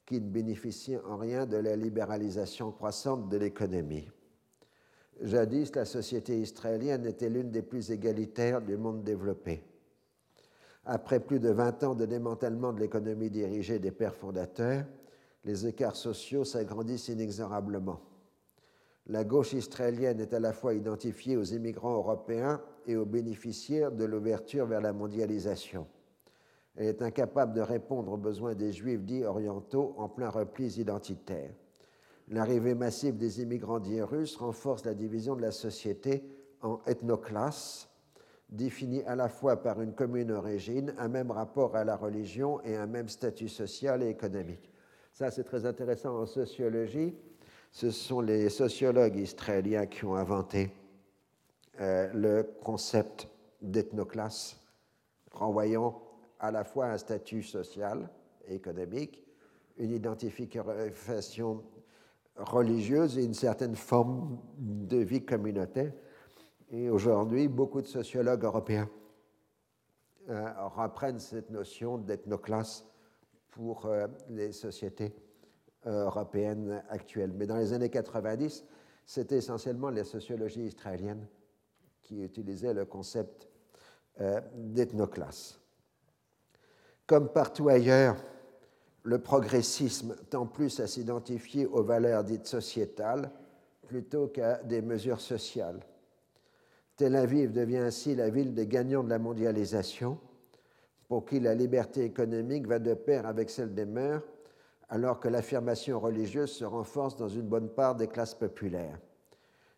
[0.05, 4.07] qui ne bénéficient en rien de la libéralisation croissante de l'économie.
[5.21, 9.63] Jadis, la société israélienne était l'une des plus égalitaires du monde développé.
[10.85, 14.85] Après plus de 20 ans de démantèlement de l'économie dirigée des pères fondateurs,
[15.43, 18.01] les écarts sociaux s'agrandissent inexorablement.
[19.07, 24.03] La gauche israélienne est à la fois identifiée aux immigrants européens et aux bénéficiaires de
[24.03, 25.87] l'ouverture vers la mondialisation.
[26.75, 31.51] Elle est incapable de répondre aux besoins des Juifs dits orientaux en plein repli identitaire.
[32.27, 36.23] L'arrivée massive des immigrants dits russes renforce la division de la société
[36.61, 37.87] en ethnoclasses,
[38.49, 42.75] définies à la fois par une commune origine, un même rapport à la religion et
[42.75, 44.71] un même statut social et économique.
[45.13, 47.15] Ça, c'est très intéressant en sociologie.
[47.71, 50.71] Ce sont les sociologues israéliens qui ont inventé
[51.79, 53.27] euh, le concept
[53.61, 54.57] d'ethnoclasse,
[55.31, 56.01] renvoyant
[56.45, 58.09] à la fois un statut social
[58.47, 59.23] et économique,
[59.77, 61.63] une identification
[62.35, 65.91] religieuse et une certaine forme de vie communautaire.
[66.69, 68.89] Et aujourd'hui, beaucoup de sociologues européens
[70.29, 72.85] euh, reprennent cette notion d'ethnoclasse
[73.51, 75.15] pour euh, les sociétés
[75.85, 77.31] euh, européennes actuelles.
[77.33, 78.65] Mais dans les années 90,
[79.05, 81.27] c'était essentiellement la sociologie israélienne
[82.01, 83.49] qui utilisait le concept
[84.55, 85.59] d'ethnoclasse.
[87.07, 88.15] Comme partout ailleurs,
[89.03, 93.31] le progressisme tend plus à s'identifier aux valeurs dites sociétales
[93.85, 95.79] plutôt qu'à des mesures sociales.
[96.97, 100.17] Tel Aviv devient ainsi la ville des gagnants de la mondialisation,
[101.07, 104.23] pour qui la liberté économique va de pair avec celle des mœurs,
[104.89, 108.99] alors que l'affirmation religieuse se renforce dans une bonne part des classes populaires.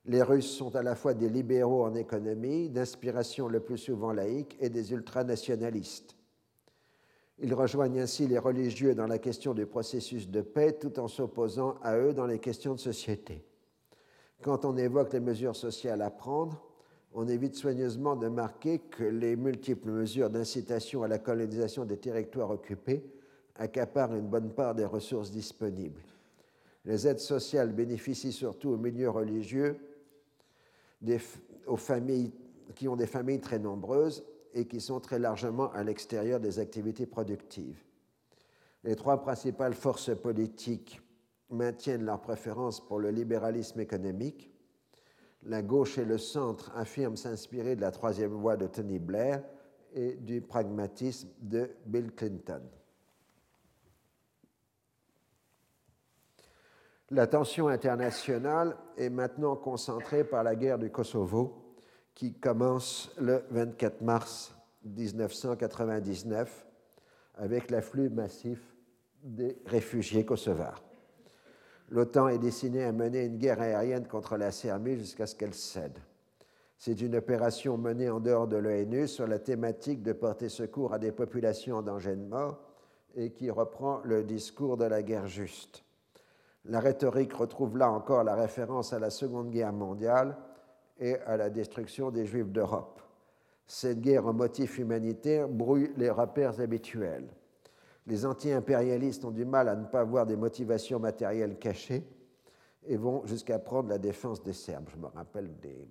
[0.05, 4.55] Les Russes sont à la fois des libéraux en économie, d'inspiration le plus souvent laïque,
[4.61, 6.16] et des ultranationalistes.
[7.39, 11.75] Ils rejoignent ainsi les religieux dans la question du processus de paix tout en s'opposant
[11.83, 13.43] à eux dans les questions de société.
[14.41, 16.63] Quand on évoque les mesures sociales à prendre,
[17.13, 22.51] on évite soigneusement de marquer que les multiples mesures d'incitation à la colonisation des territoires
[22.51, 23.03] occupés
[23.55, 26.01] accaparent une bonne part des ressources disponibles.
[26.85, 29.77] Les aides sociales bénéficient surtout aux milieux religieux,
[31.65, 32.31] aux familles
[32.75, 34.23] qui ont des familles très nombreuses
[34.57, 37.79] et qui sont très largement à l'extérieur des activités productives.
[38.83, 40.99] Les trois principales forces politiques
[41.51, 44.51] maintiennent leur préférence pour le libéralisme économique.
[45.43, 49.43] La gauche et le centre affirment s'inspirer de la troisième voie de Tony Blair
[49.93, 52.63] et du pragmatisme de Bill Clinton.
[57.11, 61.66] L'attention internationale est maintenant concentrée par la guerre du Kosovo,
[62.17, 64.51] qui commence le 24 mars
[64.85, 66.65] 1999
[67.35, 68.59] avec l'afflux massif
[69.21, 70.83] des réfugiés kosovars.
[71.89, 75.99] L'OTAN est destinée à mener une guerre aérienne contre la Serbie jusqu'à ce qu'elle cède.
[76.79, 80.97] C'est une opération menée en dehors de l'ONU sur la thématique de porter secours à
[80.97, 82.57] des populations en danger de mort
[83.13, 85.83] et qui reprend le discours de la guerre juste.
[86.65, 90.35] La rhétorique retrouve là encore la référence à la Seconde Guerre mondiale
[90.99, 93.01] et à la destruction des Juifs d'Europe.
[93.65, 97.27] Cette guerre au motif humanitaire brouille les repères habituels.
[98.07, 102.07] Les anti-impérialistes ont du mal à ne pas voir des motivations matérielles cachées
[102.85, 104.89] et vont jusqu'à prendre la défense des Serbes.
[104.89, 105.89] Je me rappelle des,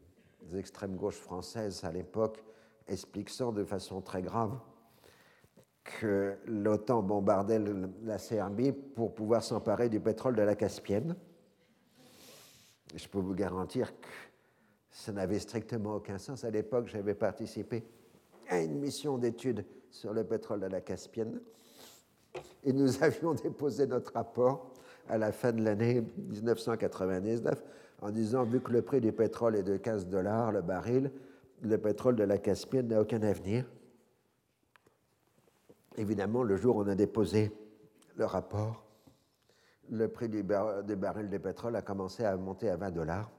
[0.56, 2.42] extrêmes gauches françaises à l'époque
[2.86, 4.56] expliquant de façon très grave
[5.82, 7.60] que l'OTAN bombardait
[8.04, 11.16] la Serbie pour pouvoir s'emparer du pétrole de la Caspienne.
[12.94, 14.06] Je peux vous garantir que
[14.96, 16.42] ça n'avait strictement aucun sens.
[16.44, 17.84] À l'époque, j'avais participé
[18.48, 21.38] à une mission d'étude sur le pétrole de la Caspienne
[22.64, 24.72] et nous avions déposé notre rapport
[25.08, 27.62] à la fin de l'année 1999
[28.00, 31.12] en disant, vu que le prix du pétrole est de 15 dollars le baril,
[31.60, 33.66] le pétrole de la Caspienne n'a aucun avenir.
[35.98, 37.52] Évidemment, le jour où on a déposé
[38.16, 38.86] le rapport,
[39.90, 43.30] le prix du, baril de pétrole a commencé à monter à 20 dollars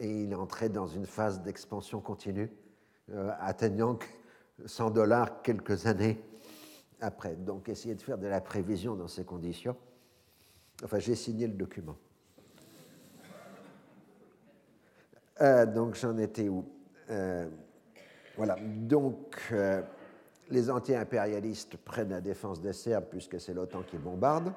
[0.00, 2.50] et il entré dans une phase d'expansion continue,
[3.10, 3.98] euh, atteignant
[4.64, 6.20] 100 dollars quelques années
[7.00, 7.34] après.
[7.34, 9.76] Donc, essayer de faire de la prévision dans ces conditions.
[10.84, 11.96] Enfin, j'ai signé le document.
[15.40, 16.64] Euh, donc, j'en étais où?
[17.10, 17.48] Euh,
[18.36, 18.56] Voilà.
[18.60, 19.52] Donc,
[20.48, 24.52] les anti-impérialistes prennent la défense des Serbes puisque c'est l'OTAN qui bombarde.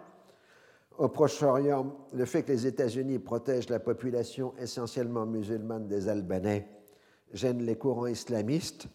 [0.97, 6.69] Au Proche-Orient, le fait que les États-Unis protègent la population essentiellement musulmane des Albanais
[7.33, 8.87] gêne les courants islamistes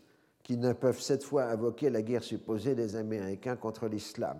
[0.43, 4.39] qui ne peuvent cette fois invoquer la guerre supposée des Américains contre l'islam.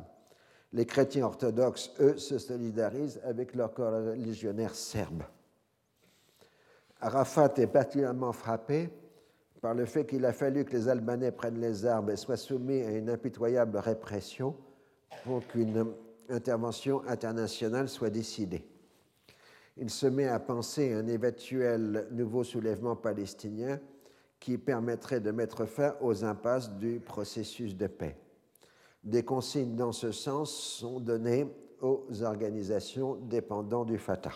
[0.73, 5.25] Les chrétiens orthodoxes, eux, se solidarisent avec leurs religionnaires serbes.
[7.03, 8.89] Arafat est particulièrement frappé
[9.61, 12.81] par le fait qu'il a fallu que les Albanais prennent les armes et soient soumis
[12.81, 14.57] à une impitoyable répression
[15.25, 15.93] pour qu'une
[16.31, 18.65] intervention internationale soit décidée.
[19.77, 23.81] Il se met à penser un éventuel nouveau soulèvement palestinien
[24.39, 28.17] qui permettrait de mettre fin aux impasses du processus de paix.
[29.05, 31.47] Des consignes dans ce sens sont données
[31.81, 34.33] aux organisations dépendant du Fatah.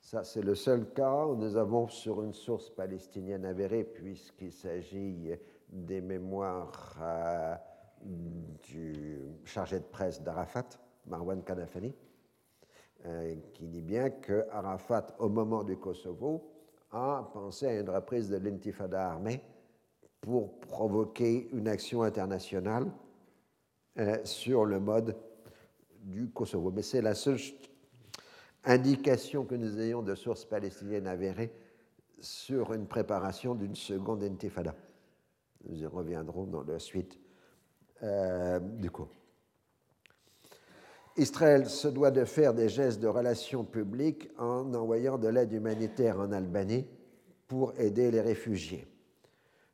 [0.00, 5.32] Ça, c'est le seul cas où nous avons sur une source palestinienne avérée, puisqu'il s'agit
[5.68, 7.54] des mémoires euh,
[8.04, 10.68] du chargé de presse d'Arafat,
[11.06, 11.94] Marwan Kanafani,
[13.06, 16.50] euh, qui dit bien que Arafat, au moment du Kosovo,
[16.90, 19.42] a pensé à une reprise de l'intifada armée
[20.20, 22.90] pour provoquer une action internationale
[23.98, 25.16] euh, sur le mode
[26.00, 26.70] du Kosovo.
[26.70, 27.38] Mais c'est la seule
[28.64, 31.52] indication que nous ayons de sources palestiniennes avérées
[32.20, 34.74] sur une préparation d'une seconde intifada.
[35.68, 37.18] Nous y reviendrons dans la suite
[38.02, 39.08] euh, du coup.
[41.16, 46.18] Israël se doit de faire des gestes de relations publiques en envoyant de l'aide humanitaire
[46.18, 46.86] en Albanie
[47.46, 48.86] pour aider les réfugiés.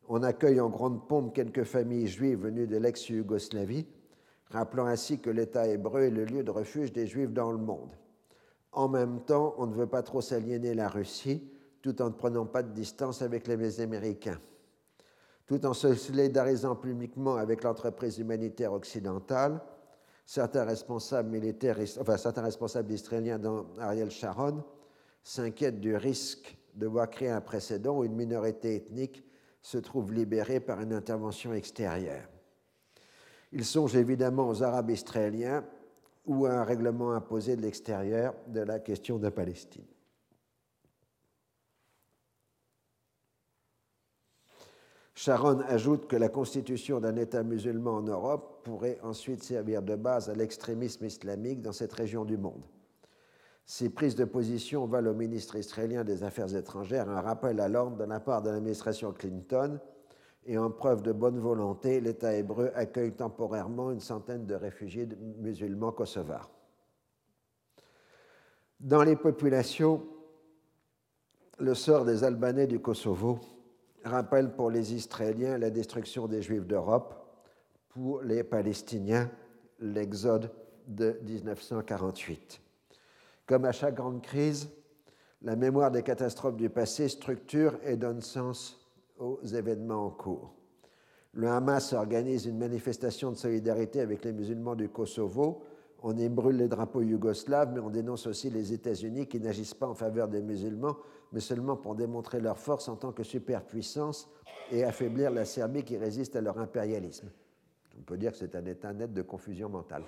[0.08, 3.86] On accueille en grande pompe quelques familles juives venues de l'ex-Yougoslavie,
[4.50, 7.94] rappelant ainsi que l'État hébreu est le lieu de refuge des Juifs dans le monde.
[8.72, 11.48] En même temps, on ne veut pas trop s'aliéner la Russie,
[11.80, 14.40] tout en ne prenant pas de distance avec les Américains.
[15.50, 19.60] Tout en se solidarisant publiquement avec l'entreprise humanitaire occidentale,
[20.24, 24.62] certains responsables militaires, enfin certains responsables israéliens dans Ariel Sharon
[25.24, 29.24] s'inquiètent du risque de voir créer un précédent où une minorité ethnique
[29.60, 32.28] se trouve libérée par une intervention extérieure.
[33.50, 35.64] Ils songent évidemment aux Arabes israéliens
[36.26, 39.82] ou à un règlement imposé de l'extérieur de la question de Palestine.
[45.22, 50.30] Sharon ajoute que la constitution d'un État musulman en Europe pourrait ensuite servir de base
[50.30, 52.64] à l'extrémisme islamique dans cette région du monde.
[53.66, 57.98] Ces prises de position valent au ministre israélien des Affaires étrangères un rappel à l'ordre
[57.98, 59.78] de la part de l'administration Clinton
[60.46, 65.06] et en preuve de bonne volonté, l'État hébreu accueille temporairement une centaine de réfugiés
[65.36, 66.50] musulmans kosovars.
[68.80, 70.02] Dans les populations,
[71.58, 73.38] le sort des Albanais du Kosovo
[74.04, 77.14] rappelle pour les Israéliens la destruction des Juifs d'Europe,
[77.90, 79.30] pour les Palestiniens
[79.80, 80.50] l'exode
[80.86, 82.60] de 1948.
[83.46, 84.68] Comme à chaque grande crise,
[85.42, 88.86] la mémoire des catastrophes du passé structure et donne sens
[89.18, 90.54] aux événements en cours.
[91.32, 95.62] Le Hamas organise une manifestation de solidarité avec les musulmans du Kosovo.
[96.02, 99.86] On y brûle les drapeaux yougoslaves, mais on dénonce aussi les États-Unis qui n'agissent pas
[99.86, 100.96] en faveur des musulmans,
[101.32, 104.30] mais seulement pour démontrer leur force en tant que superpuissance
[104.72, 107.30] et affaiblir la Serbie qui résiste à leur impérialisme.
[107.98, 110.02] On peut dire que c'est un état net de confusion mentale.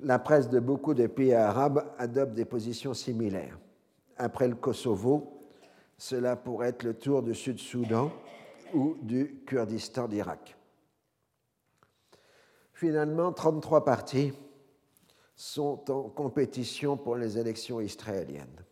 [0.00, 3.56] La presse de beaucoup de pays arabes adopte des positions similaires.
[4.16, 5.44] Après le Kosovo,
[5.96, 8.10] cela pourrait être le tour du Sud-Soudan
[8.74, 10.56] ou du Kurdistan d'Irak.
[12.74, 14.32] Finalement, 33 partis
[15.36, 18.64] sont en compétition pour les élections israéliennes.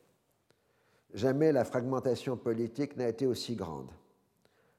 [1.15, 3.91] Jamais la fragmentation politique n'a été aussi grande.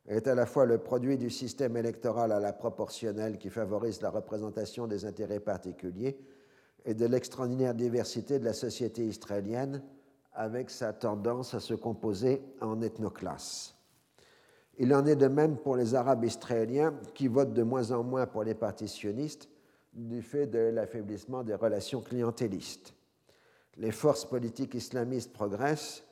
[0.05, 4.01] Elle est à la fois le produit du système électoral à la proportionnelle qui favorise
[4.01, 6.19] la représentation des intérêts particuliers
[6.83, 9.81] et de l'extraordinaire diversité de la société israélienne
[10.33, 13.72] avec sa tendance à se composer en ethnoclasses.
[14.79, 18.25] Il en est de même pour les Arabes israéliens qui votent de moins en moins
[18.25, 19.49] pour les partitionnistes
[19.93, 22.93] du fait de l'affaiblissement des relations clientélistes.
[23.77, 26.03] Les forces politiques islamistes progressent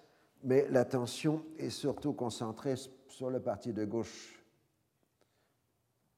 [0.43, 2.75] mais l'attention est surtout concentrée
[3.07, 4.43] sur le parti de gauche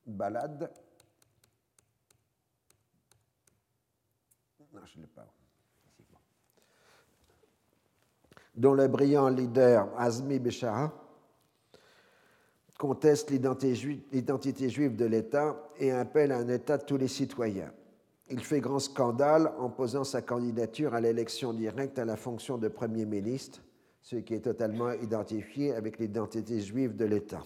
[0.06, 0.72] Balade.
[8.56, 10.94] Dont le brillant leader Azmi Béchara
[12.84, 17.72] conteste l'identité juive de l'État et appelle à un État de tous les citoyens.
[18.30, 22.68] Il fait grand scandale en posant sa candidature à l'élection directe à la fonction de
[22.68, 23.62] Premier ministre
[24.02, 27.42] ce qui est totalement identifié avec l'identité juive de l'État.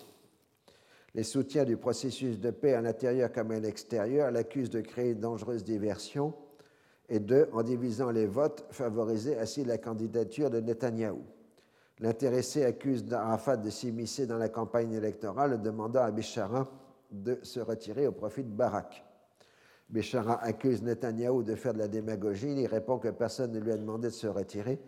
[1.14, 5.20] Les soutiens du processus de paix à l'intérieur comme à l'extérieur l'accusent de créer une
[5.20, 6.34] dangereuse diversion
[7.10, 11.22] et de, en divisant les votes, favoriser ainsi la candidature de Netanyahou.
[12.00, 16.68] L'intéressé accuse d'Arafat de s'immiscer dans la campagne électorale, demandant à Béchara
[17.12, 19.04] de se retirer au profit de Barak.
[19.90, 22.54] Béchara accuse Netanyahou de faire de la démagogie.
[22.54, 24.80] Il répond que personne ne lui a demandé de se retirer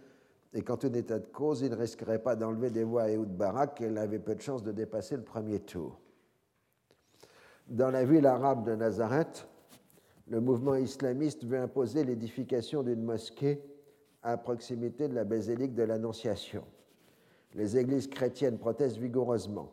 [0.53, 3.30] et qu'en tout état de cause, il ne risquerait pas d'enlever des voix à Ehud
[3.30, 5.99] Barak et il avait peu de chances de dépasser le premier tour.
[7.68, 9.48] Dans la ville arabe de Nazareth,
[10.27, 13.64] le mouvement islamiste veut imposer l'édification d'une mosquée
[14.22, 16.64] à proximité de la basilique de l'Annonciation.
[17.55, 19.71] Les églises chrétiennes protestent vigoureusement.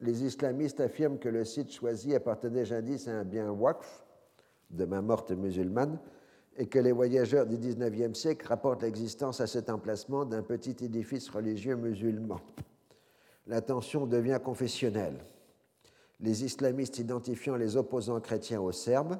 [0.00, 4.04] Les islamistes affirment que le site choisi appartenait jadis à un bien waqf,
[4.70, 5.98] de main morte musulmane,
[6.56, 11.28] et que les voyageurs du XIXe siècle rapportent l'existence à cet emplacement d'un petit édifice
[11.28, 12.40] religieux musulman.
[13.46, 15.18] La tension devient confessionnelle.
[16.20, 19.18] Les islamistes identifiant les opposants chrétiens aux Serbes,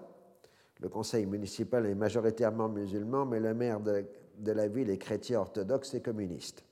[0.80, 5.94] le conseil municipal est majoritairement musulman, mais le maire de la ville est chrétien orthodoxe
[5.94, 6.64] et communiste.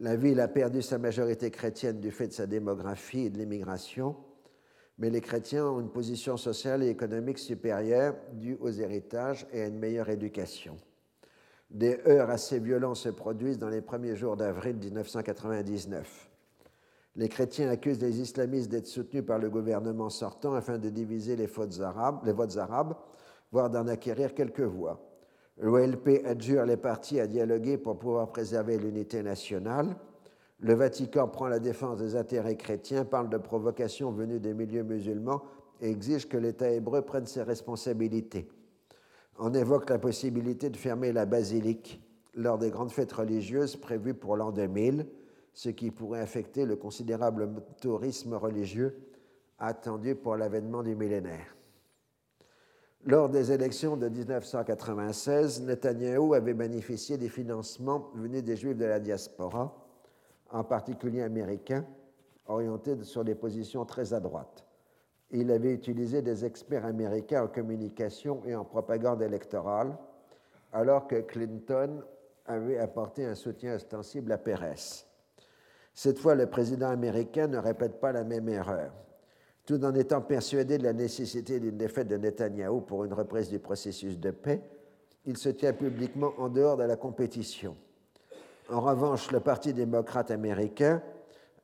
[0.00, 4.16] La ville a perdu sa majorité chrétienne du fait de sa démographie et de l'immigration
[4.98, 9.66] mais les chrétiens ont une position sociale et économique supérieure due aux héritages et à
[9.66, 10.76] une meilleure éducation.
[11.70, 16.30] Des heurts assez violents se produisent dans les premiers jours d'avril 1999.
[17.14, 21.46] Les chrétiens accusent les islamistes d'être soutenus par le gouvernement sortant afin de diviser les,
[21.46, 22.96] les votes arabes,
[23.52, 25.07] voire d'en acquérir quelques voix.
[25.60, 29.96] L'OLP adjure les partis à dialoguer pour pouvoir préserver l'unité nationale
[30.60, 35.42] le Vatican prend la défense des intérêts chrétiens, parle de provocations venues des milieux musulmans
[35.80, 38.48] et exige que l'État hébreu prenne ses responsabilités.
[39.38, 42.02] On évoque la possibilité de fermer la basilique
[42.34, 45.06] lors des grandes fêtes religieuses prévues pour l'an 2000,
[45.54, 47.48] ce qui pourrait affecter le considérable
[47.80, 48.98] tourisme religieux
[49.60, 51.57] attendu pour l'avènement du millénaire.
[53.08, 59.00] Lors des élections de 1996, Netanyahou avait bénéficié des financements venus des Juifs de la
[59.00, 59.74] diaspora,
[60.50, 61.86] en particulier américains,
[62.48, 64.62] orientés sur des positions très à droite.
[65.30, 69.96] Il avait utilisé des experts américains en communication et en propagande électorale,
[70.74, 72.02] alors que Clinton
[72.44, 75.06] avait apporté un soutien ostensible à Pérez.
[75.94, 78.92] Cette fois, le président américain ne répète pas la même erreur.
[79.68, 83.58] Tout en étant persuadé de la nécessité d'une défaite de Netanyahou pour une reprise du
[83.58, 84.62] processus de paix,
[85.26, 87.76] il se tient publiquement en dehors de la compétition.
[88.70, 91.02] En revanche, le Parti démocrate américain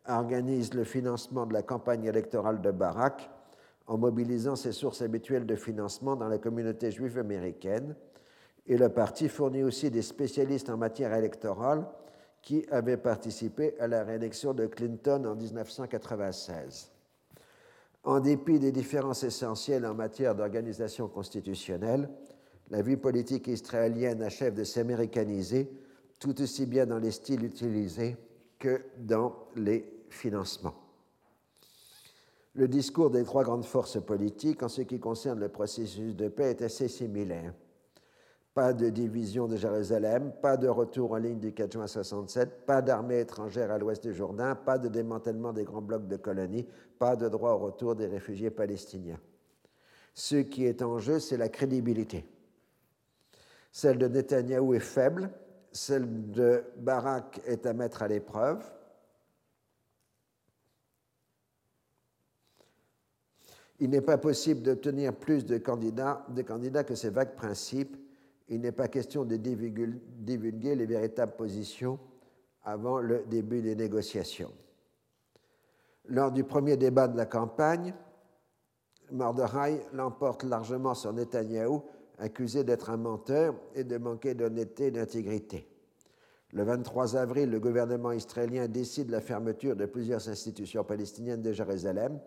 [0.06, 3.30] organise le financement de la campagne électorale de Barack
[3.86, 7.96] en mobilisant ses sources habituelles de financement dans la communauté juive américaine,
[8.66, 11.86] et le parti fournit aussi des spécialistes en matière électorale
[12.42, 16.90] qui avaient participé à la réélection de Clinton en 1996.
[18.04, 22.10] En dépit des différences essentielles en matière d'organisation constitutionnelle,
[22.70, 25.70] la vie politique israélienne achève de s'américaniser
[26.18, 28.16] tout aussi bien dans les styles utilisés
[28.58, 30.74] que dans les financements.
[32.54, 36.50] Le discours des trois grandes forces politiques en ce qui concerne le processus de paix
[36.50, 37.52] est assez similaire.
[38.54, 42.82] Pas de division de Jérusalem, pas de retour en ligne du 4 juin 67, pas
[42.82, 46.64] d'armée étrangère à l'ouest du Jourdain, pas de démantèlement des grands blocs de colonies,
[47.00, 49.18] pas de droit au retour des réfugiés palestiniens.
[50.14, 52.24] Ce qui est en jeu, c'est la crédibilité.
[53.72, 55.30] Celle de Netanyahou est faible,
[55.72, 58.62] celle de Barak est à mettre à l'épreuve.
[63.80, 67.96] Il n'est pas possible d'obtenir plus de candidats, de candidats que ces vagues principes.
[68.48, 71.98] Il n'est pas question de divulguer les véritables positions
[72.62, 74.52] avant le début des négociations.
[76.06, 77.94] Lors du premier débat de la campagne,
[79.10, 81.82] Mordechai l'emporte largement sur Netanyahou,
[82.18, 85.68] accusé d'être un menteur et de manquer d'honnêteté et d'intégrité.
[86.52, 92.20] Le 23 avril, le gouvernement israélien décide la fermeture de plusieurs institutions palestiniennes de Jérusalem,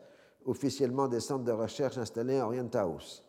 [0.46, 3.24] officiellement des centres de recherche installés en Orient House.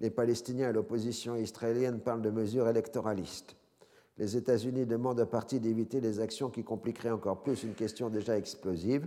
[0.00, 3.54] Les Palestiniens et l'opposition israélienne parlent de mesures électoralistes.
[4.16, 8.36] Les États-Unis demandent au parti d'éviter les actions qui compliqueraient encore plus une question déjà
[8.36, 9.06] explosive.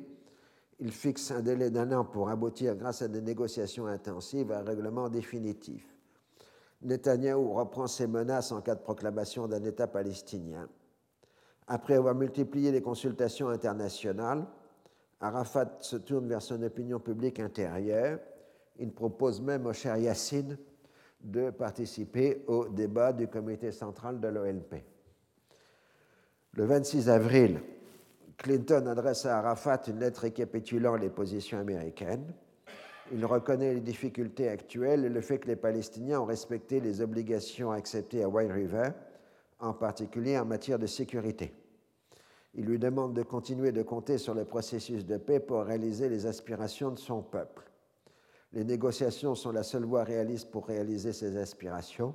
[0.79, 4.63] Ils fixent un délai d'un an pour aboutir, grâce à des négociations intensives, à un
[4.63, 5.87] règlement définitif.
[6.83, 10.67] Netanyahou reprend ses menaces en cas de proclamation d'un État palestinien.
[11.67, 14.45] Après avoir multiplié les consultations internationales,
[15.21, 18.19] Arafat se tourne vers son opinion publique intérieure.
[18.77, 20.57] Il propose même au cher Yassine
[21.23, 24.75] de participer au débat du comité central de l'OLP.
[26.53, 27.59] Le 26 avril,
[28.37, 32.33] Clinton adresse à Arafat une lettre récapitulant les positions américaines.
[33.11, 37.71] Il reconnaît les difficultés actuelles et le fait que les Palestiniens ont respecté les obligations
[37.71, 38.89] acceptées à White River,
[39.59, 41.53] en particulier en matière de sécurité.
[42.55, 46.25] Il lui demande de continuer de compter sur le processus de paix pour réaliser les
[46.25, 47.63] aspirations de son peuple.
[48.53, 52.13] Les négociations sont la seule voie réaliste pour réaliser ces aspirations.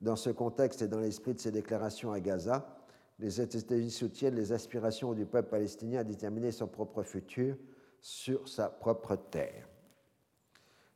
[0.00, 2.80] Dans ce contexte et dans l'esprit de ses déclarations à Gaza,
[3.18, 7.56] les États-Unis soutiennent les aspirations du peuple palestinien à déterminer son propre futur
[8.00, 9.68] sur sa propre terre.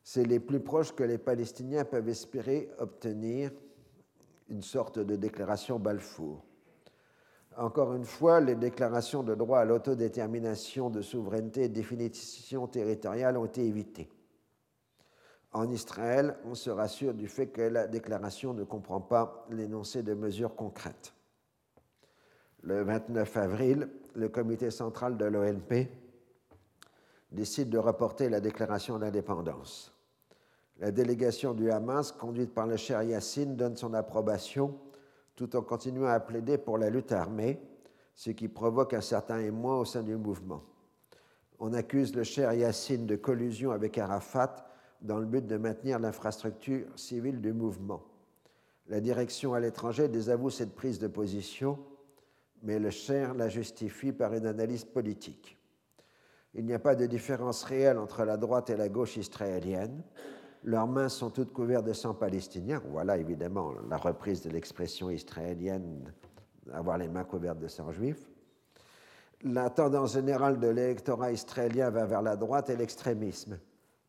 [0.03, 3.51] C'est les plus proches que les Palestiniens peuvent espérer obtenir
[4.49, 6.43] une sorte de déclaration Balfour.
[7.57, 13.37] Encore une fois, les déclarations de droit à l'autodétermination, de souveraineté et de définition territoriale
[13.37, 14.09] ont été évitées.
[15.55, 20.13] En Israël, on se rassure du fait que la déclaration ne comprend pas l'énoncé de
[20.13, 21.13] mesures concrètes.
[22.61, 25.87] Le 29 avril, le comité central de l'ONP
[27.31, 29.93] décide de reporter la déclaration d'indépendance.
[30.79, 34.77] La délégation du Hamas, conduite par le cher Yassine, donne son approbation
[35.37, 37.61] tout en continuant à plaider pour la lutte armée,
[38.13, 40.63] ce qui provoque un certain émoi au sein du mouvement.
[41.59, 44.65] On accuse le cher Yassine de collusion avec Arafat
[45.05, 48.03] dans le but de maintenir l'infrastructure civile du mouvement.
[48.87, 51.79] La direction à l'étranger désavoue cette prise de position,
[52.63, 55.57] mais le cher la justifie par une analyse politique.
[56.53, 60.03] Il n'y a pas de différence réelle entre la droite et la gauche israélienne.
[60.63, 62.81] Leurs mains sont toutes couvertes de sang palestinien.
[62.89, 66.11] Voilà évidemment la reprise de l'expression israélienne
[66.73, 68.17] avoir les mains couvertes de sang juif.
[69.43, 73.59] La tendance générale de l'électorat israélien va vers la droite et l'extrémisme.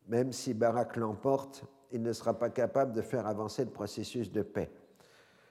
[0.07, 4.41] Même si Barak l'emporte, il ne sera pas capable de faire avancer le processus de
[4.41, 4.71] paix.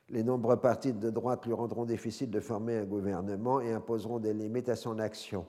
[0.09, 4.33] Les nombreux partis de droite lui rendront difficile de former un gouvernement et imposeront des
[4.33, 5.47] limites à son action.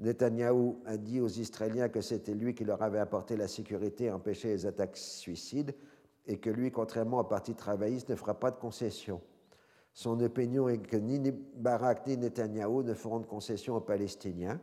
[0.00, 4.10] Netanyahou a dit aux Israéliens que c'était lui qui leur avait apporté la sécurité et
[4.10, 5.74] empêché les attaques suicides,
[6.26, 9.20] et que lui, contrairement au Parti travailliste, ne fera pas de concessions.
[9.92, 11.18] Son opinion est que ni
[11.56, 14.60] Barak ni Netanyahou ne feront de concessions aux Palestiniens.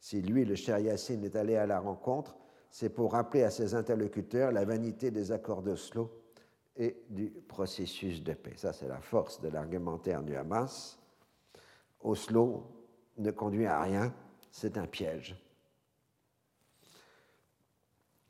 [0.00, 2.36] Si lui, le cher Yassine, est allé à la rencontre,
[2.70, 6.10] c'est pour rappeler à ses interlocuteurs la vanité des accords d'Oslo
[6.76, 8.54] et du processus de paix.
[8.56, 10.98] Ça, c'est la force de l'argumentaire du Hamas.
[12.00, 12.64] Oslo
[13.16, 14.14] ne conduit à rien,
[14.52, 15.36] c'est un piège.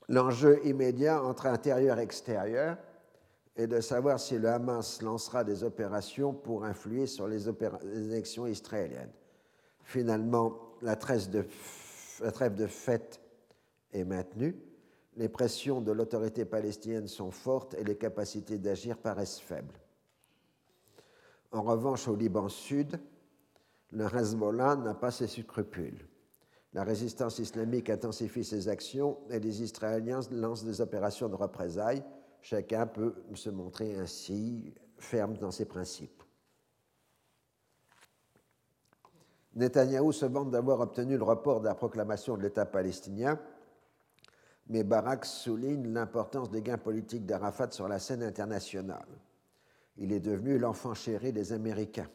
[0.09, 2.78] L'enjeu immédiat entre intérieur et extérieur
[3.56, 9.12] est de savoir si le Hamas lancera des opérations pour influer sur les, élections israéliennes.
[9.82, 13.20] Finalement, la trêve de, fête
[13.93, 14.56] est maintenue,
[15.16, 19.81] les pressions de l'autorité palestinienne sont fortes et les capacités d'agir paraissent faibles.
[21.51, 23.01] En revanche, au Liban Sud,
[23.90, 26.06] le Hezbollah n'a pas ses scrupules.
[26.74, 32.05] La résistance islamique intensifie ses actions et les Israéliens lancent des opérations de représailles.
[32.43, 36.23] Chacun peut se montrer ainsi ferme dans ses principes.
[39.55, 43.40] Netanyahou se vante d'avoir obtenu le report de la proclamation de l'État palestinien,
[44.69, 49.09] mais Barak souligne l'importance des gains politiques d'Arafat sur la scène internationale.
[49.97, 52.09] Il est devenu l'enfant chéri des Américains.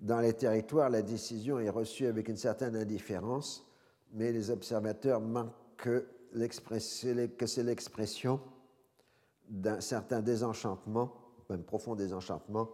[0.00, 3.66] Dans les territoires, la décision est reçue avec une certaine indifférence,
[4.12, 6.06] mais les observateurs manquent que,
[6.78, 8.40] c'est l'expression
[9.48, 11.14] d'un certain désenchantement,
[11.48, 12.68] un profond désenchantement,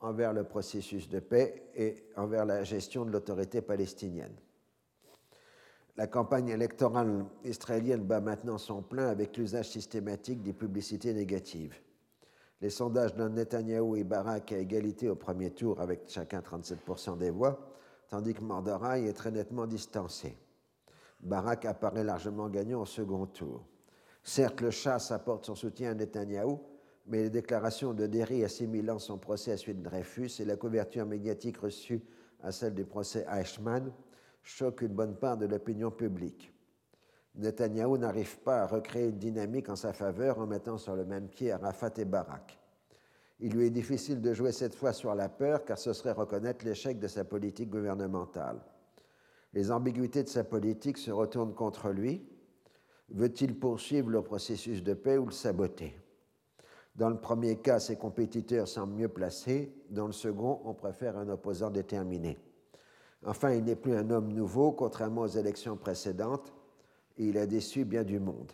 [0.00, 4.34] envers le processus de paix et envers la gestion de l'autorité palestinienne.
[6.00, 11.78] La campagne électorale israélienne bat maintenant son plein avec l'usage systématique des publicités négatives.
[12.62, 17.28] Les sondages donnent Netanyahou et Barak à égalité au premier tour avec chacun 37% des
[17.28, 17.68] voix,
[18.08, 20.38] tandis que Mordoraï est très nettement distancé.
[21.20, 23.66] Barak apparaît largement gagnant au second tour.
[24.22, 26.60] Certes, le chasse apporte son soutien à Netanyahou,
[27.08, 31.04] mais les déclarations de Derry assimilant son procès à celui de Dreyfus et la couverture
[31.04, 32.00] médiatique reçue
[32.42, 33.92] à celle du procès Eichmann
[34.42, 36.52] choquent une bonne part de l'opinion publique.
[37.36, 41.28] Netanyahou n'arrive pas à recréer une dynamique en sa faveur en mettant sur le même
[41.28, 42.58] pied Arafat et Barak.
[43.38, 46.64] Il lui est difficile de jouer cette fois sur la peur car ce serait reconnaître
[46.64, 48.60] l'échec de sa politique gouvernementale.
[49.52, 52.28] Les ambiguïtés de sa politique se retournent contre lui.
[53.08, 55.96] Veut-il poursuivre le processus de paix ou le saboter?
[56.94, 59.72] Dans le premier cas, ses compétiteurs semblent mieux placés.
[59.88, 62.38] Dans le second, on préfère un opposant déterminé.
[63.24, 66.52] Enfin, il n'est plus un homme nouveau, contrairement aux élections précédentes,
[67.18, 68.52] et il a déçu bien du monde.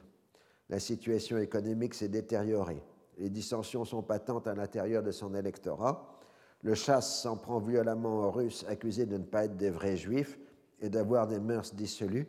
[0.69, 2.83] La situation économique s'est détériorée.
[3.19, 6.19] Les dissensions sont patentes à l'intérieur de son électorat.
[6.63, 10.39] Le chasse s'en prend violemment aux Russes accusés de ne pas être des vrais juifs
[10.81, 12.27] et d'avoir des mœurs dissolues.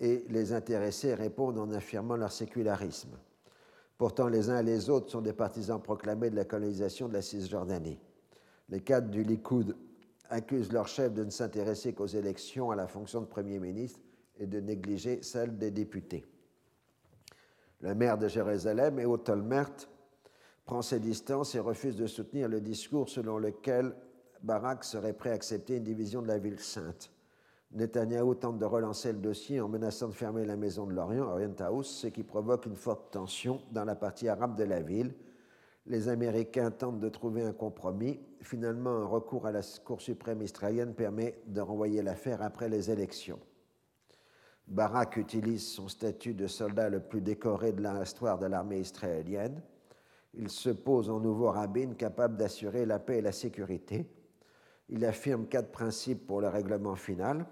[0.00, 3.16] Et les intéressés répondent en affirmant leur sécularisme.
[3.96, 7.22] Pourtant, les uns et les autres sont des partisans proclamés de la colonisation de la
[7.22, 7.98] Cisjordanie.
[8.68, 9.76] Les cadres du Likoud
[10.28, 14.00] accusent leur chef de ne s'intéresser qu'aux élections à la fonction de Premier ministre
[14.38, 16.24] et de négliger celle des députés.
[17.80, 19.88] Le maire de Jérusalem, Ehud Olmert,
[20.64, 23.94] prend ses distances et refuse de soutenir le discours selon lequel
[24.42, 27.10] Barak serait prêt à accepter une division de la ville sainte.
[27.72, 31.54] Netanyahou tente de relancer le dossier en menaçant de fermer la maison de l'Orient, Orient
[31.60, 35.14] House, ce qui provoque une forte tension dans la partie arabe de la ville,
[35.88, 38.20] les Américains tentent de trouver un compromis.
[38.42, 43.40] Finalement, un recours à la Cour suprême israélienne permet de renvoyer l'affaire après les élections.
[44.66, 49.62] Barak utilise son statut de soldat le plus décoré de l'histoire de l'armée israélienne.
[50.34, 54.06] Il se pose en nouveau rabbin capable d'assurer la paix et la sécurité.
[54.90, 57.46] Il affirme quatre principes pour le règlement final.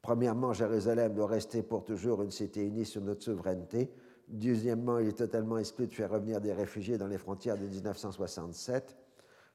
[0.00, 3.90] Premièrement, Jérusalem doit rester pour toujours une cité unie sur notre souveraineté
[4.30, 8.96] Deuxièmement, il est totalement exclu de faire revenir des réfugiés dans les frontières de 1967.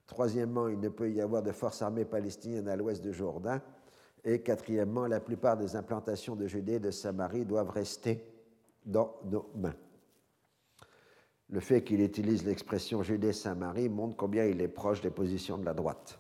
[0.06, 3.62] Troisièmement, il ne peut y avoir de forces armées palestiniennes à l'ouest de Jourdain.
[4.26, 8.26] Et quatrièmement, la plupart des implantations de Judée et de Samarie doivent rester
[8.86, 9.76] dans nos mains.
[11.50, 15.74] Le fait qu'il utilise l'expression Judée-Samarie montre combien il est proche des positions de la
[15.74, 16.20] droite.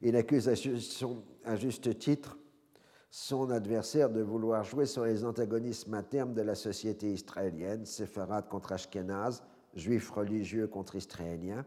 [0.00, 2.38] Il accuse à juste titre
[3.16, 8.72] son adversaire de vouloir jouer sur les antagonismes internes de la société israélienne, séfarade contre
[8.72, 9.40] Ashkenaz,
[9.72, 11.64] juifs religieux contre israéliens.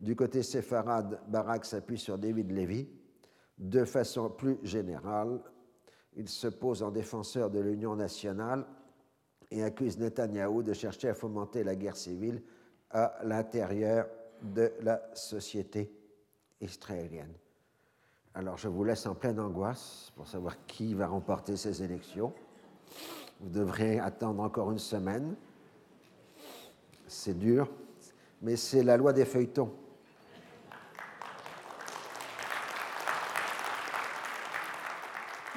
[0.00, 2.88] Du côté séfarade, Barak s'appuie sur David Levy.
[3.58, 5.38] De façon plus générale,
[6.16, 8.64] Il se pose en défenseur de l'Union nationale
[9.50, 12.42] et accuse Netanyahou de chercher à fomenter la guerre civile
[12.88, 14.08] à l'intérieur
[14.40, 15.92] de la société
[16.62, 17.34] israélienne.
[18.34, 22.34] Alors je vous laisse en pleine angoisse pour savoir qui va remporter ces élections.
[23.40, 25.36] Vous devrez attendre encore une semaine.
[27.06, 27.70] C'est dur,
[28.42, 29.72] mais c'est la loi des feuilletons.